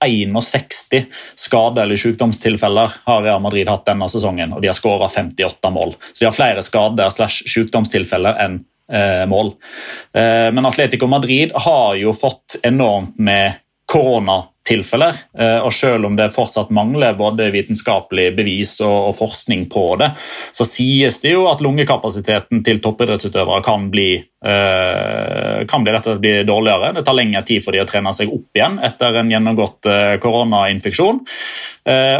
61 0.00 1.06
skade- 1.38 1.82
eller 1.82 1.96
sykdomstilfeller 2.00 2.96
har 3.04 3.22
Real 3.22 3.42
Madrid 3.42 3.68
hatt 3.68 3.86
denne 3.88 4.08
sesongen, 4.10 4.52
og 4.54 4.62
de 4.62 4.70
har 4.70 4.76
skåra 4.76 5.08
58 5.08 5.70
mål. 5.74 5.94
Så 6.12 6.22
de 6.22 6.28
har 6.28 6.36
flere 6.36 6.64
skader 6.64 7.10
slash 7.14 7.46
sykdomstilfeller 7.50 8.39
enn 8.40 8.60
eh, 8.92 9.26
mål. 9.26 9.46
Eh, 10.14 10.52
men 10.52 10.66
Atletico 10.66 11.06
Madrid 11.06 11.52
har 11.54 11.94
jo 11.94 12.12
fått 12.12 12.60
enormt 12.62 13.18
med 13.18 13.52
koronatilfeller. 13.90 15.14
Eh, 15.38 15.58
og 15.58 15.72
selv 15.74 16.06
om 16.06 16.16
det 16.18 16.28
fortsatt 16.34 16.70
mangler 16.74 17.16
både 17.18 17.48
vitenskapelig 17.50 18.28
bevis 18.36 18.76
og, 18.86 19.10
forskning 19.16 19.64
på 19.72 19.84
det, 19.98 20.12
så 20.54 20.66
sies 20.68 21.18
det 21.24 21.34
jo 21.34 21.48
at 21.50 21.62
lungekapasiteten 21.64 22.62
til 22.66 22.78
toppidrettsutøvere 22.82 23.64
kan 23.66 23.88
bli, 23.90 24.12
kan 24.40 25.82
bli 25.84 25.92
bli 26.22 26.30
dårligere. 26.48 26.94
Det 26.96 27.02
tar 27.04 27.18
lengre 27.18 27.42
tid 27.44 27.64
for 27.64 27.76
de 27.76 27.82
å 27.82 27.88
trene 27.88 28.14
seg 28.16 28.30
opp 28.32 28.56
igjen 28.56 28.78
etter 28.86 29.18
en 29.20 29.32
gjennomgått 29.34 29.88
koronainfeksjon. 30.22 31.18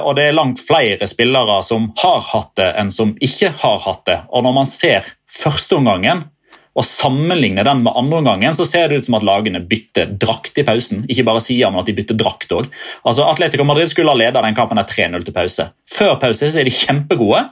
Og 0.03 0.11
det 0.19 0.27
er 0.27 0.37
langt 0.37 0.61
flere 0.61 1.09
spillere 1.09 1.63
som 1.65 1.87
har 2.03 2.21
hatt 2.35 2.53
det, 2.61 2.69
enn 2.83 2.93
som 2.93 3.15
ikke 3.17 3.55
har 3.63 3.81
hatt 3.87 4.05
det. 4.11 4.19
Og 4.29 4.45
når 4.45 4.59
man 4.59 4.69
ser 4.69 5.09
førsteomgangen 5.31 6.27
og 6.79 6.87
sammenligner 6.87 7.67
den 7.67 7.83
med 7.83 7.97
andreomgangen, 7.99 8.55
så 8.55 8.65
ser 8.69 8.89
det 8.89 9.01
ut 9.01 9.09
som 9.09 9.17
at 9.19 9.27
lagene 9.27 9.63
bytter 9.67 10.13
drakt 10.23 10.59
i 10.61 10.65
pausen. 10.67 11.03
Ikke 11.11 11.27
bare 11.27 11.43
sier 11.43 11.71
men 11.73 11.83
at 11.83 11.89
de 11.91 11.97
bytter 11.97 12.19
drakt 12.19 12.53
òg. 12.55 12.69
Altså, 13.03 13.27
Atletico 13.27 13.67
Madrid 13.67 13.91
skulle 13.91 14.13
ha 14.13 14.19
ledet 14.19 14.43
den 14.47 14.57
kampen 14.57 14.79
3-0 14.79 15.27
til 15.27 15.35
pause. 15.35 15.67
Før 15.91 16.15
pause 16.23 16.51
er 16.53 16.69
de 16.69 16.75
kjempegode, 16.75 17.43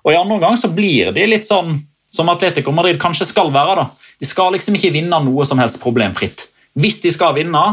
og 0.00 0.12
i 0.12 0.16
andre 0.16 0.38
omgang 0.38 0.56
så 0.56 0.70
blir 0.72 1.10
de 1.16 1.26
litt 1.28 1.48
sånn 1.48 1.80
som 2.10 2.30
Atletico 2.32 2.72
Madrid 2.74 2.98
kanskje 3.02 3.28
skal 3.28 3.50
være. 3.54 3.82
da. 3.82 4.14
De 4.20 4.28
skal 4.28 4.54
liksom 4.54 4.78
ikke 4.78 4.94
vinne 4.94 5.18
noe 5.26 5.46
som 5.46 5.60
helst 5.60 5.82
problemfritt. 5.82 6.46
Hvis 6.78 7.00
de 7.02 7.10
skal 7.12 7.34
vinne, 7.36 7.64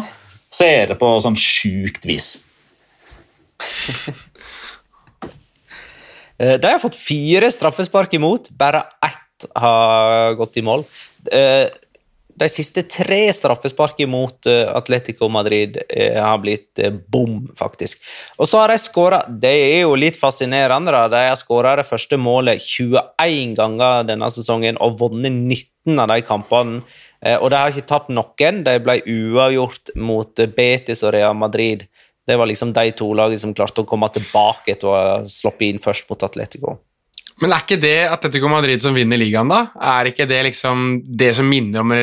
så 0.49 0.65
er 0.65 0.91
det 0.91 0.99
på 0.99 1.11
sånn 1.23 1.37
sjukt 1.39 2.09
vis. 2.09 2.37
Eh, 6.37 6.59
de 6.61 6.69
har 6.69 6.77
fått 6.77 6.93
fire 6.93 7.47
straffespark 7.49 8.11
imot, 8.13 8.51
bare 8.53 8.83
ett 9.01 9.23
har 9.55 10.33
gått 10.39 10.57
i 10.57 10.63
mål. 10.65 10.85
Eh, 11.31 11.67
de 12.37 12.49
siste 12.53 12.83
tre 12.85 13.33
straffespark 13.33 13.99
mot 14.09 14.45
eh, 14.45 14.67
Atletico 14.69 15.29
Madrid 15.29 15.79
eh, 15.89 16.19
har 16.21 16.37
blitt 16.43 16.79
bom, 17.09 17.47
faktisk. 17.57 18.03
Og 18.37 18.49
så 18.49 18.61
har 18.61 18.73
de 18.73 18.77
skåra 18.81 19.23
Det 19.27 19.53
er 19.53 19.81
jo 19.87 19.95
litt 19.97 20.19
fascinerende. 20.19 20.93
da, 20.93 21.07
De 21.07 21.23
har 21.29 21.39
skåra 21.39 21.75
det 21.79 21.87
første 21.89 22.17
målet 22.17 22.61
21 22.61 23.57
ganger 23.57 24.07
denne 24.11 24.31
sesongen 24.31 24.77
og 24.77 24.99
vunnet 25.01 25.33
19 25.33 25.99
av 25.99 26.13
de 26.13 26.21
kampene. 26.21 26.81
Og 27.41 27.49
de 27.49 27.57
har 27.57 27.73
ikke 27.73 27.89
tapt 27.89 28.11
noen. 28.13 28.59
De 28.61 28.75
ble 28.77 28.99
uavgjort 29.01 29.95
mot 29.97 30.43
Betis 30.53 31.01
og 31.01 31.15
Real 31.15 31.33
Madrid. 31.33 31.87
Det 32.27 32.35
var 32.37 32.45
liksom 32.45 32.73
de 32.75 32.91
to 32.91 33.07
lagene 33.17 33.41
som 33.41 33.55
klarte 33.57 33.81
å 33.81 33.87
komme 33.89 34.09
tilbake 34.13 34.75
etter 34.75 34.89
å 34.89 34.93
ha 34.93 35.15
sluppet 35.31 35.71
inn 35.71 35.81
først 35.81 36.09
mot 36.11 36.25
Atletico. 36.27 36.75
Men 37.41 37.53
er 37.53 37.65
ikke 37.65 37.77
det 37.81 37.97
Atletico 38.09 38.49
Madrid 38.49 38.81
som 38.81 38.95
vinner 38.97 39.19
ligaen, 39.21 39.51
da? 39.51 39.67
Er 39.99 40.09
ikke 40.09 40.25
det 40.29 40.39
liksom 40.47 40.87
det 41.05 41.35
som 41.37 41.45
minner 41.49 41.83
om 41.83 41.93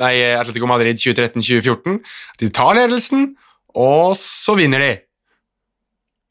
nei, 0.00 0.14
Atletico 0.32 0.68
Madrid 0.70 0.96
2013-2014? 1.00 1.98
De 2.40 2.48
tar 2.56 2.78
ledelsen, 2.78 3.26
og 3.76 4.16
så 4.16 4.56
vinner 4.56 4.84
de. 4.84 4.94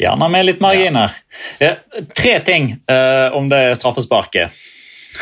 Gjerne 0.01 0.29
med 0.29 0.45
litt 0.45 0.59
marginer. 0.61 1.13
Ja. 1.61 1.75
tre 2.17 2.37
ting 2.45 2.69
uh, 2.89 3.33
om 3.37 3.49
det 3.49 3.61
straffesparket. 3.79 4.53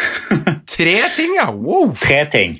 tre 0.78 0.96
ting, 1.16 1.36
ja! 1.40 1.48
Wow. 1.52 1.94
Tre 2.00 2.26
ting. 2.32 2.58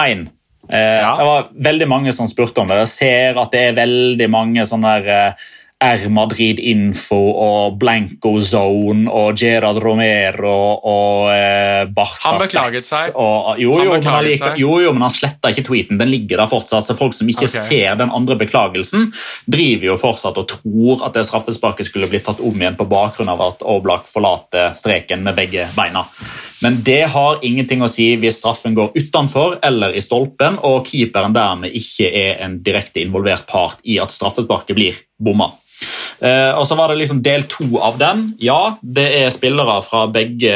Én. 0.00 0.28
Uh, 0.68 0.76
ja. 0.76 1.12
Det 1.16 1.28
var 1.28 1.50
veldig 1.68 1.88
mange 1.88 2.14
som 2.16 2.28
spurte 2.28 2.60
om 2.60 2.68
det. 2.68 2.80
Jeg 2.84 2.92
ser 2.92 3.40
at 3.40 3.52
det 3.52 3.64
er 3.70 3.76
veldig 3.80 4.28
mange 4.32 4.64
sånne 4.68 4.94
der, 5.00 5.32
uh, 5.32 5.48
R 5.78 6.08
Madrid 6.10 6.58
Info 6.58 7.16
og 7.38 7.76
Blanco 7.78 8.32
Zone 8.42 9.06
og 9.14 9.38
Gerard 9.38 9.78
Romero 9.78 10.54
og 10.74 11.28
eh, 11.30 11.84
Barca 11.94 12.32
Han 12.32 12.40
beklaget 12.42 12.82
seg. 12.82 13.12
Og, 13.14 13.60
jo, 13.62 13.76
jo, 13.78 13.92
han 13.94 14.02
men 14.02 14.08
han, 14.10 14.58
jo, 14.58 14.72
jo, 14.82 14.90
men 14.96 15.06
han 15.06 15.14
sletta 15.14 15.52
ikke 15.54 15.68
tweeten. 15.68 16.00
Den 16.00 16.10
ligger 16.10 16.42
der 16.42 16.50
fortsatt. 16.50 16.88
så 16.88 16.96
Folk 16.98 17.14
som 17.14 17.30
ikke 17.30 17.46
okay. 17.46 17.62
ser 17.62 18.00
den 18.00 18.10
andre 18.10 18.34
beklagelsen, 18.40 19.12
driver 19.46 19.92
jo 19.92 19.96
fortsatt 20.00 20.40
og 20.42 20.48
tror 20.50 21.06
at 21.06 21.14
det 21.14 21.24
straffesparket 21.28 21.86
skulle 21.86 22.10
blitt 22.10 22.26
tatt 22.26 22.42
om 22.42 22.58
igjen 22.58 22.78
på 22.78 22.88
bakgrunn 22.90 23.30
av 23.30 23.46
at 23.46 23.62
Oblak 23.62 24.10
forlater 24.10 24.74
streken 24.78 25.22
med 25.22 25.38
begge 25.38 25.68
beina. 25.78 26.08
Men 26.58 26.80
det 26.82 27.04
har 27.14 27.38
ingenting 27.46 27.86
å 27.86 27.90
si 27.90 28.08
hvis 28.18 28.40
straffen 28.42 28.74
går 28.74 28.98
utenfor 28.98 29.60
eller 29.62 29.94
i 29.94 30.02
stolpen 30.02 30.58
og 30.66 30.90
keeperen 30.90 31.36
dermed 31.36 31.70
ikke 31.70 32.10
er 32.10 32.42
en 32.42 32.58
direkte 32.66 33.04
involvert 33.04 33.46
part 33.46 33.78
i 33.86 34.00
at 34.02 34.10
straffesparket 34.10 34.74
blir 34.74 34.98
bomma. 35.22 35.52
Eh, 36.20 36.50
og 36.58 36.66
så 36.66 36.74
var 36.78 36.90
det 36.90 37.00
liksom 37.02 37.22
del 37.22 37.46
to 37.50 37.70
av 37.82 37.98
den. 38.00 38.32
Ja, 38.42 38.78
det 38.82 39.08
er 39.20 39.32
spillere 39.34 39.78
fra 39.86 40.06
begge 40.10 40.54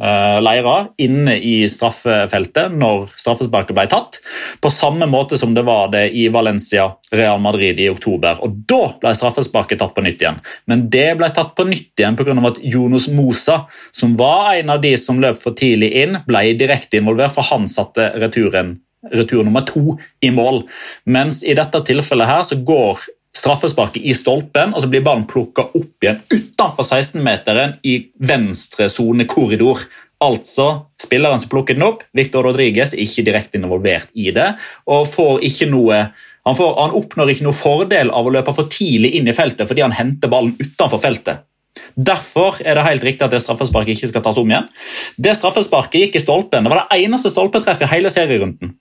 eh, 0.00 0.38
leirer 0.42 0.88
inne 1.02 1.36
i 1.38 1.54
straffefeltet 1.70 2.74
når 2.74 3.12
straffesparket 3.20 3.76
ble 3.76 3.86
tatt. 3.90 4.18
På 4.62 4.72
samme 4.72 5.06
måte 5.10 5.38
som 5.40 5.54
det 5.54 5.64
var 5.66 5.92
det 5.94 6.08
i 6.18 6.26
Valencia 6.34 6.88
Real 7.14 7.42
Madrid 7.42 7.80
i 7.80 7.90
oktober. 7.92 8.42
og 8.42 8.62
Da 8.70 8.82
ble 9.02 9.14
straffesparket 9.16 9.82
tatt 9.82 9.94
på 9.96 10.04
nytt 10.04 10.24
igjen. 10.24 10.40
Men 10.70 10.88
det 10.90 11.10
ble 11.20 11.30
tatt 11.34 11.54
på 11.56 11.68
nytt 11.68 11.94
igjen 12.00 12.18
pga. 12.18 12.34
at 12.44 12.62
Jonas 12.62 13.08
Mosa, 13.08 13.64
som 13.92 14.16
var 14.16 14.54
en 14.54 14.70
av 14.70 14.80
de 14.82 14.96
som 14.96 15.20
løp 15.20 15.38
for 15.38 15.54
tidlig 15.54 15.92
inn, 16.02 16.18
ble 16.26 16.52
direkte 16.58 16.98
involvert, 16.98 17.34
for 17.34 17.46
han 17.52 17.68
satte 17.68 18.12
returen 18.18 18.80
retur 19.12 19.44
nummer 19.44 19.60
to 19.60 19.98
i 20.24 20.30
mål. 20.30 20.62
Mens 21.04 21.42
i 21.44 21.54
dette 21.56 21.82
tilfellet 21.84 22.30
her 22.30 22.42
så 22.46 22.56
går 22.56 23.02
straffesparket 23.34 24.04
i 24.06 24.14
stolpen, 24.16 24.74
og 24.74 24.82
så 24.82 24.90
blir 24.90 25.04
ballen 25.04 25.26
plukka 25.30 25.66
opp 25.74 26.04
igjen 26.04 26.20
utenfor 26.30 26.86
16-meteren 26.86 27.78
i 27.86 27.98
venstre 28.22 28.88
sonekorridor. 28.92 29.84
Altså, 30.24 30.68
spilleren 31.02 31.40
som 31.42 31.50
plukket 31.52 31.76
den 31.76 31.86
opp, 31.86 32.04
Victor 32.16 32.46
Rodriguez, 32.46 32.94
er 32.94 33.02
ikke 33.02 33.26
direkte 33.26 33.58
involvert 33.60 34.12
i 34.14 34.30
det. 34.32 34.54
og 34.86 35.08
får 35.10 35.42
ikke 35.44 35.68
noe 35.72 36.06
han, 36.44 36.56
får, 36.56 36.70
han, 36.76 36.94
oppnår 36.98 37.32
ikke 37.32 37.46
noe 37.46 37.56
fordel 37.56 38.10
av 38.12 38.26
å 38.28 38.32
løpe 38.32 38.52
for 38.52 38.68
tidlig 38.68 39.14
inn 39.16 39.28
i 39.28 39.32
feltet 39.36 39.68
fordi 39.68 39.80
han 39.80 39.96
henter 39.96 40.28
ballen 40.28 40.52
utenfor 40.60 41.00
feltet. 41.00 41.46
Derfor 41.94 42.60
er 42.62 42.76
det 42.76 42.84
helt 42.86 43.04
riktig 43.06 43.24
at 43.24 43.32
det 43.34 43.40
straffesparket 43.42 43.96
ikke 43.96 44.10
skal 44.12 44.24
tas 44.26 44.38
om 44.38 44.50
igjen. 44.50 44.68
Det 45.16 45.34
straffesparket 45.38 46.04
gikk 46.04 46.18
i 46.18 46.22
stolpen. 46.22 46.66
Det 46.66 46.72
var 46.72 46.84
det 46.84 47.04
eneste 47.04 47.32
stolpetreffet 47.32 47.88
i 47.88 47.92
hele 47.96 48.12
serierunden. 48.12 48.74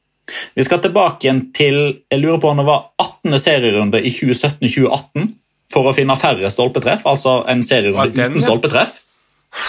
Vi 0.56 0.64
skal 0.66 0.82
tilbake 0.84 1.28
igjen 1.28 1.42
til 1.56 1.80
jeg 2.12 2.22
lurer 2.22 2.42
på 2.42 2.52
om 2.52 2.62
det 2.62 2.68
var 2.68 2.92
18. 3.02 3.38
serierunde 3.42 4.02
i 4.02 4.12
2017-2018 4.14 5.32
for 5.74 5.90
å 5.90 5.96
finne 5.96 6.16
færre 6.20 6.52
stolpetreff. 6.54 7.06
Altså 7.10 7.42
en 7.50 7.64
serierunde 7.66 8.14
uten 8.14 8.44
stolpetreff. 8.44 9.02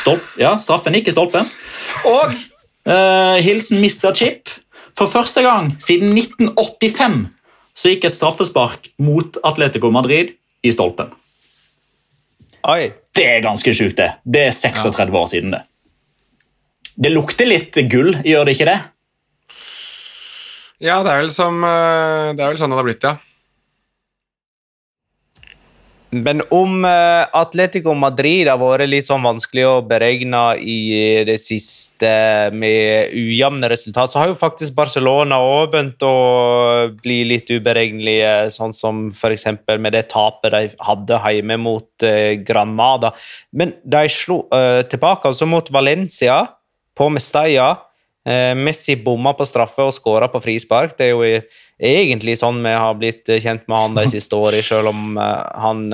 Stolp, 0.00 0.24
ja, 0.40 0.54
Straffen 0.60 0.96
ikke 0.96 1.12
i 1.12 1.16
stolpen. 1.16 1.48
Og 2.08 2.32
eh, 2.32 3.40
hilsen 3.44 3.82
Mr. 3.82 4.14
Chip. 4.16 4.52
For 4.94 5.10
første 5.10 5.42
gang 5.42 5.72
siden 5.82 6.14
1985 6.14 7.18
så 7.74 7.90
gikk 7.90 8.06
et 8.06 8.14
straffespark 8.14 8.92
mot 9.02 9.36
Atletico 9.42 9.90
Madrid 9.90 10.36
i 10.64 10.72
stolpen. 10.72 11.10
Oi. 12.70 12.92
Det 13.14 13.24
er 13.30 13.42
ganske 13.44 13.74
sjukt, 13.76 13.98
det. 13.98 14.14
Det 14.24 14.48
er 14.48 14.54
36 14.54 15.02
ja. 15.02 15.18
år 15.18 15.26
siden, 15.30 15.54
det. 15.54 15.62
Det 16.94 17.10
lukter 17.10 17.48
litt 17.50 17.76
gull, 17.90 18.14
gjør 18.22 18.46
det 18.46 18.54
ikke 18.54 18.68
det? 18.70 18.78
Ja, 20.82 21.02
det 21.06 21.12
er 21.12 21.22
vel, 21.22 21.30
som, 21.30 21.62
eh, 21.62 22.34
det 22.34 22.42
er 22.42 22.50
vel 22.50 22.58
sånn 22.58 22.72
det 22.72 22.80
har 22.80 22.86
blitt, 22.86 23.06
ja. 23.06 23.16
Men 26.14 26.44
om 26.54 26.84
uh, 26.86 27.26
Atletico 27.34 27.90
Madrid 27.98 28.46
har 28.46 28.60
vært 28.60 28.86
litt 28.86 29.08
sånn 29.08 29.24
vanskelig 29.24 29.64
å 29.66 29.80
beregne 29.82 30.42
i 30.62 31.24
det 31.26 31.36
siste 31.42 32.10
med 32.54 33.10
ujevne 33.18 33.70
resultat, 33.72 34.12
så 34.12 34.20
har 34.20 34.30
jo 34.30 34.36
faktisk 34.38 34.76
Barcelona 34.76 35.40
òg 35.42 35.72
begynt 35.72 36.06
å 36.06 36.14
bli 37.02 37.18
litt 37.32 37.50
uberegnelige, 37.50 38.52
sånn 38.54 38.76
som 38.76 39.08
f.eks. 39.10 39.48
med 39.74 39.96
det 39.96 40.04
tapet 40.12 40.54
de 40.54 40.62
hadde 40.86 41.18
hjemme 41.34 41.58
mot 41.64 42.06
uh, 42.06 42.34
Granada. 42.46 43.10
Men 43.50 43.74
de 43.82 44.06
slo 44.12 44.44
tilbake 44.90 45.30
altså 45.30 45.50
mot 45.50 45.66
Valencia 45.74 46.44
på 46.94 47.10
Mestalla. 47.10 47.72
Messi 48.24 48.96
bomma 48.96 49.34
på 49.36 49.44
straffe 49.44 49.84
og 49.84 49.92
skåra 49.92 50.30
på 50.32 50.40
frispark. 50.40 50.94
Det 50.96 51.10
er 51.10 51.12
jo 51.12 51.40
egentlig 51.76 52.38
sånn 52.40 52.62
vi 52.64 52.72
har 52.72 52.94
blitt 52.96 53.28
kjent 53.28 53.66
med 53.68 53.76
han 53.76 53.98
de 53.98 54.06
siste 54.14 54.38
årene, 54.38 54.64
selv 54.64 54.92
om 54.94 55.18
han 55.18 55.84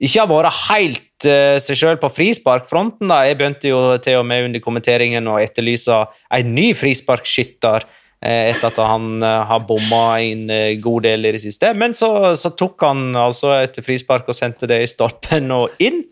ikke 0.00 0.24
har 0.24 0.30
vært 0.30 0.58
helt 0.70 1.28
seg 1.62 1.78
sjøl 1.78 2.00
på 2.00 2.10
frisparkfronten. 2.16 3.12
Jeg 3.28 3.38
begynte 3.38 3.70
jo 3.70 3.80
til 4.02 4.20
og 4.20 4.26
med 4.26 4.48
under 4.48 4.64
kommenteringen 4.64 5.28
å 5.30 5.38
etterlyse 5.38 6.02
en 6.34 6.54
ny 6.56 6.70
frisparkskytter 6.74 7.86
etter 8.20 8.68
at 8.68 8.78
han 8.84 9.22
har 9.22 9.62
bomma 9.68 10.20
en 10.20 10.44
god 10.82 11.06
del 11.08 11.24
i 11.24 11.34
det 11.36 11.42
siste. 11.44 11.72
Men 11.76 11.96
så, 11.96 12.34
så, 12.36 12.52
tok 12.52 12.82
han 12.84 13.16
altså 13.16 13.54
et 13.56 13.80
frispark 13.84 14.28
og 14.28 14.36
sendte 14.36 14.68
det 14.68 14.82
i 14.84 14.90
stolpen 14.90 15.52
og 15.56 15.80
inn. 15.80 16.02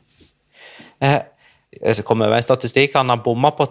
jeg 1.01 1.21
kommer 1.83 2.07
komme 2.09 2.31
med 2.31 2.41
en 2.41 2.49
statistikk. 2.49 2.97
Han 2.97 3.13
har 3.13 3.21
bomma 3.25 3.53
på 3.57 3.69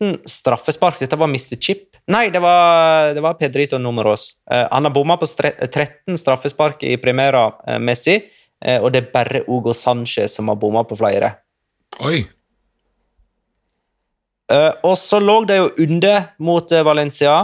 13 0.00 0.18
straffespark. 0.24 0.98
Dette 0.98 1.16
var 1.16 1.28
Mr. 1.28 1.56
Chip. 1.60 1.96
Nei, 2.06 2.30
det 2.30 2.40
var, 2.40 3.14
det 3.14 3.20
var 3.20 3.34
Pedrito 3.34 3.78
Numeros. 3.78 4.36
han 4.50 4.84
har 4.84 4.90
bomma 4.90 5.16
på 5.16 5.26
13 5.26 6.18
straffespark 6.18 6.82
i 6.82 6.96
Primera 6.96 7.52
Messi. 7.78 8.22
Eh, 8.64 8.80
og 8.80 8.92
det 8.92 9.04
er 9.04 9.12
bare 9.12 9.44
Ugo 9.48 9.72
Sanchez 9.74 10.34
som 10.34 10.48
har 10.48 10.56
bomma 10.56 10.84
på 10.84 10.96
flere. 10.96 11.34
Oi. 12.00 12.24
Og 14.82 14.96
så 14.98 15.20
lå 15.22 15.44
de 15.46 15.60
jo 15.60 15.68
under 15.78 16.32
mot 16.42 16.72
Valencia 16.82 17.34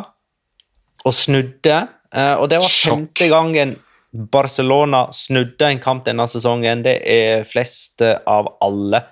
og 1.07 1.15
snudde. 1.15 1.77
Og 2.11 2.49
det 2.51 2.59
var 2.59 2.73
femte 2.73 3.29
gangen 3.31 3.77
Barcelona 4.11 5.05
snudde 5.15 5.69
en 5.69 5.79
kamp 5.79 6.03
denne 6.09 6.27
sesongen. 6.27 6.83
Det 6.83 6.97
er 7.07 7.47
flest 7.47 8.03
av 8.03 8.57
alle. 8.65 9.05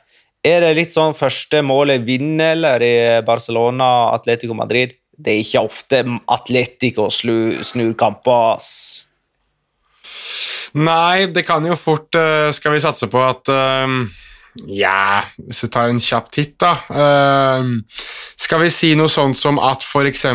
Er 0.45 0.61
det 0.61 0.75
litt 0.77 0.93
sånn 0.93 1.17
første 1.17 1.63
målet 1.65 2.05
vinner, 2.05 2.53
eller 2.53 2.85
i 2.85 2.97
Barcelona 3.25 4.11
Atletico 4.13 4.57
Madrid? 4.57 4.93
Det 5.17 5.33
er 5.33 5.41
ikke 5.41 5.63
ofte 5.65 6.03
Atletico 6.35 7.09
snur 7.09 7.95
kamper. 7.97 8.61
Nei, 10.75 11.31
det 11.31 11.45
kan 11.47 11.65
jo 11.65 11.77
fort 11.79 12.17
uh, 12.19 12.51
Skal 12.51 12.75
vi 12.75 12.83
satse 12.83 13.07
på 13.07 13.21
at 13.23 13.47
uh, 13.47 13.87
Ja, 14.67 15.23
hvis 15.39 15.63
vi 15.63 15.69
tar 15.71 15.91
en 15.91 16.03
kjapp 16.03 16.33
titt, 16.35 16.57
da 16.59 16.73
uh, 16.91 17.69
Skal 18.35 18.65
vi 18.65 18.73
si 18.75 18.91
noe 18.99 19.13
sånt 19.13 19.39
som 19.39 19.61
at 19.63 19.87
f.eks. 19.87 20.27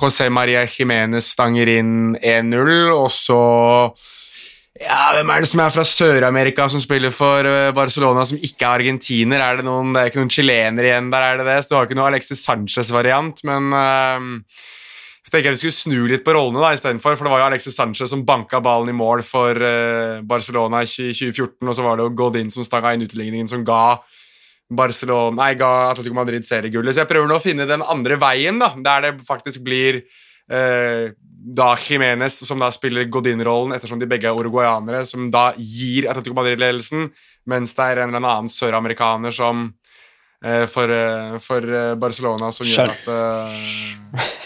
José 0.00 0.30
Maria 0.32 0.64
Jiménez 0.64 1.28
stanger 1.36 1.68
inn 1.76 2.16
1-0, 2.16 2.72
og 2.96 3.10
så 3.12 3.42
ja, 4.78 5.02
Hvem 5.18 5.32
er 5.34 5.42
det 5.42 5.50
som 5.50 5.62
er 5.64 5.74
fra 5.74 5.84
Sør-Amerika 5.86 6.68
som 6.70 6.82
spiller 6.82 7.14
for 7.14 7.46
Barcelona, 7.76 8.24
som 8.28 8.38
ikke 8.38 8.64
er 8.64 8.82
argentiner? 8.82 9.42
Er 9.42 9.60
det, 9.60 9.66
noen, 9.66 9.94
det 9.94 10.02
er 10.02 10.10
ikke 10.12 10.22
noen 10.22 10.32
chilenere 10.32 10.92
igjen 10.92 11.12
der, 11.14 11.28
er 11.28 11.40
det 11.40 11.48
det? 11.50 11.60
Så 11.64 11.72
du 11.72 11.78
har 11.78 11.88
ikke 11.88 11.98
noe 11.98 12.10
Alexis 12.12 12.44
Sanchez-variant, 12.46 13.42
men 13.48 13.72
jeg 15.28 15.34
tenker 15.34 15.52
vi 15.52 15.60
skulle 15.60 15.76
snu 15.76 16.06
litt 16.08 16.22
på 16.24 16.32
rollene 16.32 16.62
da, 16.62 16.70
istedenfor, 16.72 17.18
for 17.18 17.28
det 17.28 17.32
var 17.34 17.42
jo 17.42 17.46
Alexis 17.50 17.74
Sanchez 17.76 18.08
som 18.08 18.22
banka 18.24 18.62
ballen 18.64 18.88
i 18.88 18.96
mål 18.96 19.20
for 19.26 19.60
uh, 19.60 20.22
Barcelona 20.24 20.80
i 20.80 20.88
2014, 20.88 21.68
og 21.68 21.74
så 21.76 21.84
var 21.84 21.98
det 21.98 22.06
jo 22.06 22.14
Godin 22.16 22.48
som 22.54 22.64
stanga 22.64 22.94
inn 22.96 23.04
utligningen 23.04 23.50
som 23.50 23.60
ga 23.66 23.98
Barcelona, 24.72 25.36
nei, 25.36 25.50
ga 25.60 25.90
Atletico 25.90 26.16
Madrid 26.16 26.48
seriegullet. 26.48 26.96
Så 26.96 27.02
jeg 27.02 27.10
prøver 27.12 27.28
nå 27.28 27.36
å 27.36 27.44
finne 27.44 27.68
den 27.68 27.84
andre 27.84 28.16
veien, 28.20 28.56
da, 28.60 28.70
der 28.86 29.04
det 29.04 29.12
faktisk 29.28 29.66
blir 29.68 30.00
uh, 30.00 31.12
da 31.38 31.72
Jimenez 31.78 32.40
som 32.46 32.58
da 32.58 32.70
spiller 32.74 33.06
Godin-rollen, 33.12 33.74
ettersom 33.76 34.00
de 34.00 34.08
begge 34.10 34.26
er 34.26 34.38
uruguayanere, 34.38 35.04
som 35.06 35.28
da 35.30 35.52
gir 35.56 36.08
Atletico 36.10 36.34
Madrid-ledelsen, 36.38 37.08
mens 37.48 37.76
det 37.78 37.86
er 37.86 38.02
en 38.02 38.10
eller 38.10 38.26
annen 38.26 38.50
søramerikaner 38.52 39.34
som 39.34 39.68
uh, 40.44 40.64
for, 40.70 40.92
for, 41.44 41.70
Barcelona 42.00 42.50
som 42.54 42.66
gjør 42.66 42.90
at 42.90 43.06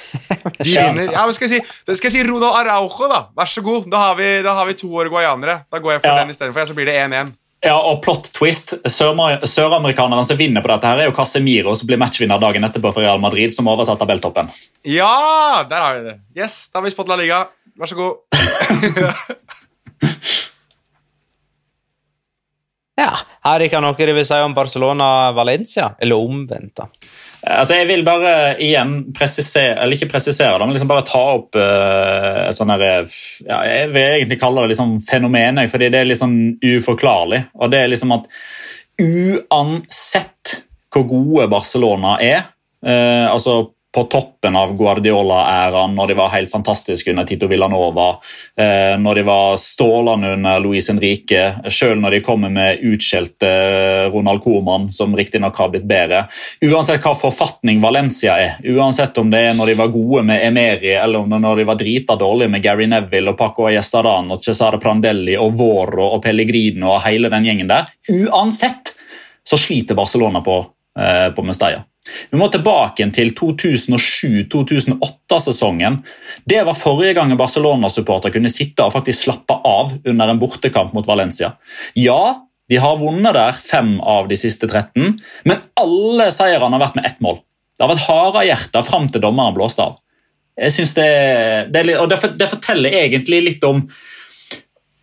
de 0.61 0.69
vinner. 0.69 1.09
Ja, 1.13 1.25
men 1.25 1.35
skal 1.37 1.49
jeg, 1.49 1.63
si, 1.65 1.95
skal 1.97 2.11
jeg 2.11 2.17
si 2.19 2.25
Ronald 2.29 2.61
Araujo, 2.61 3.09
da? 3.11 3.25
Vær 3.37 3.49
så 3.51 3.65
god. 3.65 3.89
Da 3.93 4.09
har 4.09 4.19
vi, 4.19 4.29
da 4.45 4.57
har 4.59 4.69
vi 4.69 4.77
to 4.79 4.91
uruguayanere. 4.93 5.63
Da 5.73 5.81
går 5.81 5.97
jeg 5.97 6.05
for 6.05 6.13
ja. 6.13 6.21
den 6.23 6.35
istedenfor, 6.35 6.69
så 6.69 6.77
blir 6.77 6.91
det 6.91 6.99
1-1. 7.01 7.33
Ja, 7.63 7.77
og 7.79 8.01
plot 8.03 8.33
twist. 8.35 8.73
Søramerikaneren 8.91 10.25
som 10.27 10.39
vinner 10.39 10.65
på 10.65 10.71
dette, 10.73 10.89
her 10.91 10.99
er 10.99 11.07
jo 11.07 11.15
Casemiro, 11.15 11.77
som 11.79 11.87
blir 11.87 12.01
matchvinner 12.03 12.41
dagen 12.43 12.67
etterpå 12.67 12.91
for 12.91 13.01
Real 13.05 13.21
Madrid, 13.23 13.55
som 13.55 13.71
overtar 13.71 13.97
tabelltoppen. 14.01 14.51
Ja, 14.83 15.63
der 15.71 15.79
har 15.85 15.95
vi 16.01 16.03
det. 16.09 16.17
Yes, 16.35 16.69
da 16.73 16.81
har 16.81 16.87
vi 16.89 16.95
La 17.07 17.17
Liga. 17.21 17.39
Vær 17.79 17.87
så 17.87 17.95
god. 17.95 18.15
ja. 23.03 23.13
Her 23.47 23.81
noe 23.83 23.95
de 23.95 24.13
vil 24.15 24.27
si 24.27 24.35
om 24.43 24.55
Barcelona-Valencia, 24.59 25.95
eller 26.03 26.17
omvendt. 26.19 26.75
da. 26.83 26.87
Altså, 27.43 27.75
jeg 27.75 27.89
vil 27.89 28.05
bare 28.07 28.55
igjen 28.63 28.93
presisere, 29.17 29.75
eller 29.83 29.97
ikke 29.97 30.13
presisere 30.13 30.55
det, 30.55 30.67
men 30.67 30.77
liksom 30.77 30.91
bare 30.93 31.07
ta 31.09 31.23
opp 31.35 31.59
uh, 31.59 32.45
et 32.47 32.59
sånt 32.59 32.71
her, 32.71 32.85
ja, 33.49 33.59
Jeg 33.67 33.89
vil 33.91 34.03
egentlig 34.03 34.39
kalle 34.39 34.63
det 34.63 34.75
liksom 34.77 34.95
fenomen, 35.03 35.59
fordi 35.73 35.89
det 35.91 36.01
er 36.01 36.11
liksom 36.11 36.37
uforklarlig. 36.63 37.43
Og 37.59 37.73
det 37.73 37.81
er 37.83 37.91
liksom 37.91 38.15
at 38.15 38.29
uansett 39.03 40.59
hvor 40.93 41.09
gode 41.09 41.49
Barcelona 41.51 42.15
er 42.23 42.43
uh, 42.87 43.33
altså 43.33 43.73
på 43.95 44.03
toppen 44.09 44.57
av 44.57 44.77
Guardiola-æraen, 44.77 45.95
når 45.95 46.09
de 46.09 46.15
var 46.17 46.31
helt 46.33 46.51
fantastiske 46.51 47.11
under 47.11 47.27
Tito 47.29 47.47
Villanova, 47.47 48.09
eh, 48.57 48.97
når 48.99 49.15
de 49.15 49.25
var 49.27 49.59
strålende 49.61 50.31
under 50.33 50.63
Luis 50.65 50.89
Henrique, 50.89 51.43
selv 51.69 52.01
når 52.01 52.17
de 52.17 52.21
kommer 52.25 52.51
med 52.51 52.81
utskjelte 52.89 53.51
eh, 53.51 54.07
Ronald 54.15 54.41
Coman, 54.45 54.89
som 54.89 55.17
riktignok 55.17 55.61
har 55.61 55.69
blitt 55.75 55.85
bedre. 55.89 56.25
Uansett 56.65 57.05
hva 57.05 57.13
forfatning 57.19 57.85
Valencia 57.85 58.39
er, 58.41 58.57
uansett 58.73 59.21
om 59.21 59.29
det 59.33 59.45
er 59.51 59.61
når 59.61 59.75
de 59.75 59.77
var 59.83 59.93
gode 59.93 60.25
med 60.33 60.47
Emeri, 60.47 60.95
eller 60.97 61.21
om 61.21 61.29
det 61.29 61.37
er 61.43 61.47
når 61.47 61.61
de 61.61 61.69
var 61.69 61.81
drita 61.85 62.17
dårlige 62.17 62.57
med 62.57 62.65
Gary 62.65 62.89
Neville 62.89 63.37
og 63.37 63.39
Paco 63.45 63.69
Ayestadan 63.69 64.33
og 64.33 64.41
Cesare 64.41 64.81
Prandelli 64.81 65.37
og 65.37 65.53
Voro 65.61 66.15
og 66.15 66.25
Pellegrino 66.25 66.95
og 66.97 67.05
hele 67.05 67.29
den 67.33 67.45
gjengen 67.51 67.69
der, 67.69 67.93
uansett 68.09 68.97
så 69.45 69.61
sliter 69.61 69.99
Barcelona 69.99 70.41
på, 70.41 70.63
eh, 70.97 71.29
på 71.37 71.45
Mestalla. 71.45 71.85
Vi 72.31 72.39
må 72.39 72.49
tilbake 72.51 73.11
til 73.15 73.29
2007-2008-sesongen. 73.39 76.03
Det 76.49 76.65
var 76.67 76.75
forrige 76.75 77.15
gang 77.19 77.37
Barcelona-supporter 77.39 78.31
kunne 78.35 78.51
sitte 78.51 78.85
og 78.87 78.93
faktisk 78.97 79.19
slappe 79.29 79.55
av 79.55 79.93
under 80.03 80.29
en 80.29 80.41
bortekamp 80.43 80.93
mot 80.97 81.07
Valencia. 81.07 81.53
Ja, 81.95 82.35
de 82.69 82.77
har 82.83 82.99
vunnet 82.99 83.35
der 83.37 83.53
fem 83.63 84.01
av 84.01 84.29
de 84.31 84.37
siste 84.41 84.67
13, 84.67 85.21
men 85.47 85.57
alle 85.79 86.31
seirene 86.35 86.75
har 86.75 86.81
vært 86.87 86.97
med 86.99 87.07
ett 87.07 87.21
mål. 87.23 87.39
Det 87.77 87.83
har 87.85 87.93
vært 87.95 88.09
harde 88.09 88.47
hjerter 88.49 88.83
fram 88.87 89.07
til 89.13 89.23
dommeren 89.23 89.57
blåste 89.57 89.83
av. 89.87 89.95
Jeg 90.59 90.73
synes 90.75 90.93
det, 90.99 91.11
det, 91.73 91.83
og 91.97 92.09
det, 92.11 92.19
det, 92.39 92.51
forteller 92.51 92.91
egentlig 92.99 93.41
litt 93.47 93.65
om, 93.65 93.91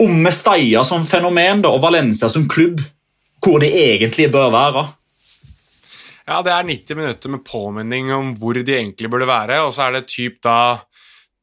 om 0.04 0.12
Mestalla 0.24 0.84
som 0.86 1.06
fenomen 1.08 1.62
da, 1.66 1.70
og 1.74 1.84
Valencia 1.84 2.30
som 2.30 2.50
klubb, 2.50 2.80
hvor 3.44 3.60
de 3.64 3.70
egentlig 3.72 4.32
bør 4.34 4.50
være. 4.54 4.84
Ja, 6.30 6.44
det 6.46 6.52
er 6.54 6.68
90 6.68 6.98
minutter 7.00 7.32
med 7.34 7.42
påminning 7.42 8.12
om 8.14 8.36
hvor 8.38 8.54
de 8.54 8.76
egentlig 8.76 9.10
burde 9.10 9.26
være, 9.26 9.64
og 9.66 9.72
så 9.74 9.88
er 9.88 9.98
det 9.98 10.12
typ 10.12 10.38
da 10.46 10.78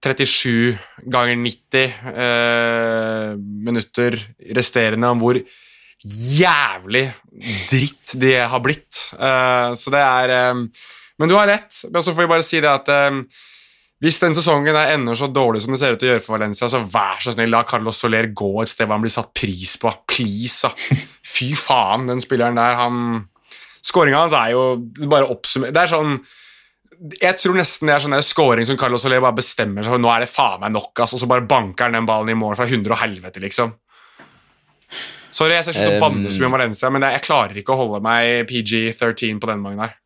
37 0.04 0.76
ganger 1.10 1.40
90 1.40 1.96
eh, 2.22 3.32
minutter 3.66 4.14
resterende 4.54 5.10
om 5.10 5.18
hvor 5.24 5.40
jævlig 6.06 7.02
dritt 7.72 8.14
de 8.22 8.32
har 8.38 8.62
blitt. 8.62 9.08
Eh, 9.18 9.74
så 9.74 9.90
det 9.90 10.04
er 10.04 10.36
eh, 10.36 10.64
Men 11.18 11.30
du 11.30 11.34
har 11.34 11.48
rett. 11.48 11.72
Men 11.90 12.04
så 12.04 12.12
får 12.12 12.22
vi 12.22 12.30
bare 12.36 12.46
si 12.46 12.60
det 12.62 12.70
at 12.70 12.88
eh, 12.92 13.22
hvis 14.04 14.20
den 14.22 14.36
sesongen 14.36 14.76
er 14.76 14.92
ender 14.94 15.16
så 15.18 15.26
dårlig 15.32 15.64
som 15.64 15.72
det 15.72 15.80
ser 15.80 15.96
ut 15.96 15.98
til 15.98 16.12
å 16.12 16.14
gjøre 16.14 16.22
for 16.22 16.36
Valencia, 16.36 16.68
så 16.70 16.84
vær 16.84 17.18
så 17.24 17.32
snill, 17.34 17.50
la 17.50 17.64
Carlos 17.66 17.98
Soler 17.98 18.28
gå 18.36 18.52
et 18.62 18.70
sted 18.70 18.86
hvor 18.86 19.00
han 19.00 19.06
blir 19.06 19.18
satt 19.18 19.32
pris 19.34 19.78
på. 19.82 19.90
Please, 20.06 20.68
da. 20.68 21.00
Fy 21.26 21.56
faen, 21.58 22.06
den 22.12 22.22
spilleren 22.22 22.60
der, 22.60 22.76
han 22.78 23.24
Skåringa 23.86 24.24
hans 24.24 24.34
er 24.34 24.52
jo 24.56 24.66
bare 25.06 25.28
oppsummert 25.30 25.74
Det 25.74 25.84
er 25.84 25.92
sånn 25.92 26.18
jeg 26.96 27.36
tror 27.36 27.56
nesten 27.58 27.90
det 27.90 27.92
er 27.92 28.04
sånn 28.06 28.16
scoring 28.24 28.64
som 28.64 28.78
Carlos 28.80 29.02
Soler 29.04 29.20
bare 29.20 29.36
bestemmer 29.36 29.84
seg 29.84 29.92
for 29.92 30.00
nå 30.00 30.08
er 30.08 30.24
det 30.24 30.30
faen 30.32 30.62
meg 30.62 30.72
nok, 30.72 30.94
ass, 31.04 31.12
og 31.12 31.20
så 31.20 31.28
bare 31.28 31.44
banker 31.44 31.84
han 31.84 31.98
den 31.98 32.08
ballen 32.08 32.32
i 32.32 32.38
mål 32.38 32.56
fra 32.56 32.68
hundre 32.70 32.96
og 32.96 33.02
helvete, 33.02 33.42
liksom. 33.42 33.74
Sorry, 35.28 35.58
jeg 35.58 35.66
skal 35.66 35.76
ikke 35.76 35.98
um, 35.98 36.04
banne 36.06 36.32
så 36.32 36.40
mye 36.40 36.48
om 36.48 36.56
Valencia, 36.56 36.90
men 36.94 37.04
jeg 37.04 37.24
klarer 37.26 37.60
ikke 37.60 37.74
å 37.74 37.80
holde 37.82 38.00
meg 38.04 38.48
PG13 38.48 39.42
på 39.42 39.50
den 39.50 39.66
gangen 39.66 39.84
her. 39.84 39.96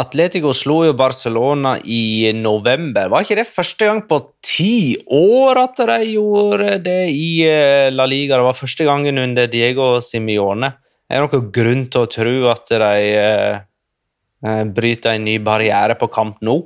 Atletico 0.00 0.54
slo 0.56 0.78
jo 0.86 0.94
Barcelona 0.96 1.74
i 1.84 2.30
november. 2.32 3.10
Var 3.12 3.26
ikke 3.26 3.36
det 3.42 3.50
første 3.52 3.90
gang 3.90 4.00
på 4.08 4.22
ti 4.40 4.96
år 5.12 5.60
at 5.66 5.82
de 5.90 5.98
gjorde 6.14 6.78
det 6.86 7.02
i 7.12 7.42
eh, 7.44 7.90
La 7.92 8.06
Liga? 8.08 8.38
Det 8.38 8.46
var 8.46 8.56
første 8.56 8.86
gangen 8.88 9.20
under 9.20 9.50
Diego 9.52 9.98
Simione. 10.00 10.72
Er 11.12 11.20
det 11.20 11.28
noen 11.28 11.52
grunn 11.52 11.86
til 11.92 12.06
å 12.06 12.10
tro 12.10 12.34
at 12.52 12.72
de 12.72 12.92
eh, 13.20 13.60
eh 14.42 14.62
bryter 14.64 15.14
en 15.14 15.26
ny 15.28 15.38
barriere 15.44 15.98
på 16.00 16.08
kamp 16.12 16.40
nå? 16.40 16.58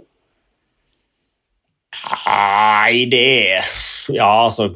Nei, 2.26 3.06
det 3.10 3.62
Ja, 4.14 4.46
altså 4.46 4.70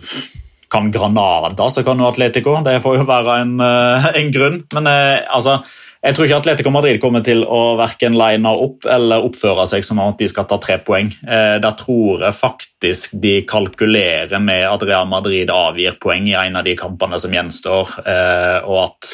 Kan 0.71 0.91
Granada, 0.95 1.69
så 1.71 1.83
kan 1.83 1.99
jo 1.99 2.07
Atletico. 2.07 2.55
Det 2.63 2.81
får 2.83 3.01
jo 3.01 3.07
være 3.07 3.41
en, 3.43 3.55
eh, 3.61 4.11
en 4.21 4.35
grunn. 4.35 4.65
Men 4.75 4.87
altså 4.87 5.61
jeg 6.01 6.17
tror 6.17 6.25
ikke 6.25 6.37
Atletico 6.41 6.71
Madrid 6.73 6.97
kommer 7.01 7.21
til 7.25 7.43
å 7.45 7.75
verken 7.77 8.15
line 8.17 8.49
opp 8.49 8.87
eller 8.89 9.25
oppføre 9.27 9.67
seg 9.69 9.85
som 9.85 9.99
at 10.01 10.17
de 10.17 10.29
skal 10.33 10.47
ta 10.49 10.57
tre 10.63 10.79
poeng. 10.81 11.11
Eh, 11.29 11.57
der 11.61 11.75
tror 11.77 12.25
jeg 12.25 12.39
faktisk 12.39 13.19
de 13.21 13.35
kalkulerer 13.49 14.41
med 14.41 14.65
at 14.65 14.87
Real 14.89 15.11
Madrid 15.11 15.53
avgir 15.53 15.99
poeng 16.01 16.31
i 16.31 16.39
en 16.41 16.57
av 16.57 16.65
de 16.65 16.73
kampene 16.81 17.21
som 17.21 17.37
gjenstår. 17.37 17.93
Eh, 18.01 18.57
og 18.65 18.79
at 18.87 19.13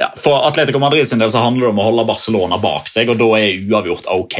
ja, 0.00 0.10
For 0.18 0.42
Atletico 0.48 0.80
Madrid 0.82 1.08
sin 1.08 1.22
del 1.22 1.30
så 1.30 1.44
handler 1.44 1.68
det 1.68 1.74
om 1.76 1.80
å 1.82 1.88
holde 1.88 2.06
Barcelona 2.08 2.58
bak 2.62 2.90
seg, 2.90 3.12
og 3.12 3.20
da 3.20 3.30
er 3.38 3.62
uavgjort 3.62 4.10
ok. 4.10 4.38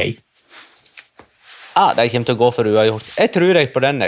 Ja, 1.75 1.89
De 1.95 2.07
kommer 2.11 2.27
til 2.27 2.35
å 2.35 2.39
gå 2.39 2.51
for 2.55 2.71
uavgjort. 2.71 3.07
Jeg 3.19 3.31
tror 3.35 3.59
jeg 3.59 3.71
på 3.73 3.83
den. 3.83 4.03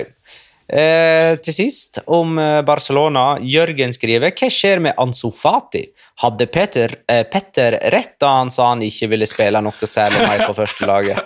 Eh, 0.68 1.38
til 1.44 1.56
sist, 1.56 2.02
om 2.12 2.36
eh, 2.40 2.60
Barcelona. 2.68 3.38
Jørgen 3.40 3.96
skriver 3.96 4.36
hva 4.36 4.50
skjer 4.52 4.84
med 4.84 5.00
Ansu 5.00 5.30
Fati? 5.32 5.86
Hadde 6.24 6.50
Peter, 6.52 6.98
eh, 7.08 7.24
Petter 7.32 7.80
rett 7.94 8.18
da 8.20 8.34
han 8.42 8.52
sa 8.52 8.74
han 8.74 8.84
ikke 8.84 9.12
ville 9.14 9.28
spille 9.30 9.64
noe 9.64 9.88
særlig 9.88 10.24
mer 10.28 10.44
på 10.44 10.58
førstelaget? 10.58 11.24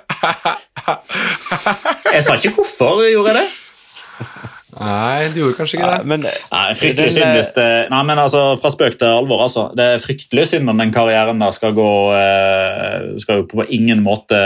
jeg 2.14 2.26
sa 2.26 2.38
ikke 2.38 2.54
hvorfor 2.60 3.06
jeg 3.08 3.18
gjorde 3.18 3.38
det. 3.42 3.48
Nei, 4.80 5.28
du 5.34 5.42
gjorde 5.42 5.58
kanskje 5.58 5.78
ikke 5.78 5.90
det. 5.90 6.08
men, 6.08 6.22
nei, 6.24 6.62
fryktelig 6.80 7.12
synd 7.16 7.34
hvis 7.36 7.50
det, 7.58 7.68
nei, 7.92 8.02
men 8.08 8.22
altså, 8.22 8.44
Fra 8.62 8.72
spøk 8.72 8.96
til 9.02 9.10
alvor. 9.10 9.44
altså. 9.46 9.66
Det 9.76 9.88
er 9.96 10.04
fryktelig 10.04 10.46
synd 10.52 10.72
om 10.72 10.80
den 10.80 10.94
karrieren 10.96 11.42
der 11.44 11.56
skal 11.56 11.76
gå 11.76 11.90
eh, 12.16 13.10
Skal 13.22 13.42
jo 13.42 13.48
på 13.52 13.66
ingen 13.68 14.04
måte 14.06 14.40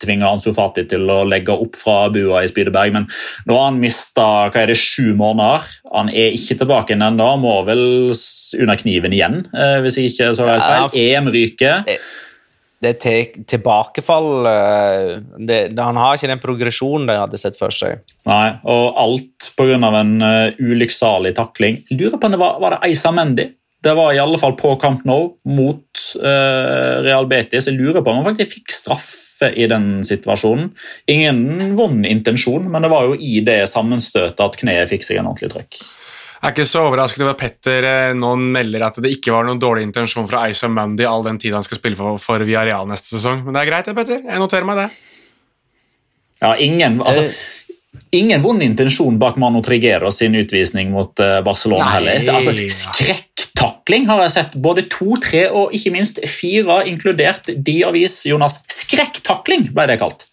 tvinge 0.00 0.28
Ansu 0.28 0.50
Fati 0.56 0.86
til 0.88 1.04
å 1.12 1.20
legge 1.28 1.52
opp 1.52 1.76
fra 1.76 1.98
bua 2.12 2.40
i 2.44 2.48
Spydeberg, 2.50 2.94
men 2.96 3.06
nå 3.48 3.58
har 3.58 3.68
han 3.68 3.82
mista 3.82 4.26
hva 4.48 4.62
er 4.62 4.72
det, 4.72 4.78
sju 4.80 5.12
måneder. 5.18 5.66
Han 5.92 6.10
er 6.12 6.34
ikke 6.36 6.56
tilbake 6.62 6.94
igjen 6.94 7.04
ennå, 7.10 7.28
må 7.42 7.60
vel 7.66 7.84
under 8.10 8.80
kniven 8.80 9.14
igjen, 9.16 9.42
eh, 9.52 9.78
hvis 9.84 10.00
jeg 10.00 10.12
ikke 10.12 10.32
så 10.38 10.48
helt 10.48 10.66
feil. 10.66 10.98
EM 11.04 11.30
ryker. 11.34 11.84
Det 12.80 12.94
er 12.96 13.32
tilbakefall 13.44 14.46
eh, 14.48 15.08
det, 15.36 15.58
det, 15.74 15.82
Han 15.84 15.98
har 16.00 16.16
ikke 16.16 16.30
den 16.30 16.40
progresjonen 16.40 17.10
de 17.10 17.18
hadde 17.20 17.40
sett 17.40 17.58
for 17.60 17.74
seg. 17.74 18.00
Nei, 18.28 18.54
og 18.64 19.00
alt 19.00 19.50
pga. 19.58 19.76
en 19.76 20.14
uh, 20.24 20.56
ulykksalig 20.56 21.34
takling. 21.36 21.82
Lurer 21.92 22.16
på 22.16 22.30
om 22.30 22.36
det 22.36 22.40
var, 22.40 22.56
var 22.62 22.76
det 22.76 22.88
Eisa 22.88 23.12
Mendy. 23.12 23.50
Det 23.80 23.92
var 23.96 24.12
i 24.12 24.20
alle 24.20 24.40
fall 24.40 24.56
på 24.60 24.74
Camp 24.80 25.04
Nou 25.08 25.34
mot 25.48 26.04
uh, 26.20 26.96
Real 27.04 27.28
Betis. 27.28 27.68
Jeg 27.68 27.76
lurer 27.76 28.00
på 28.00 28.12
om 28.12 28.20
han 28.20 28.28
faktisk 28.30 28.56
fikk 28.56 28.76
straffe 28.76 29.52
i 29.56 29.68
den 29.68 30.02
situasjonen. 30.04 30.72
Ingen 31.12 31.76
vond 31.76 32.04
intensjon, 32.08 32.68
men 32.72 32.84
det 32.84 32.92
var 32.92 33.08
jo 33.08 33.16
i 33.16 33.40
det 33.44 33.62
sammenstøtet 33.72 34.40
at 34.44 34.60
kneet 34.60 34.92
fikk 34.92 35.04
seg 35.04 35.20
en 35.20 35.30
ordentlig 35.32 35.52
trøkk. 35.52 35.80
Er 36.40 36.54
ikke 36.54 36.64
så 36.64 36.86
overrasket 36.88 37.20
over 37.20 37.34
at 37.34 37.40
Petter 37.42 37.84
eh, 37.84 38.14
nå 38.16 38.32
melder 38.40 38.86
at 38.86 38.96
det 39.04 39.12
ikke 39.12 39.34
var 39.34 39.44
noen 39.44 39.60
dårlig 39.60 39.84
intensjon 39.84 40.28
fra 40.28 40.46
Isa 40.48 40.70
Mandy 40.72 41.04
all 41.04 41.24
den 41.26 41.36
tid 41.40 41.52
han 41.52 41.66
skal 41.66 41.76
spille 41.76 41.98
for, 41.98 42.16
for 42.22 42.40
Villarreal 42.40 42.88
neste 42.88 43.12
sesong. 43.12 43.42
Men 43.44 43.56
det 43.56 43.60
er 43.60 43.68
greit, 43.68 43.90
det, 43.90 43.96
Petter. 43.98 44.22
Jeg 44.24 44.40
noterer 44.40 44.68
meg 44.68 44.80
det. 44.80 44.86
Ja, 46.40 46.54
ingen, 46.56 47.02
altså, 47.04 47.26
ingen 48.16 48.40
vond 48.40 48.64
intensjon 48.64 49.18
bak 49.20 49.36
Mano 49.36 49.60
Trigero 49.60 50.08
sin 50.14 50.38
utvisning 50.40 50.88
mot 50.94 51.20
uh, 51.20 51.42
Barcelona 51.44 51.90
Nei. 51.90 51.92
heller. 51.98 52.32
Altså, 52.32 52.54
Skrekktakling 52.78 54.08
har 54.08 54.24
jeg 54.24 54.34
sett. 54.38 54.56
Både 54.64 54.86
to, 54.88 55.18
tre 55.20 55.44
og 55.52 55.76
ikke 55.76 55.92
minst 55.92 56.22
fire, 56.24 56.80
inkludert 56.88 57.52
de 57.52 57.76
avis, 57.84 58.22
Jonas. 58.30 58.62
Skrekktakling 58.72 59.68
ble 59.76 59.90
det 59.92 60.00
kalt. 60.00 60.24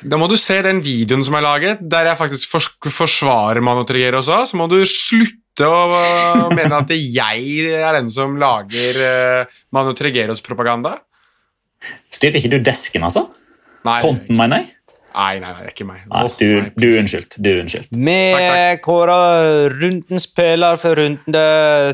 Da 0.00 0.16
må 0.16 0.30
du 0.30 0.38
se 0.40 0.56
den 0.64 0.80
videoen 0.80 1.20
som 1.20 1.36
er 1.36 1.44
laget, 1.44 1.84
der 1.92 2.08
jeg 2.08 2.16
faktisk 2.16 2.56
forsvarer 2.96 3.60
Mano 3.60 3.84
Trigero 3.84 4.22
også. 4.22 4.46
Så 4.48 4.56
må 4.56 4.64
du 4.72 4.78
slutte 4.88 5.36
slutte 5.50 5.68
å 5.68 6.50
mene 6.54 6.80
at 6.80 6.90
jeg 6.94 7.70
er 7.74 7.96
den 7.98 8.10
som 8.10 8.36
lager 8.38 8.98
uh, 9.00 9.60
Manu 9.72 9.92
Tregeros 9.94 10.42
propaganda? 10.42 10.98
Styrer 12.12 12.38
ikke 12.38 12.52
du 12.56 12.60
desken, 12.62 13.04
altså? 13.04 13.28
Nei, 13.84 14.00
Fronten, 14.02 14.36
mener 14.36 14.62
jeg? 14.62 14.76
Nei, 15.10 15.40
nei, 15.42 15.50
nei, 15.56 15.70
ikke 15.72 15.86
meg. 15.88 16.04
Nei, 16.06 16.26
du, 16.38 16.68
du 16.78 16.84
er 16.86 17.00
unnskyldt. 17.00 17.38
Du 17.42 17.48
er 17.50 17.62
unnskyldt. 17.64 17.96
Vi 17.98 18.18
kårer 18.84 19.72
rundens 19.74 20.28
spiller 20.28 20.78
for 20.78 21.00
runde 21.00 21.42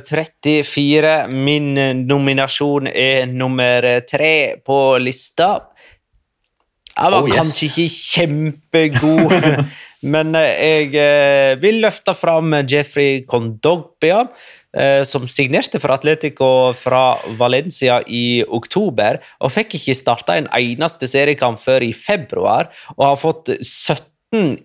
34. 0.05 1.15
Min 1.33 1.71
nominasjon 2.05 2.91
er 2.93 3.25
nummer 3.31 3.89
tre 4.11 4.35
på 4.67 4.81
lista. 5.01 5.55
Jeg 6.97 7.13
var 7.13 7.23
oh, 7.23 7.31
yes. 7.31 7.39
kanskje 7.39 7.71
ikke 7.71 7.89
kjempegod 7.95 9.33
Men 10.05 10.35
eh, 10.37 10.53
jeg 10.61 10.93
eh, 11.01 11.55
vil 11.63 11.81
løfte 11.85 12.15
fram 12.17 12.53
Jeffrey 12.69 13.23
Condogbia, 13.29 14.27
eh, 14.77 15.03
som 15.09 15.25
signerte 15.31 15.81
for 15.83 15.95
Atletico 15.95 16.51
fra 16.77 17.17
Valencia 17.39 18.03
i 18.07 18.43
oktober, 18.45 19.23
og 19.41 19.55
fikk 19.55 19.79
ikke 19.79 19.97
starta 19.97 20.37
en 20.37 20.51
eneste 20.57 21.09
seriekamp 21.11 21.63
før 21.63 21.87
i 21.87 21.95
februar, 21.97 22.71
og 22.99 23.09
har 23.09 23.23
fått 23.23 23.55
17 23.63 24.16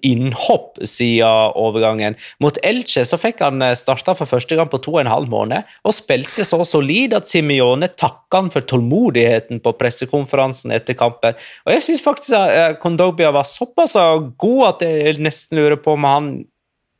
innhopp 0.05 0.79
siden 0.87 1.55
overgangen. 1.59 2.17
Mot 2.43 2.57
Elche 2.65 3.03
så 3.07 3.19
fikk 3.21 3.41
han 3.45 3.61
eh, 3.65 3.75
starta 3.77 4.15
for 4.17 4.29
første 4.29 4.57
gang 4.57 4.69
på 4.71 4.81
to 4.83 4.95
og 4.95 5.03
en 5.03 5.11
halv 5.11 5.31
måned, 5.31 5.67
og 5.87 5.95
spilte 5.95 6.45
så 6.47 6.61
solid 6.67 7.15
at 7.17 7.29
Simione 7.29 7.91
takka 7.91 8.43
han 8.43 8.51
for 8.53 8.65
tålmodigheten 8.67 9.61
på 9.63 9.75
pressekonferansen 9.79 10.73
etter 10.75 10.97
kampen. 10.99 11.37
Og 11.65 11.75
jeg 11.75 11.85
syns 11.87 12.05
faktisk 12.05 12.37
at 12.37 12.79
Kondobia 12.83 13.33
var 13.33 13.47
såpass 13.47 13.97
god 14.41 14.63
at 14.69 14.87
jeg 14.87 15.19
nesten 15.23 15.59
lurer 15.59 15.79
på 15.81 15.97
om 15.97 16.07
han 16.07 16.31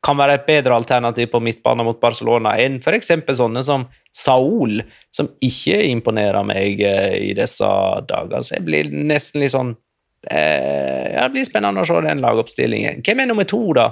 kan 0.02 0.18
være 0.18 0.40
et 0.40 0.48
bedre 0.48 0.74
alternativ 0.74 1.30
på 1.30 1.42
midtbane 1.46 1.86
mot 1.86 2.00
Barcelona 2.02 2.56
enn 2.58 2.80
f.eks. 2.82 3.12
sånne 3.38 3.62
som 3.66 3.86
Saul, 4.10 4.82
som 5.14 5.30
ikke 5.46 5.78
imponerer 5.92 6.42
meg 6.48 6.82
eh, 6.82 7.20
i 7.30 7.32
disse 7.38 7.70
dager. 8.10 8.42
Så 8.42 8.58
jeg 8.58 8.66
blir 8.66 8.90
nesten 8.92 9.44
litt 9.44 9.54
sånn 9.54 9.76
Eh, 9.76 9.91
det 10.22 11.28
blir 11.34 11.46
spennende 11.48 11.82
å 11.82 11.88
se 11.88 11.98
den 12.06 12.22
lagoppstillingen. 12.22 13.00
Hvem 13.02 13.24
er 13.24 13.30
nummer 13.32 13.48
to, 13.50 13.62
da? 13.74 13.88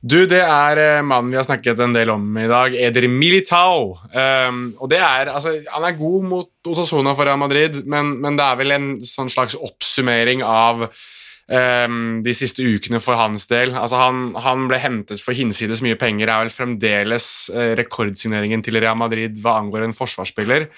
Du, 0.00 0.22
det 0.24 0.40
er 0.40 0.78
uh, 0.80 1.04
mannen 1.04 1.28
vi 1.28 1.36
har 1.36 1.44
snakket 1.44 1.80
en 1.84 1.92
del 1.92 2.08
om 2.14 2.24
i 2.40 2.46
dag, 2.48 2.72
Eder 2.72 3.04
Militao. 3.12 3.98
Um, 4.14 4.62
og 4.80 4.88
det 4.88 4.96
er, 4.96 5.28
altså, 5.28 5.58
Han 5.74 5.84
er 5.84 5.98
god 5.98 6.28
mot 6.30 6.70
Osasona 6.72 7.12
for 7.16 7.28
Real 7.28 7.40
Madrid, 7.40 7.82
men, 7.84 8.14
men, 8.22 8.38
det 8.40 8.46
er 8.46 8.60
vel 8.62 8.76
en 8.76 8.86
sånn 9.04 9.28
slags 9.28 9.58
oppsummering 9.60 10.40
av 10.46 10.86
um, 10.86 12.22
de 12.24 12.32
siste 12.36 12.64
ukene 12.64 13.02
for 13.04 13.20
hans 13.20 13.44
del. 13.52 13.74
Altså, 13.76 14.00
han, 14.00 14.30
han 14.40 14.64
ble 14.72 14.80
hentet 14.80 15.20
for 15.20 15.36
hinsides 15.36 15.84
mye 15.84 16.00
penger, 16.00 16.32
er 16.32 16.46
vel 16.46 16.54
fremdeles 16.54 17.28
uh, 17.52 17.74
rekordsigneringen 17.82 18.64
til 18.64 18.80
Real 18.80 18.96
Madrid 18.96 19.36
hva 19.44 19.58
angår 19.60 19.84
en 19.84 19.96
forsvarsspiller. 19.96 20.70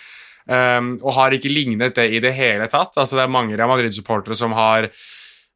Um, 0.43 0.95
og 1.05 1.15
har 1.21 1.35
ikke 1.37 1.53
lignet 1.53 1.95
det 1.95 2.09
i 2.11 2.23
det 2.23 2.33
hele 2.35 2.67
tatt. 2.71 2.97
Altså, 2.97 3.19
det 3.19 3.27
er 3.27 3.35
mange 3.35 3.57
Real 3.57 3.71
Madrid-supportere 3.71 4.39
som 4.39 4.55
har 4.59 4.91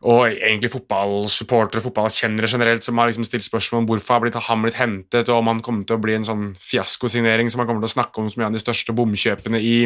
og 0.05 0.28
egentlig 0.28 0.68
fotballsupportere 0.74 1.80
fotballkjennere 1.80 2.51
generelt 2.51 2.84
som 2.84 2.99
har 3.01 3.09
liksom 3.09 3.24
stilt 3.24 3.47
spørsmål 3.47 3.80
om 3.80 3.89
hvorfor 3.89 4.14
har 4.14 4.22
blitt, 4.26 4.37
han 4.45 4.62
blitt 4.62 4.76
hentet, 4.76 5.30
og 5.30 5.41
om 5.41 5.51
han 5.51 5.62
kommer 5.64 5.87
til 5.89 5.97
å 5.97 6.03
bli 6.03 6.18
en 6.18 6.26
sånn 6.28 6.47
fiaskosignering 6.61 7.49
som 7.51 7.62
han 7.62 7.70
kommer 7.70 7.82
til 7.82 7.95
å 7.95 7.97
snakke 7.97 8.20
om 8.20 8.28
som 8.30 8.45
en 8.45 8.51
av 8.51 8.59
de 8.59 8.62
største 8.62 8.93
bomkjøpene 8.97 9.59
i, 9.59 9.78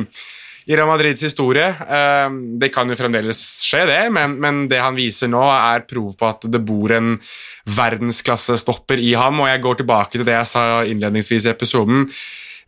i 0.66 0.74
Real 0.74 0.90
Madrids 0.90 1.22
historie. 1.24 1.70
Um, 1.86 2.40
det 2.60 2.72
kan 2.74 2.90
jo 2.90 2.98
fremdeles 2.98 3.38
skje, 3.62 3.84
det, 3.86 4.00
men, 4.16 4.34
men, 4.42 4.64
det 4.72 4.82
han 4.82 4.98
viser 4.98 5.30
nå, 5.30 5.44
er 5.46 5.86
prov 5.88 6.18
på 6.18 6.28
at 6.28 6.50
det 6.50 6.62
bor 6.66 6.90
en 6.96 7.14
verdensklassestopper 7.70 9.00
i 9.00 9.14
ham, 9.14 9.40
og 9.40 9.48
jeg 9.52 9.62
går 9.62 9.80
tilbake 9.84 10.18
til 10.18 10.26
det 10.26 10.36
jeg 10.40 10.52
sa 10.56 10.66
innledningsvis 10.90 11.46
i 11.46 11.54
episoden 11.54 12.10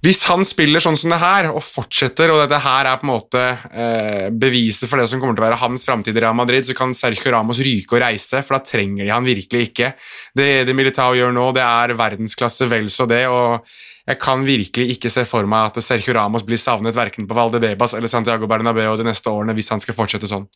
hvis 0.03 0.25
han 0.27 0.43
spiller 0.43 0.83
sånn 0.83 0.97
som 0.99 1.13
det 1.13 1.21
her 1.23 1.47
og 1.53 1.63
fortsetter, 1.63 2.33
og 2.35 2.41
dette 2.43 2.59
her 2.65 2.89
er 2.91 2.99
på 2.99 3.07
en 3.07 3.13
måte 3.13 3.43
eh, 3.71 4.27
beviset 4.35 4.91
for 4.91 4.99
det 4.99 5.07
som 5.11 5.23
kommer 5.23 5.39
til 5.39 5.45
å 5.45 5.47
være 5.47 5.61
hans 5.61 5.87
framtid 5.87 6.19
i 6.19 6.25
Real 6.25 6.35
Madrid, 6.35 6.67
så 6.67 6.75
kan 6.75 6.95
Sergio 6.97 7.31
Ramos 7.31 7.61
ryke 7.63 7.95
og 7.95 8.03
reise, 8.03 8.41
for 8.43 8.59
da 8.59 8.67
trenger 8.67 9.07
de 9.07 9.13
han 9.15 9.29
virkelig 9.29 9.69
ikke. 9.71 9.93
Det 10.35 10.49
Edi 10.65 10.75
Militao 10.75 11.15
gjør 11.15 11.31
nå, 11.37 11.47
det 11.55 11.63
er 11.63 11.95
verdensklasse 12.01 12.67
vel 12.73 12.91
så 12.91 13.07
det, 13.07 13.23
og 13.31 13.63
jeg 14.09 14.19
kan 14.19 14.43
virkelig 14.43 14.97
ikke 14.97 15.13
se 15.15 15.23
for 15.29 15.47
meg 15.47 15.71
at 15.71 15.79
Sergio 15.87 16.17
Ramos 16.19 16.43
blir 16.47 16.59
savnet 16.59 16.99
verken 16.99 17.31
på 17.31 17.39
Valdebebas 17.39 17.95
eller 17.95 18.11
Santiago 18.11 18.51
Bernabeu 18.51 18.97
de 18.99 19.07
neste 19.07 19.31
årene 19.31 19.55
hvis 19.55 19.71
han 19.71 19.83
skal 19.83 19.95
fortsette 19.95 20.27
sånn. 20.27 20.49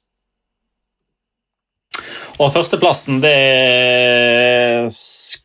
Og 2.36 2.50
førsteplassen, 2.52 3.22
det 3.22 3.32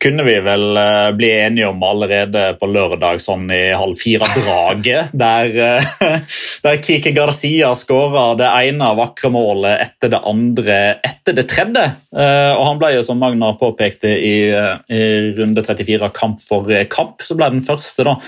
kunne 0.02 0.24
vi 0.26 0.34
vel 0.44 0.76
eh, 0.76 1.08
bli 1.16 1.30
enige 1.30 1.70
om 1.70 1.80
allerede 1.86 2.42
på 2.60 2.68
lørdag 2.68 3.22
sånn 3.22 3.46
i 3.54 3.72
halv 3.72 3.96
fire-draget, 3.96 5.14
der, 5.24 5.52
eh, 5.56 6.36
der 6.64 6.80
Kike 6.84 7.14
Garcia 7.16 7.70
skåra 7.78 8.26
det 8.36 8.50
ene 8.50 8.90
vakre 8.98 9.30
målet 9.32 9.86
etter 9.86 10.12
det 10.12 10.20
andre 10.28 10.78
etter 11.00 11.38
det 11.38 11.46
tredje. 11.50 11.86
Eh, 12.12 12.52
og 12.58 12.64
Han 12.68 12.82
ble 12.82 12.92
jo, 12.98 13.06
som 13.06 13.20
Magnar 13.22 13.56
påpekte 13.60 14.12
i, 14.12 14.36
i 14.52 15.02
runde 15.38 15.64
34 15.64 16.12
kamp 16.12 16.44
for 16.44 16.68
kamp, 16.92 17.24
så 17.24 17.38
ble 17.38 17.48
den 17.56 17.64
første 17.64 18.04
da, 18.04 18.18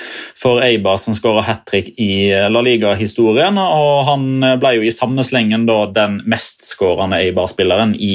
for 0.40 0.64
Eibar 0.64 0.96
som 1.02 1.16
skåra 1.16 1.44
hat 1.44 1.66
trick 1.68 1.92
i 2.00 2.30
La 2.32 2.64
Liga-historien. 2.64 3.60
og 3.60 4.08
Han 4.08 4.56
ble 4.62 4.76
jo 4.78 4.88
i 4.88 4.94
samme 4.94 5.26
slengen 5.26 5.68
da 5.68 5.82
den 5.92 6.22
mestskårende 6.30 7.20
Eibar-spilleren 7.26 7.92
i 7.98 8.14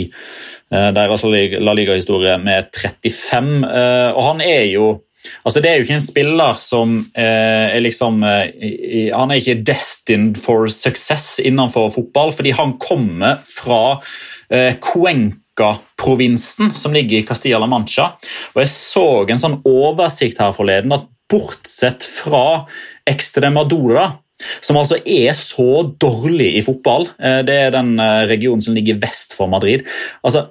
deres 0.70 1.24
La 1.60 1.74
Liga-historie 1.74 2.38
med 2.42 2.70
35. 2.76 3.54
Eh, 3.66 4.10
og 4.14 4.24
han 4.32 4.44
er 4.46 4.66
jo 4.70 4.90
Altså, 5.44 5.60
Det 5.60 5.70
er 5.70 5.76
jo 5.76 5.86
ikke 5.86 5.98
en 5.98 6.04
spiller 6.04 6.60
som 6.62 6.96
eh, 7.18 7.76
er 7.76 7.84
liksom 7.84 8.24
eh, 8.24 9.12
Han 9.12 9.32
er 9.32 9.42
ikke 9.42 9.64
destined 9.68 10.40
for 10.40 10.68
success 10.72 11.40
innenfor 11.44 11.90
fotball, 11.94 12.32
fordi 12.36 12.54
han 12.56 12.78
kommer 12.80 13.42
fra 13.44 14.00
eh, 14.52 14.76
Cuenca-provinsen, 14.80 16.72
som 16.74 16.96
ligger 16.96 17.20
i 17.20 17.26
Castilla-La 17.28 17.68
Mancha. 17.68 18.14
Og 18.56 18.64
Jeg 18.64 18.72
så 18.72 19.08
en 19.28 19.44
sånn 19.44 19.60
oversikt 19.68 20.40
her 20.40 20.56
forleden 20.56 20.96
at 20.96 21.08
bortsett 21.30 22.04
fra 22.04 22.66
Extremadura 23.08 24.10
som 24.62 24.80
altså 24.80 25.00
er 25.06 25.34
så 25.38 25.84
dårlig 26.02 26.54
i 26.60 26.64
fotball. 26.66 27.10
Eh, 27.20 27.42
det 27.48 27.60
er 27.66 27.76
den 27.76 27.96
regionen 28.30 28.64
som 28.64 28.78
ligger 28.78 29.02
vest 29.02 29.36
for 29.38 29.52
Madrid. 29.52 29.86
Altså, 30.24 30.48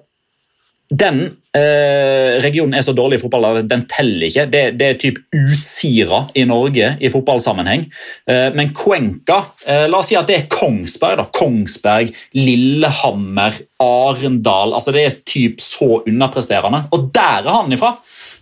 den 0.89 1.19
eh, 1.53 2.39
regionen 2.41 2.79
er 2.79 2.85
så 2.85 2.95
dårlig 2.97 3.19
i 3.19 3.21
fotball 3.21 3.45
at 3.51 3.67
den 3.69 3.83
teller 3.91 4.25
ikke. 4.31 4.47
Det, 4.49 4.63
det 4.81 4.87
er 4.87 5.01
typ 5.01 5.19
Utsira 5.37 6.23
i 6.39 6.47
Norge 6.49 6.95
i 7.05 7.11
fotballsammenheng. 7.13 7.85
Eh, 8.31 8.47
men 8.57 8.73
Cuenca 8.77 9.43
eh, 9.69 9.85
La 9.91 10.01
oss 10.01 10.09
si 10.09 10.17
at 10.17 10.31
det 10.31 10.39
er 10.39 10.49
Kongsberg. 10.53 11.21
da. 11.21 11.27
Kongsberg, 11.37 12.15
Lillehammer, 12.41 13.61
Arendal. 13.85 14.73
altså 14.79 14.97
Det 14.97 15.05
er 15.05 15.19
typ 15.29 15.61
så 15.61 16.01
underpresterende. 16.01 16.87
Og 16.97 17.11
der 17.13 17.45
er 17.45 17.53
han 17.61 17.77
ifra! 17.77 17.99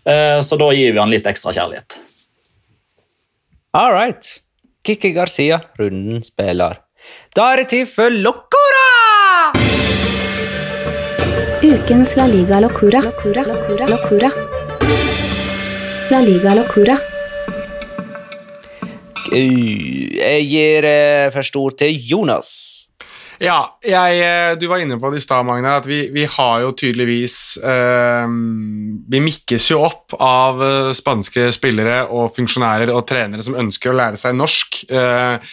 Eh, 0.07 0.39
så 0.39 0.59
da 0.61 0.71
gir 0.71 0.95
vi 0.95 1.03
han 1.03 1.11
litt 1.11 1.27
ekstra 1.27 1.51
kjærlighet. 1.57 1.99
All 3.75 3.91
right. 3.91 4.37
Kikki 4.87 5.11
Garcia, 5.11 5.57
runden 5.81 6.21
spiller. 6.23 6.77
Da 7.35 7.49
er 7.53 7.65
det 7.65 7.71
tid 7.73 7.89
for 7.91 8.07
Locora! 8.07 8.85
Ukens 11.67 12.15
La 12.15 12.29
Liga 12.31 12.61
Locura. 12.63 13.01
Locura. 13.03 13.43
Locura. 13.49 13.89
Locura. 13.91 14.31
La 16.13 16.21
Liga 16.23 16.55
Locura. 16.55 16.97
Jeg 19.33 20.47
gir 20.53 20.87
først 20.87 21.35
første 21.35 21.57
ord 21.57 21.79
til 21.83 21.99
Jonas. 22.07 22.76
Ja, 23.43 23.77
jeg, 23.85 24.21
eh, 24.25 24.55
du 24.57 24.65
var 24.71 24.81
inne 24.81 24.97
på 25.01 25.11
det 25.13 25.21
i 25.21 25.25
stad, 25.25 25.45
Magnar, 25.45 25.83
at 25.83 25.89
vi, 25.89 26.07
vi, 26.13 26.25
har 26.31 26.63
jo 26.65 26.73
tydeligvis 26.77 27.59
eh, 27.61 28.25
Vi 29.13 29.21
mikkes 29.21 29.69
jo 29.73 29.83
opp 29.85 30.17
av 30.23 30.63
eh, 30.65 30.93
spanske 30.97 31.51
spillere 31.53 31.99
og 32.09 32.31
funksjonærer 32.37 32.93
og 32.95 33.05
trenere 33.09 33.45
som 33.45 33.59
ønsker 33.61 33.93
å 33.93 33.97
lære 33.99 34.21
seg 34.21 34.39
norsk. 34.39 34.81
Eh, 34.89 35.53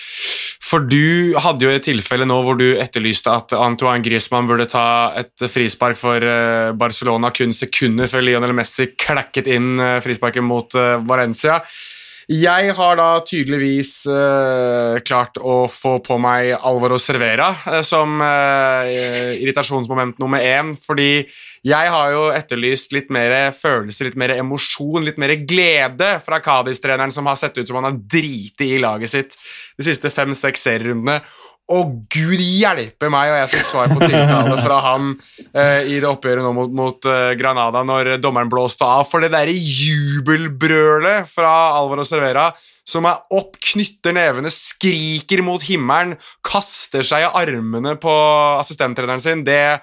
for 0.63 0.87
du 0.87 1.35
hadde 1.43 1.67
jo 1.67 1.73
et 1.73 1.85
tilfelle 1.85 2.27
nå 2.29 2.39
hvor 2.45 2.59
du 2.59 2.69
etterlyste 2.71 3.33
at 3.33 3.55
Antoine 3.57 4.03
Griezmann 4.05 4.47
burde 4.47 4.69
ta 4.71 4.85
et 5.19 5.47
frispark 5.51 5.99
for 5.99 6.23
eh, 6.23 6.71
Barcelona 6.79 7.33
kun 7.35 7.51
sekunder 7.55 8.07
før 8.11 8.23
Lionel 8.29 8.55
Messi 8.55 8.93
klekket 8.95 9.51
inn 9.51 9.75
eh, 9.75 9.99
frisparket 10.03 10.45
mot 10.45 10.79
Valencia. 11.03 11.59
Jeg 12.33 12.71
har 12.73 12.95
da 12.97 13.07
tydeligvis 13.27 14.07
uh, 14.09 14.97
klart 15.05 15.37
å 15.37 15.67
få 15.69 15.97
på 16.01 16.15
meg 16.21 16.53
Alvaro 16.55 16.97
Servera 17.01 17.51
uh, 17.67 17.81
som 17.85 18.15
uh, 18.23 18.87
irritasjonsmoment 19.37 20.17
nummer 20.23 20.41
én, 20.41 20.71
fordi 20.79 21.27
jeg 21.67 21.91
har 21.93 22.13
jo 22.15 22.23
etterlyst 22.33 22.95
litt 22.95 23.11
mer 23.13 23.51
følelser, 23.53 24.09
litt 24.09 24.17
mer 24.19 24.33
emosjon, 24.39 25.05
litt 25.05 25.19
mer 25.21 25.35
glede 25.45 26.15
fra 26.25 26.41
Cádiz-treneren, 26.43 27.13
som 27.13 27.29
har 27.29 27.37
sett 27.39 27.59
ut 27.59 27.69
som 27.69 27.77
han 27.79 27.91
har 27.91 28.01
driti 28.01 28.71
i 28.73 28.81
laget 28.81 29.13
sitt 29.13 29.37
de 29.77 29.85
siste 29.85 30.09
fem-seks 30.13 30.65
serierundene. 30.65 31.21
Og 31.71 31.93
gud 32.11 32.41
hjelpe 32.43 33.07
meg, 33.07 33.31
og 33.31 33.37
jeg 33.39 33.51
fikk 33.53 33.67
svar 33.69 33.93
på 33.93 34.01
tiltale 34.03 34.57
fra 34.59 34.81
han 34.83 35.13
eh, 35.55 35.93
i 35.93 35.95
det 36.01 36.09
oppgjøret 36.09 36.43
nå 36.43 36.51
mot, 36.57 36.73
mot 36.75 37.07
uh, 37.07 37.31
Granada 37.39 37.85
når 37.87 38.17
dommeren 38.19 38.51
blåste 38.51 38.83
av. 38.83 39.05
For 39.07 39.23
det 39.23 39.31
derre 39.31 39.55
jubelbrølet 39.55 41.29
fra 41.31 41.53
Alvaro 41.79 42.03
Servera 42.07 42.49
som 42.83 43.07
er 43.07 43.21
opp, 43.31 43.55
knytter 43.63 44.15
nevene, 44.15 44.51
skriker 44.51 45.39
mot 45.45 45.63
himmelen, 45.63 46.17
kaster 46.43 47.05
seg 47.07 47.23
i 47.23 47.31
armene 47.43 47.95
på 48.01 48.11
assistenttreneren 48.59 49.23
sin, 49.23 49.45
det 49.47 49.79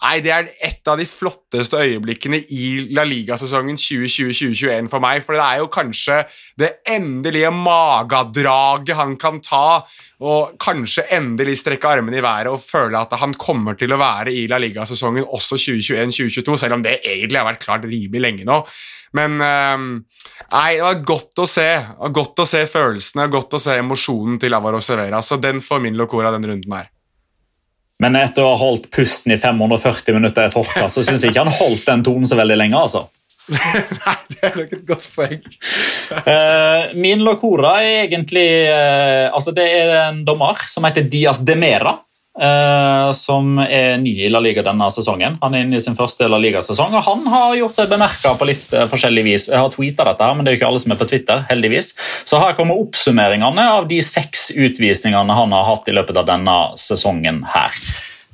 Nei, 0.00 0.20
Det 0.24 0.30
er 0.32 0.48
et 0.64 0.88
av 0.88 0.96
de 0.96 1.04
flotteste 1.04 1.76
øyeblikkene 1.76 2.38
i 2.56 2.88
La 2.96 3.04
Liga-sesongen 3.04 3.76
2020-2021 3.76 4.88
for 4.88 5.04
meg. 5.04 5.20
For 5.26 5.36
det 5.36 5.44
er 5.44 5.58
jo 5.60 5.68
kanskje 5.72 6.22
det 6.60 6.70
endelige 6.88 7.50
magadraget 7.52 8.96
han 8.96 9.16
kan 9.20 9.42
ta, 9.44 9.82
og 10.24 10.54
kanskje 10.60 11.04
endelig 11.16 11.58
strekke 11.60 11.88
armene 11.88 12.20
i 12.20 12.24
været 12.24 12.48
og 12.52 12.62
føle 12.64 12.96
at 13.00 13.12
han 13.20 13.34
kommer 13.36 13.76
til 13.76 13.92
å 13.92 14.00
være 14.00 14.32
i 14.32 14.46
La 14.48 14.60
Liga-sesongen 14.62 15.28
også 15.28 15.60
2021-2022, 15.60 16.56
selv 16.64 16.78
om 16.78 16.86
det 16.86 17.02
egentlig 17.04 17.40
har 17.40 17.48
vært 17.50 17.64
klart 17.64 17.84
rimelig 17.84 18.24
lenge 18.24 18.48
nå. 18.48 18.62
Men 19.18 19.36
uh, 19.42 19.84
nei, 20.54 20.70
det 20.78 20.86
var 20.86 21.04
godt 21.12 21.42
å 21.42 21.46
se 21.50 21.66
godt 22.14 22.40
å 22.40 22.48
se 22.48 22.62
følelsene, 22.70 23.28
godt 23.32 23.58
å 23.58 23.62
se 23.62 23.76
emosjonen 23.82 24.40
til 24.40 24.54
Avaro 24.56 24.80
Severa. 24.84 25.20
Så 25.20 25.40
den 25.42 25.60
får 25.64 25.84
min 25.84 25.98
locora 25.98 26.32
den 26.36 26.46
runden 26.46 26.78
her. 26.78 26.88
Men 28.00 28.16
etter 28.16 28.46
å 28.46 28.54
ha 28.54 28.60
holdt 28.60 28.88
pusten 28.94 29.34
i 29.34 29.38
540 29.40 30.16
minutter 30.16 30.48
i 30.48 30.52
forkast, 30.52 30.96
så 30.96 31.04
syns 31.04 31.24
jeg 31.24 31.34
ikke 31.34 31.44
han 31.44 31.58
holdt 31.60 31.88
den 31.88 32.04
tonen 32.06 32.28
så 32.28 32.38
veldig 32.38 32.56
lenge. 32.56 32.80
altså. 32.80 33.06
Nei, 33.50 34.16
det 34.30 34.46
er 34.46 34.56
nok 34.56 34.74
et 34.76 34.84
godt 34.88 35.08
poeng. 35.14 35.40
uh, 36.14 36.92
min 36.96 37.24
locora 37.26 37.80
er 37.82 38.04
egentlig 38.04 38.46
uh, 38.70 39.26
altså 39.34 39.52
Det 39.56 39.64
er 39.64 39.92
en 40.04 40.22
dommer 40.26 40.60
som 40.70 40.86
heter 40.86 41.08
Dias 41.10 41.42
Demera. 41.44 41.98
Som 43.12 43.58
er 43.58 43.98
ny 43.98 44.12
i 44.24 44.28
La 44.30 44.40
Liga 44.40 44.62
denne 44.62 44.86
sesongen. 44.94 45.36
Han 45.42 45.54
er 45.54 45.64
inne 45.64 45.76
i 45.76 45.82
sin 45.82 45.96
første 45.98 46.28
La 46.30 46.38
Liga-sesong, 46.40 46.94
og 46.94 47.02
han 47.04 47.24
har 47.32 47.56
gjort 47.58 47.74
seg 47.74 47.90
bemerka 47.90 48.34
på 48.38 48.46
litt 48.48 48.70
uh, 48.76 48.86
forskjellig 48.90 49.24
vis. 49.26 49.48
Jeg 49.50 49.58
har 49.58 49.72
tweeta 49.74 50.06
dette, 50.06 50.22
her, 50.22 50.36
men 50.36 50.46
det 50.46 50.52
er 50.52 50.56
jo 50.56 50.60
ikke 50.60 50.70
alle 50.70 50.82
som 50.84 50.94
er 50.94 51.00
på 51.00 51.08
Twitter. 51.10 51.42
heldigvis. 51.50 51.92
Så 52.28 52.38
her 52.40 52.54
kommer 52.58 52.78
oppsummeringene 52.80 53.66
av 53.74 53.88
de 53.90 53.98
seks 54.04 54.50
utvisningene 54.54 55.36
han 55.36 55.52
har 55.56 55.66
hatt 55.68 55.90
i 55.90 55.96
løpet 55.96 56.22
av 56.22 56.30
denne 56.30 56.56
sesongen. 56.80 57.42
her. 57.50 57.76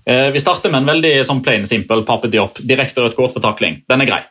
Uh, 0.07 0.31
vi 0.31 0.45
starter 0.45 0.71
med 0.71 0.85
en 0.85 0.93
veldig 0.93 1.15
sånn 1.27 1.43
plain 1.43 1.67
simple 1.67 2.05
Pape 2.07 2.29
Diop. 2.29 2.61
Direkte 2.61 3.03
rødt 3.03 3.17
kort 3.17 3.35
for 3.35 3.43
takling. 3.43 3.81
Den 3.89 4.05
er 4.05 4.13
grei. 4.13 4.23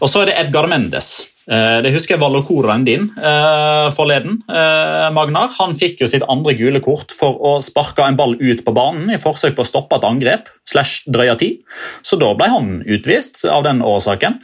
Og 0.00 0.08
så 0.10 0.22
er 0.22 0.30
det 0.30 0.38
Edgar 0.46 0.66
Mendes. 0.70 1.31
Eh, 1.50 1.78
det 1.82 1.90
husker 1.94 2.14
jeg 2.14 2.22
var 2.22 2.30
locoraen 2.30 2.84
din 2.86 3.08
uh, 3.16 3.88
forleden. 3.94 4.38
Uh, 4.46 5.08
Magnar 5.14 5.50
Han 5.58 5.74
fikk 5.78 6.02
jo 6.04 6.08
sitt 6.10 6.22
andre 6.30 6.54
gule 6.58 6.82
kort 6.84 7.14
for 7.16 7.40
å 7.42 7.56
sparke 7.64 8.04
en 8.06 8.18
ball 8.18 8.36
ut 8.38 8.62
på 8.62 8.74
banen 8.76 9.10
i 9.10 9.18
forsøk 9.22 9.56
på 9.58 9.64
å 9.64 9.68
stoppe 9.68 9.98
et 9.98 10.06
angrep. 10.06 10.50
slash 10.62 11.08
drøya 11.10 11.34
tid. 11.40 11.58
Så 12.06 12.16
da 12.20 12.28
ble 12.38 12.46
han 12.46 12.68
utvist 12.86 13.40
av 13.50 13.64
den 13.66 13.80
årsaken. 13.82 14.36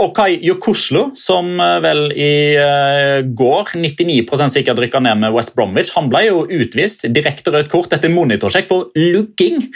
Og 0.00 0.14
Kai 0.16 0.38
Yokuslo, 0.40 1.10
som 1.18 1.60
vel 1.84 2.06
i 2.16 2.56
går 3.36 3.74
99% 3.76 4.54
sikkert 4.56 4.80
rykka 4.80 5.02
ned 5.04 5.20
med 5.20 5.36
West 5.36 5.52
Bromwich, 5.54 5.92
han 5.92 6.08
ble 6.08 6.24
jo 6.30 6.46
utvist 6.48 7.04
direkte 7.12 7.52
rødt 7.52 7.68
kort 7.72 7.92
etter 7.92 8.12
monitorsjekk 8.12 8.70
for 8.70 8.88
lugging 8.96 9.68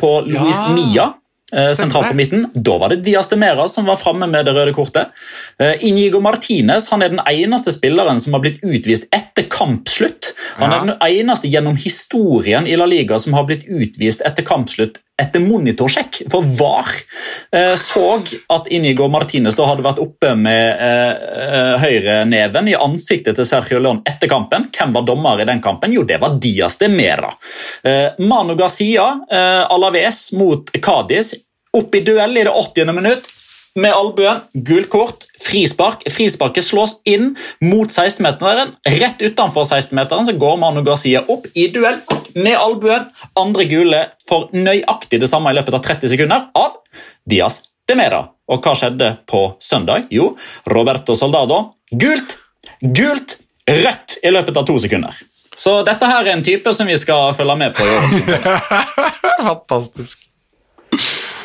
på 0.00 0.12
Louis 0.24 0.56
ja. 0.56 0.72
Mia. 0.72 1.10
Eh, 1.52 1.70
sentralt 1.72 2.10
på 2.10 2.16
midten. 2.16 2.46
Da 2.52 2.76
var 2.78 2.92
det 2.92 3.00
Dias 3.06 3.28
de 3.28 3.38
Mera 3.40 3.68
som 3.68 3.86
var 3.88 3.96
framme 3.96 4.26
med 4.28 4.44
det 4.44 4.52
røde 4.52 4.74
kortet. 4.76 5.14
Uh, 5.56 5.72
Inigo 5.84 6.20
Martinez 6.20 6.90
han 6.92 7.02
er 7.02 7.14
den 7.14 7.22
eneste 7.24 7.72
spilleren 7.72 8.20
som 8.20 8.36
har 8.36 8.44
blitt 8.44 8.60
utvist 8.60 9.08
etter 9.16 9.48
kampslutt. 9.48 10.34
Han 10.58 10.74
er 10.74 10.84
den 10.84 10.96
eneste 11.08 11.48
gjennom 11.48 11.78
historien 11.80 12.68
i 12.68 12.76
La 12.76 12.88
Liga 12.88 13.16
som 13.22 13.36
har 13.38 13.48
blitt 13.48 13.64
utvist 13.64 14.24
etter 14.28 14.44
kampslutt 14.44 15.00
etter 15.22 15.42
monitorsjekk. 15.42 16.22
For 16.32 16.46
VAR 16.58 16.90
uh, 17.56 17.74
så 17.78 18.04
at 18.54 18.70
Inigo 18.74 19.08
Martinez 19.12 19.56
da 19.58 19.66
hadde 19.68 19.86
vært 19.86 20.02
oppe 20.02 20.34
med 20.38 20.82
uh, 20.82 21.74
høyreneven 21.82 22.70
i 22.72 22.76
ansiktet 22.78 23.38
til 23.38 23.48
Sergio 23.48 23.82
León 23.82 24.02
etter 24.08 24.30
kampen. 24.30 24.68
Hvem 24.74 24.94
var 24.96 25.06
dommer 25.08 25.42
i 25.42 25.48
den 25.48 25.62
kampen? 25.64 25.94
Jo, 25.94 26.06
det 26.08 26.20
var 26.22 26.38
Dias 26.42 26.78
de 26.80 26.88
Mera. 26.92 27.30
Manu 28.18 28.54
Garcia, 28.58 29.04
Alaves 29.70 30.30
mot 30.36 30.70
Cádiz 30.82 31.34
opp 31.76 31.94
i 31.94 32.00
duell 32.04 32.38
i 32.38 32.44
det 32.44 32.50
80. 32.50 32.92
minutt 32.92 33.28
med 33.74 33.92
albuen. 33.92 34.40
Gult 34.52 34.88
kort, 34.92 35.26
frispark. 35.42 36.04
Frisparket 36.10 36.64
slås 36.64 36.96
inn 37.08 37.34
mot 37.64 37.90
16-meteren. 37.90 38.74
Rett 38.98 39.22
utenfor 39.22 39.66
16-meteren 39.68 40.28
så 40.28 40.36
går 40.38 40.58
Manu 40.60 40.82
Garcia 40.86 41.24
opp 41.28 41.46
i 41.54 41.68
duell 41.74 42.00
med 42.38 42.56
albuen. 42.58 43.08
Andre 43.38 43.68
gule 43.70 44.04
for 44.28 44.52
nøyaktig 44.54 45.22
det 45.22 45.30
samme 45.30 45.52
i 45.52 45.58
løpet 45.58 45.78
av 45.78 45.84
30 45.86 46.14
sekunder 46.14 46.48
av 46.58 46.78
Diaz 47.28 47.62
de 47.88 47.96
Mera. 47.98 48.26
Og 48.48 48.64
hva 48.64 48.74
skjedde 48.76 49.14
på 49.28 49.42
søndag? 49.60 50.08
Jo, 50.12 50.32
Roberto 50.68 51.16
Soldado 51.18 51.62
gult, 51.90 52.38
gult, 52.82 53.38
rødt 53.68 54.18
i 54.22 54.32
løpet 54.32 54.56
av 54.60 54.68
to 54.68 54.78
sekunder. 54.80 55.16
Så 55.58 55.80
dette 55.86 56.06
her 56.06 56.22
er 56.22 56.36
en 56.36 56.44
type 56.46 56.72
som 56.74 56.86
vi 56.86 56.96
skal 57.00 57.34
følge 57.34 57.56
med 57.58 57.74
på 57.74 57.82
i 57.82 57.94
år. 57.96 58.50
Fantastisk. 59.48 60.27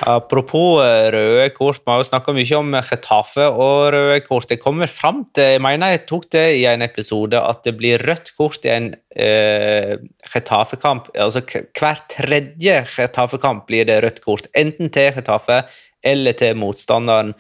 Apropos 0.03 0.81
eh, 0.83 1.07
røde 1.13 1.45
kort, 1.55 1.79
vi 1.79 1.91
har 1.91 2.01
jo 2.01 2.07
snakka 2.09 2.33
mye 2.35 2.57
om 2.57 2.73
Retafe 2.75 3.45
og 3.47 3.93
røde 3.95 4.19
kort. 4.25 4.51
Jeg 4.51 4.59
kommer 4.59 4.91
fram 4.91 5.23
til, 5.35 5.53
jeg 5.55 5.63
mener 5.63 5.93
jeg 5.93 6.03
tok 6.09 6.27
det 6.33 6.45
i 6.59 6.65
en 6.67 6.83
episode, 6.83 7.39
at 7.39 7.63
det 7.63 7.75
blir 7.79 8.03
rødt 8.03 8.33
kort 8.39 8.67
i 8.67 8.73
en 8.73 8.89
eh, 9.15 9.95
Retafe-kamp. 10.33 11.11
Altså 11.15 11.43
hver 11.47 12.03
tredje 12.11 12.81
Retafe-kamp 12.97 13.67
blir 13.69 13.87
det 13.87 14.01
rødt 14.03 14.23
kort. 14.25 14.49
Enten 14.57 14.91
til 14.93 15.13
Retafe 15.15 15.63
eller 16.03 16.35
til 16.35 16.57
motstanderen. 16.59 17.33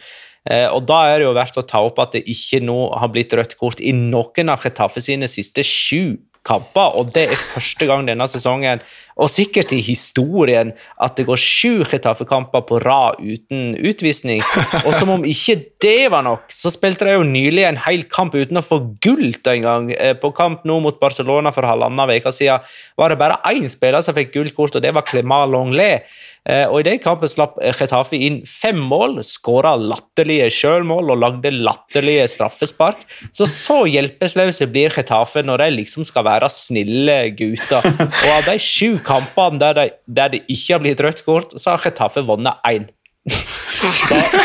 Eh, 0.49 0.67
og 0.71 0.85
Da 0.87 1.05
er 1.09 1.19
det 1.19 1.27
jo 1.27 1.35
verdt 1.35 1.59
å 1.59 1.67
ta 1.67 1.83
opp 1.83 1.99
at 2.03 2.15
det 2.15 2.25
ikke 2.31 2.63
nå 2.63 2.77
har 2.99 3.11
blitt 3.11 3.35
rødt 3.35 3.57
kort 3.59 3.83
i 3.83 3.91
noen 3.95 4.51
av 4.53 4.63
Retafe 4.63 5.03
sine 5.03 5.27
siste 5.31 5.65
sju 5.67 6.15
kamper, 6.43 6.97
og 6.99 7.13
det 7.15 7.29
er 7.31 7.39
første 7.39 7.87
gang 7.87 8.07
denne 8.07 8.27
sesongen, 8.27 8.83
og 9.19 9.29
sikkert 9.29 9.73
i 9.75 9.81
historien, 9.83 10.71
at 11.01 11.17
det 11.17 11.27
går 11.27 11.39
sju 11.39 11.83
Chetaffe-kamper 11.89 12.63
på 12.67 12.79
rad 12.83 13.19
uten 13.21 13.75
utvisning. 13.77 14.41
Og 14.87 14.93
som 14.97 15.11
om 15.13 15.25
ikke 15.27 15.59
det 15.83 16.09
var 16.13 16.25
nok, 16.25 16.47
så 16.53 16.71
spilte 16.73 17.07
de 17.07 17.17
jo 17.17 17.25
nylig 17.27 17.65
en 17.67 17.79
hel 17.85 18.05
kamp 18.09 18.33
uten 18.35 18.59
å 18.59 18.65
få 18.65 18.79
gull 19.03 19.33
en 19.33 19.65
gang. 19.67 19.91
på 20.21 20.31
kamp 20.35 20.63
nå 20.65 20.79
mot 20.83 20.99
Barcelona 20.99 21.51
for 21.53 21.67
halvannen 21.67 22.13
uke 22.13 22.31
siden 22.33 22.63
var 22.97 23.11
det 23.11 23.19
bare 23.21 23.39
én 23.51 23.69
spiller 23.69 24.01
som 24.01 24.15
fikk 24.15 24.33
gult 24.33 24.55
kort, 24.55 24.75
og 24.75 24.81
det 24.83 24.93
var 24.95 25.05
Clement 25.05 25.51
Longlais. 25.51 26.01
Eh, 26.43 26.65
og 26.67 26.81
I 26.81 26.87
den 26.89 26.99
kampen 26.99 27.29
slapp 27.31 27.55
Chetafi 27.77 28.19
inn 28.27 28.41
fem 28.47 28.79
mål, 28.89 29.21
skåra 29.23 29.77
latterlige 29.79 30.49
sjølmål 30.51 31.13
og 31.15 31.21
lagde 31.21 31.53
latterlige 31.55 32.25
straffespark. 32.33 32.99
Så 33.31 33.47
så 33.47 33.83
hjelpeløse 33.87 34.67
blir 34.71 34.91
Chetafe 34.93 35.45
når 35.45 35.63
de 35.63 35.69
liksom 35.77 36.07
skal 36.07 36.27
være 36.27 36.51
snille 36.51 37.17
gutter. 37.39 37.87
Og 38.03 38.29
av 38.33 38.49
de 38.49 38.57
sju 38.59 38.99
kampene 39.05 39.61
der, 39.61 39.79
de, 39.79 40.27
det 40.35 40.43
ikke 40.47 40.75
har 40.75 40.83
blitt 40.83 41.05
rødt 41.05 41.23
kort, 41.27 41.55
så 41.55 41.73
har 41.73 41.85
Chetafe 41.85 42.25
vunnet 42.27 42.59
én. 42.67 42.89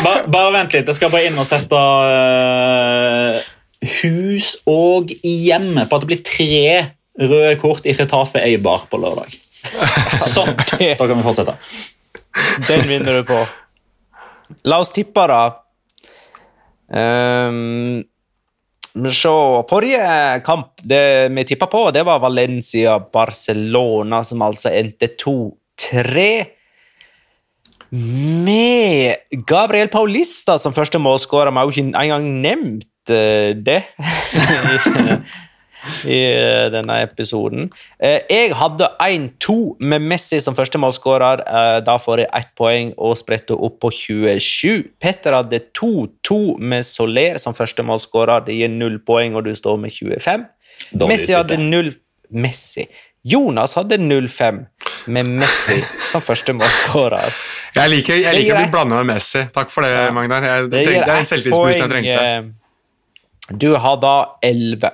bare, 0.05 0.23
bare, 0.31 0.53
vent 0.55 0.71
litt, 0.71 0.87
jeg 0.87 0.95
skal 0.95 1.11
bare 1.11 1.27
inn 1.27 1.39
og 1.39 1.47
sette 1.47 1.75
uh, 1.75 3.41
hus 3.99 4.53
og 4.71 5.11
hjemme 5.19 5.83
på 5.83 5.97
at 5.97 6.05
det 6.05 6.09
blir 6.13 6.23
tre 6.23 6.63
røde 7.19 7.55
kort 7.59 7.83
i 7.83 7.95
Retafe 7.95 8.39
Eibar 8.39 8.87
på 8.87 8.99
lørdag. 9.01 9.35
Sånn. 10.35 10.53
Da 10.57 11.05
kan 11.05 11.17
vi 11.17 11.23
fortsette. 11.25 11.55
Den 12.67 12.87
vinner 12.89 13.13
du 13.19 13.23
på. 13.27 13.39
La 14.69 14.77
oss 14.81 14.91
tippe, 14.95 15.23
da. 15.29 15.43
Um, 16.89 18.03
så 19.13 19.33
Forrige 19.69 20.39
kamp 20.45 20.67
det 20.81 21.29
vi 21.35 21.43
tippa 21.51 21.67
på, 21.69 21.91
det 21.93 22.03
var 22.07 22.23
Valencia-Barcelona, 22.23 24.23
som 24.25 24.41
altså 24.41 24.69
endte 24.73 25.07
2-3. 25.13 26.29
Med 27.89 29.15
Gabriel 29.49 29.89
Paulista 29.89 30.57
som 30.61 30.73
første 30.73 30.99
målskårer. 31.01 31.51
Vi 31.51 31.57
har 31.57 31.63
jo 31.65 31.71
ikke 31.73 32.01
engang 32.03 32.25
nevnt 32.41 33.13
uh, 33.13 33.49
det. 33.57 33.83
i 36.05 36.19
eh, 36.31 36.67
denne 36.73 36.99
episoden. 37.05 37.69
Eh, 38.01 38.21
jeg 38.29 38.53
hadde 38.57 38.89
1-2 39.03 39.57
med 39.79 40.05
Messi 40.11 40.39
som 40.43 40.57
første 40.57 40.81
målskårer. 40.81 41.43
Eh, 41.45 41.79
da 41.85 41.97
får 42.01 42.23
jeg 42.23 42.31
ett 42.41 42.53
poeng 42.59 42.93
og 42.97 43.17
spretter 43.19 43.59
opp 43.59 43.79
på 43.83 43.91
27. 43.95 44.89
Petter 45.01 45.37
hadde 45.37 45.61
2-2 45.77 46.57
med 46.59 46.87
Soler 46.87 47.41
som 47.41 47.57
første 47.57 47.85
målskårer. 47.85 48.45
Det 48.47 48.57
gir 48.59 48.71
null 48.73 48.99
poeng, 49.05 49.37
og 49.37 49.47
du 49.49 49.53
står 49.57 49.79
med 49.81 49.95
25. 49.95 50.47
Messi 51.09 51.35
hadde 51.35 51.59
null 51.61 51.93
Messi. 52.29 52.87
Jonas 53.21 53.73
hadde 53.75 53.97
0-5 53.97 54.65
med 55.05 55.25
Messi 55.25 55.81
som 56.11 56.21
første 56.23 56.53
målskårer. 56.55 57.33
Jeg 57.75 57.91
liker, 57.91 58.21
jeg 58.23 58.37
liker 58.37 58.55
å 58.55 58.61
bli 58.61 58.71
blanda 58.71 59.01
med 59.01 59.15
Messi. 59.15 59.43
Takk 59.53 59.73
for 59.73 59.83
det, 59.83 59.91
ja. 59.91 60.07
Magnar. 60.15 60.45
Jeg, 60.45 60.69
det, 60.71 60.85
det, 60.87 60.95
er 61.03 61.17
en 61.17 61.27
selvtillitsboost 61.27 61.81
jeg 61.81 61.91
trengte. 61.91 63.57
Du 63.59 63.73
har 63.81 63.99
da 63.99 64.15
11. 64.45 64.93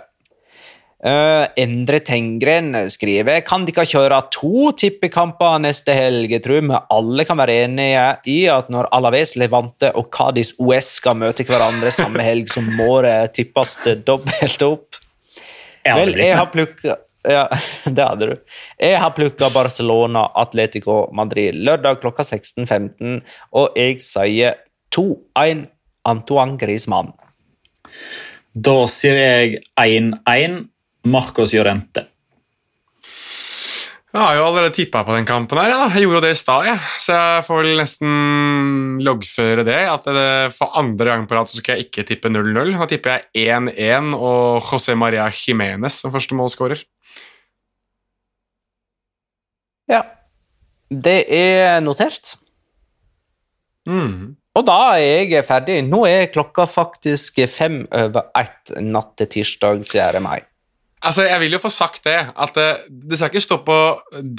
Uh, 1.06 1.46
Endre 1.62 2.00
Tengren 2.02 2.72
skriver 2.90 3.44
kan 3.46 3.62
de 3.62 3.70
ikke 3.70 3.84
kjøre 3.92 4.24
to 4.34 4.72
tippekamper 4.80 5.60
neste 5.62 5.94
helg. 5.94 6.32
Jeg 6.34 6.42
tror 6.42 6.64
vi 6.66 6.80
alle 6.98 7.26
kan 7.30 7.38
være 7.38 7.60
enige 7.68 8.06
i 8.32 8.40
at 8.50 8.72
når 8.74 8.90
Alaves, 8.96 9.36
Levante 9.38 9.92
og 9.94 10.10
Cádiz 10.10 10.56
OS 10.58 10.96
skal 10.98 11.20
møte 11.22 11.46
hverandre 11.46 11.94
samme 11.94 12.26
helg, 12.26 12.50
så 12.50 12.66
må 12.66 13.04
det 13.06 13.36
tippes 13.38 13.78
dobbelt 14.08 14.66
opp. 14.66 15.02
Vel, 15.86 16.16
jeg 16.18 16.34
har 16.34 16.50
plukka 16.50 16.98
ja, 17.30 17.46
det 17.96 18.06
hadde 18.06 18.30
du. 18.30 18.36
Jeg 18.82 19.00
har 19.02 19.14
plukka 19.18 19.50
Barcelona, 19.54 20.28
Atletico 20.42 21.06
Madrid 21.16 21.58
lørdag 21.58 22.02
klokka 22.04 22.26
16.15, 22.26 23.22
og 23.58 23.78
jeg 23.78 24.02
sier 24.06 24.58
2-1 24.96 25.66
Antoine 26.06 26.58
Griezmann. 26.62 27.14
Da 28.56 28.78
sier 28.90 29.20
jeg 29.20 29.60
1-1 29.82 30.64
Marcos 31.06 31.54
Llorente. 31.54 32.08
Jeg 34.16 34.24
har 34.24 34.38
jo 34.38 34.44
allerede 34.46 34.72
tippa 34.72 35.02
på 35.04 35.12
den 35.12 35.26
kampen. 35.28 35.60
her, 35.60 35.74
ja. 35.74 35.88
Jeg 35.92 36.06
gjorde 36.06 36.22
jo 36.22 36.24
det 36.24 36.32
i 36.32 36.40
stad, 36.40 36.68
ja. 36.70 36.76
så 37.04 37.16
jeg 37.18 37.44
får 37.50 37.58
vel 37.60 37.80
nesten 37.82 39.02
loggføre 39.04 39.66
det. 39.68 39.82
At 39.92 40.08
det 40.08 40.54
for 40.56 40.72
andre 40.80 41.10
gang 41.10 41.26
på 41.28 41.36
rad 41.36 41.52
så 41.52 41.60
skal 41.60 41.76
jeg 41.76 41.90
ikke 41.90 42.06
tippe 42.08 42.32
0-0. 42.32 42.78
Da 42.80 42.88
tipper 42.88 43.18
jeg 43.36 43.50
1-1 43.76 44.16
og 44.16 44.64
José 44.70 44.96
Maria 44.96 45.28
Jiménez 45.28 46.00
som 46.00 46.16
første 46.16 46.38
målskårer. 46.40 46.86
Ja. 49.92 50.02
Det 50.88 51.20
er 51.36 51.84
notert. 51.84 52.38
Mm. 53.84 54.38
Og 54.56 54.64
da 54.64 54.80
er 54.96 55.28
jeg 55.28 55.44
ferdig. 55.44 55.82
Nå 55.84 56.06
er 56.08 56.32
klokka 56.32 56.64
faktisk 56.72 57.44
fem 57.52 57.82
over 57.92 58.32
ett 58.40 58.78
natt 58.80 59.18
til 59.20 59.34
tirsdag 59.42 59.84
4. 59.92 60.24
mai. 60.24 60.40
Altså, 61.06 61.26
Jeg 61.30 61.40
vil 61.44 61.54
jo 61.54 61.62
få 61.62 61.70
sagt 61.70 62.08
det, 62.08 62.18
at 62.34 62.56
det, 62.58 62.70
det, 62.90 63.18
skal 63.20 63.30
ikke 63.30 63.44
stå 63.44 63.58
på 63.66 63.78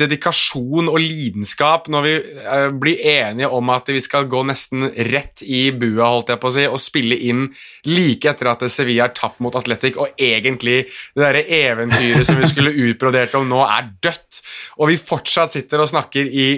dedikasjon 0.03 0.91
og 0.91 0.99
lidenskap 0.99 1.87
når 1.93 2.07
vi 2.07 2.14
uh, 2.43 2.71
blir 2.75 3.03
enige 3.07 3.51
om 3.55 3.71
at 3.71 3.87
vi 3.93 4.03
skal 4.03 4.27
gå 4.31 4.41
nesten 4.49 4.89
rett 5.12 5.45
i 5.47 5.69
bua 5.71 6.11
holdt 6.17 6.33
jeg 6.35 6.43
på 6.43 6.51
å 6.51 6.55
si, 6.57 6.67
og 6.67 6.83
spille 6.83 7.19
inn 7.29 7.47
like 7.87 8.33
etter 8.33 8.51
at 8.51 8.67
Sevilla 8.73 9.07
har 9.07 9.14
tapt 9.14 9.39
mot 9.45 9.55
Atletic, 9.59 9.99
og 10.01 10.19
egentlig 10.19 10.83
det 10.89 11.23
derre 11.23 11.45
eventyret 11.47 12.27
som 12.27 12.41
vi 12.41 12.51
skulle 12.51 12.75
utbrodert 12.89 13.39
om 13.39 13.47
nå, 13.47 13.62
er 13.62 13.93
dødt. 14.03 14.43
Og 14.83 14.91
vi 14.91 14.99
fortsatt 14.99 15.55
sitter 15.55 15.85
og 15.85 15.91
snakker 15.93 16.27
i 16.27 16.49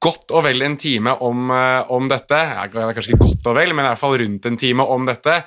godt 0.00 0.32
og 0.32 0.46
vel 0.48 0.64
en 0.64 0.80
time 0.80 1.12
om, 1.24 1.52
uh, 1.52 1.84
om 1.92 2.08
dette. 2.08 2.40
Ja, 2.40 2.68
kanskje 2.72 3.12
ikke 3.12 3.26
godt 3.26 3.52
og 3.52 3.60
vel, 3.60 3.76
men 3.76 3.84
i 3.84 3.92
hvert 3.92 4.00
fall 4.00 4.16
rundt 4.24 4.48
en 4.48 4.60
time 4.60 4.88
om 4.96 5.08
dette. 5.08 5.42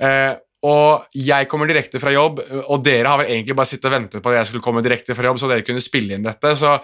Uh, 0.00 0.34
og 0.66 1.06
jeg 1.16 1.48
kommer 1.48 1.70
direkte 1.70 2.00
fra 2.02 2.12
jobb, 2.12 2.42
og 2.66 2.82
dere 2.84 3.08
har 3.08 3.22
vel 3.22 3.30
egentlig 3.32 3.56
bare 3.56 3.70
sittet 3.70 3.88
og 3.88 3.94
ventet 3.94 4.22
på 4.22 4.32
at 4.32 4.40
jeg 4.40 4.50
skulle 4.50 4.64
komme 4.64 4.82
direkte 4.84 5.16
fra 5.16 5.30
jobb, 5.30 5.40
så 5.40 5.48
dere 5.48 5.64
kunne 5.64 5.80
spille 5.84 6.18
inn 6.18 6.26
dette. 6.26 6.52
Så 6.58 6.74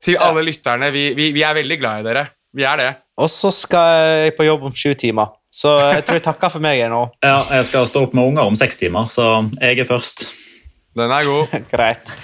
til 0.00 0.16
alle 0.24 0.44
lytterne, 0.46 0.88
vi, 0.94 1.10
vi, 1.16 1.28
vi 1.36 1.44
er 1.44 1.58
veldig 1.58 1.80
glad 1.82 2.00
i 2.00 2.08
dere. 2.08 2.24
Vi 2.56 2.64
er 2.66 2.80
det. 2.80 2.90
Og 3.20 3.28
så 3.30 3.52
skal 3.54 3.92
jeg 4.24 4.34
på 4.38 4.48
jobb 4.48 4.64
om 4.70 4.74
sju 4.74 4.94
timer. 4.98 5.34
Så 5.52 5.74
jeg 5.82 6.04
tror 6.06 6.16
jeg 6.16 6.24
takker 6.24 6.52
for 6.52 6.64
meg 6.64 6.82
nå. 6.90 7.02
Ja, 7.26 7.42
jeg 7.58 7.68
skal 7.68 7.88
stå 7.90 8.06
opp 8.06 8.16
med 8.16 8.32
unger 8.32 8.48
om 8.48 8.56
seks 8.58 8.80
timer, 8.80 9.04
så 9.10 9.44
jeg 9.60 9.82
er 9.82 9.88
først. 9.88 10.30
Den 10.96 11.12
er 11.14 11.28
god. 11.28 11.52
Greit. 11.74 12.16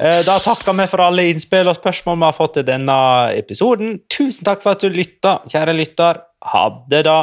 Eh, 0.00 0.20
da 0.26 0.36
takker 0.42 0.76
vi 0.76 0.88
for 0.90 1.06
alle 1.06 1.28
innspill 1.30 1.70
og 1.70 1.78
spørsmål 1.78 2.18
vi 2.18 2.28
har 2.28 2.36
fått 2.36 2.60
i 2.64 2.66
denne 2.66 2.98
episoden. 3.38 4.00
Tusen 4.12 4.48
takk 4.48 4.64
for 4.64 4.74
at 4.74 4.84
du 4.84 4.90
lytta, 4.92 5.38
kjære 5.48 5.78
lytter. 5.78 6.24
Ha 6.50 6.68
det, 6.90 7.04
da. 7.08 7.22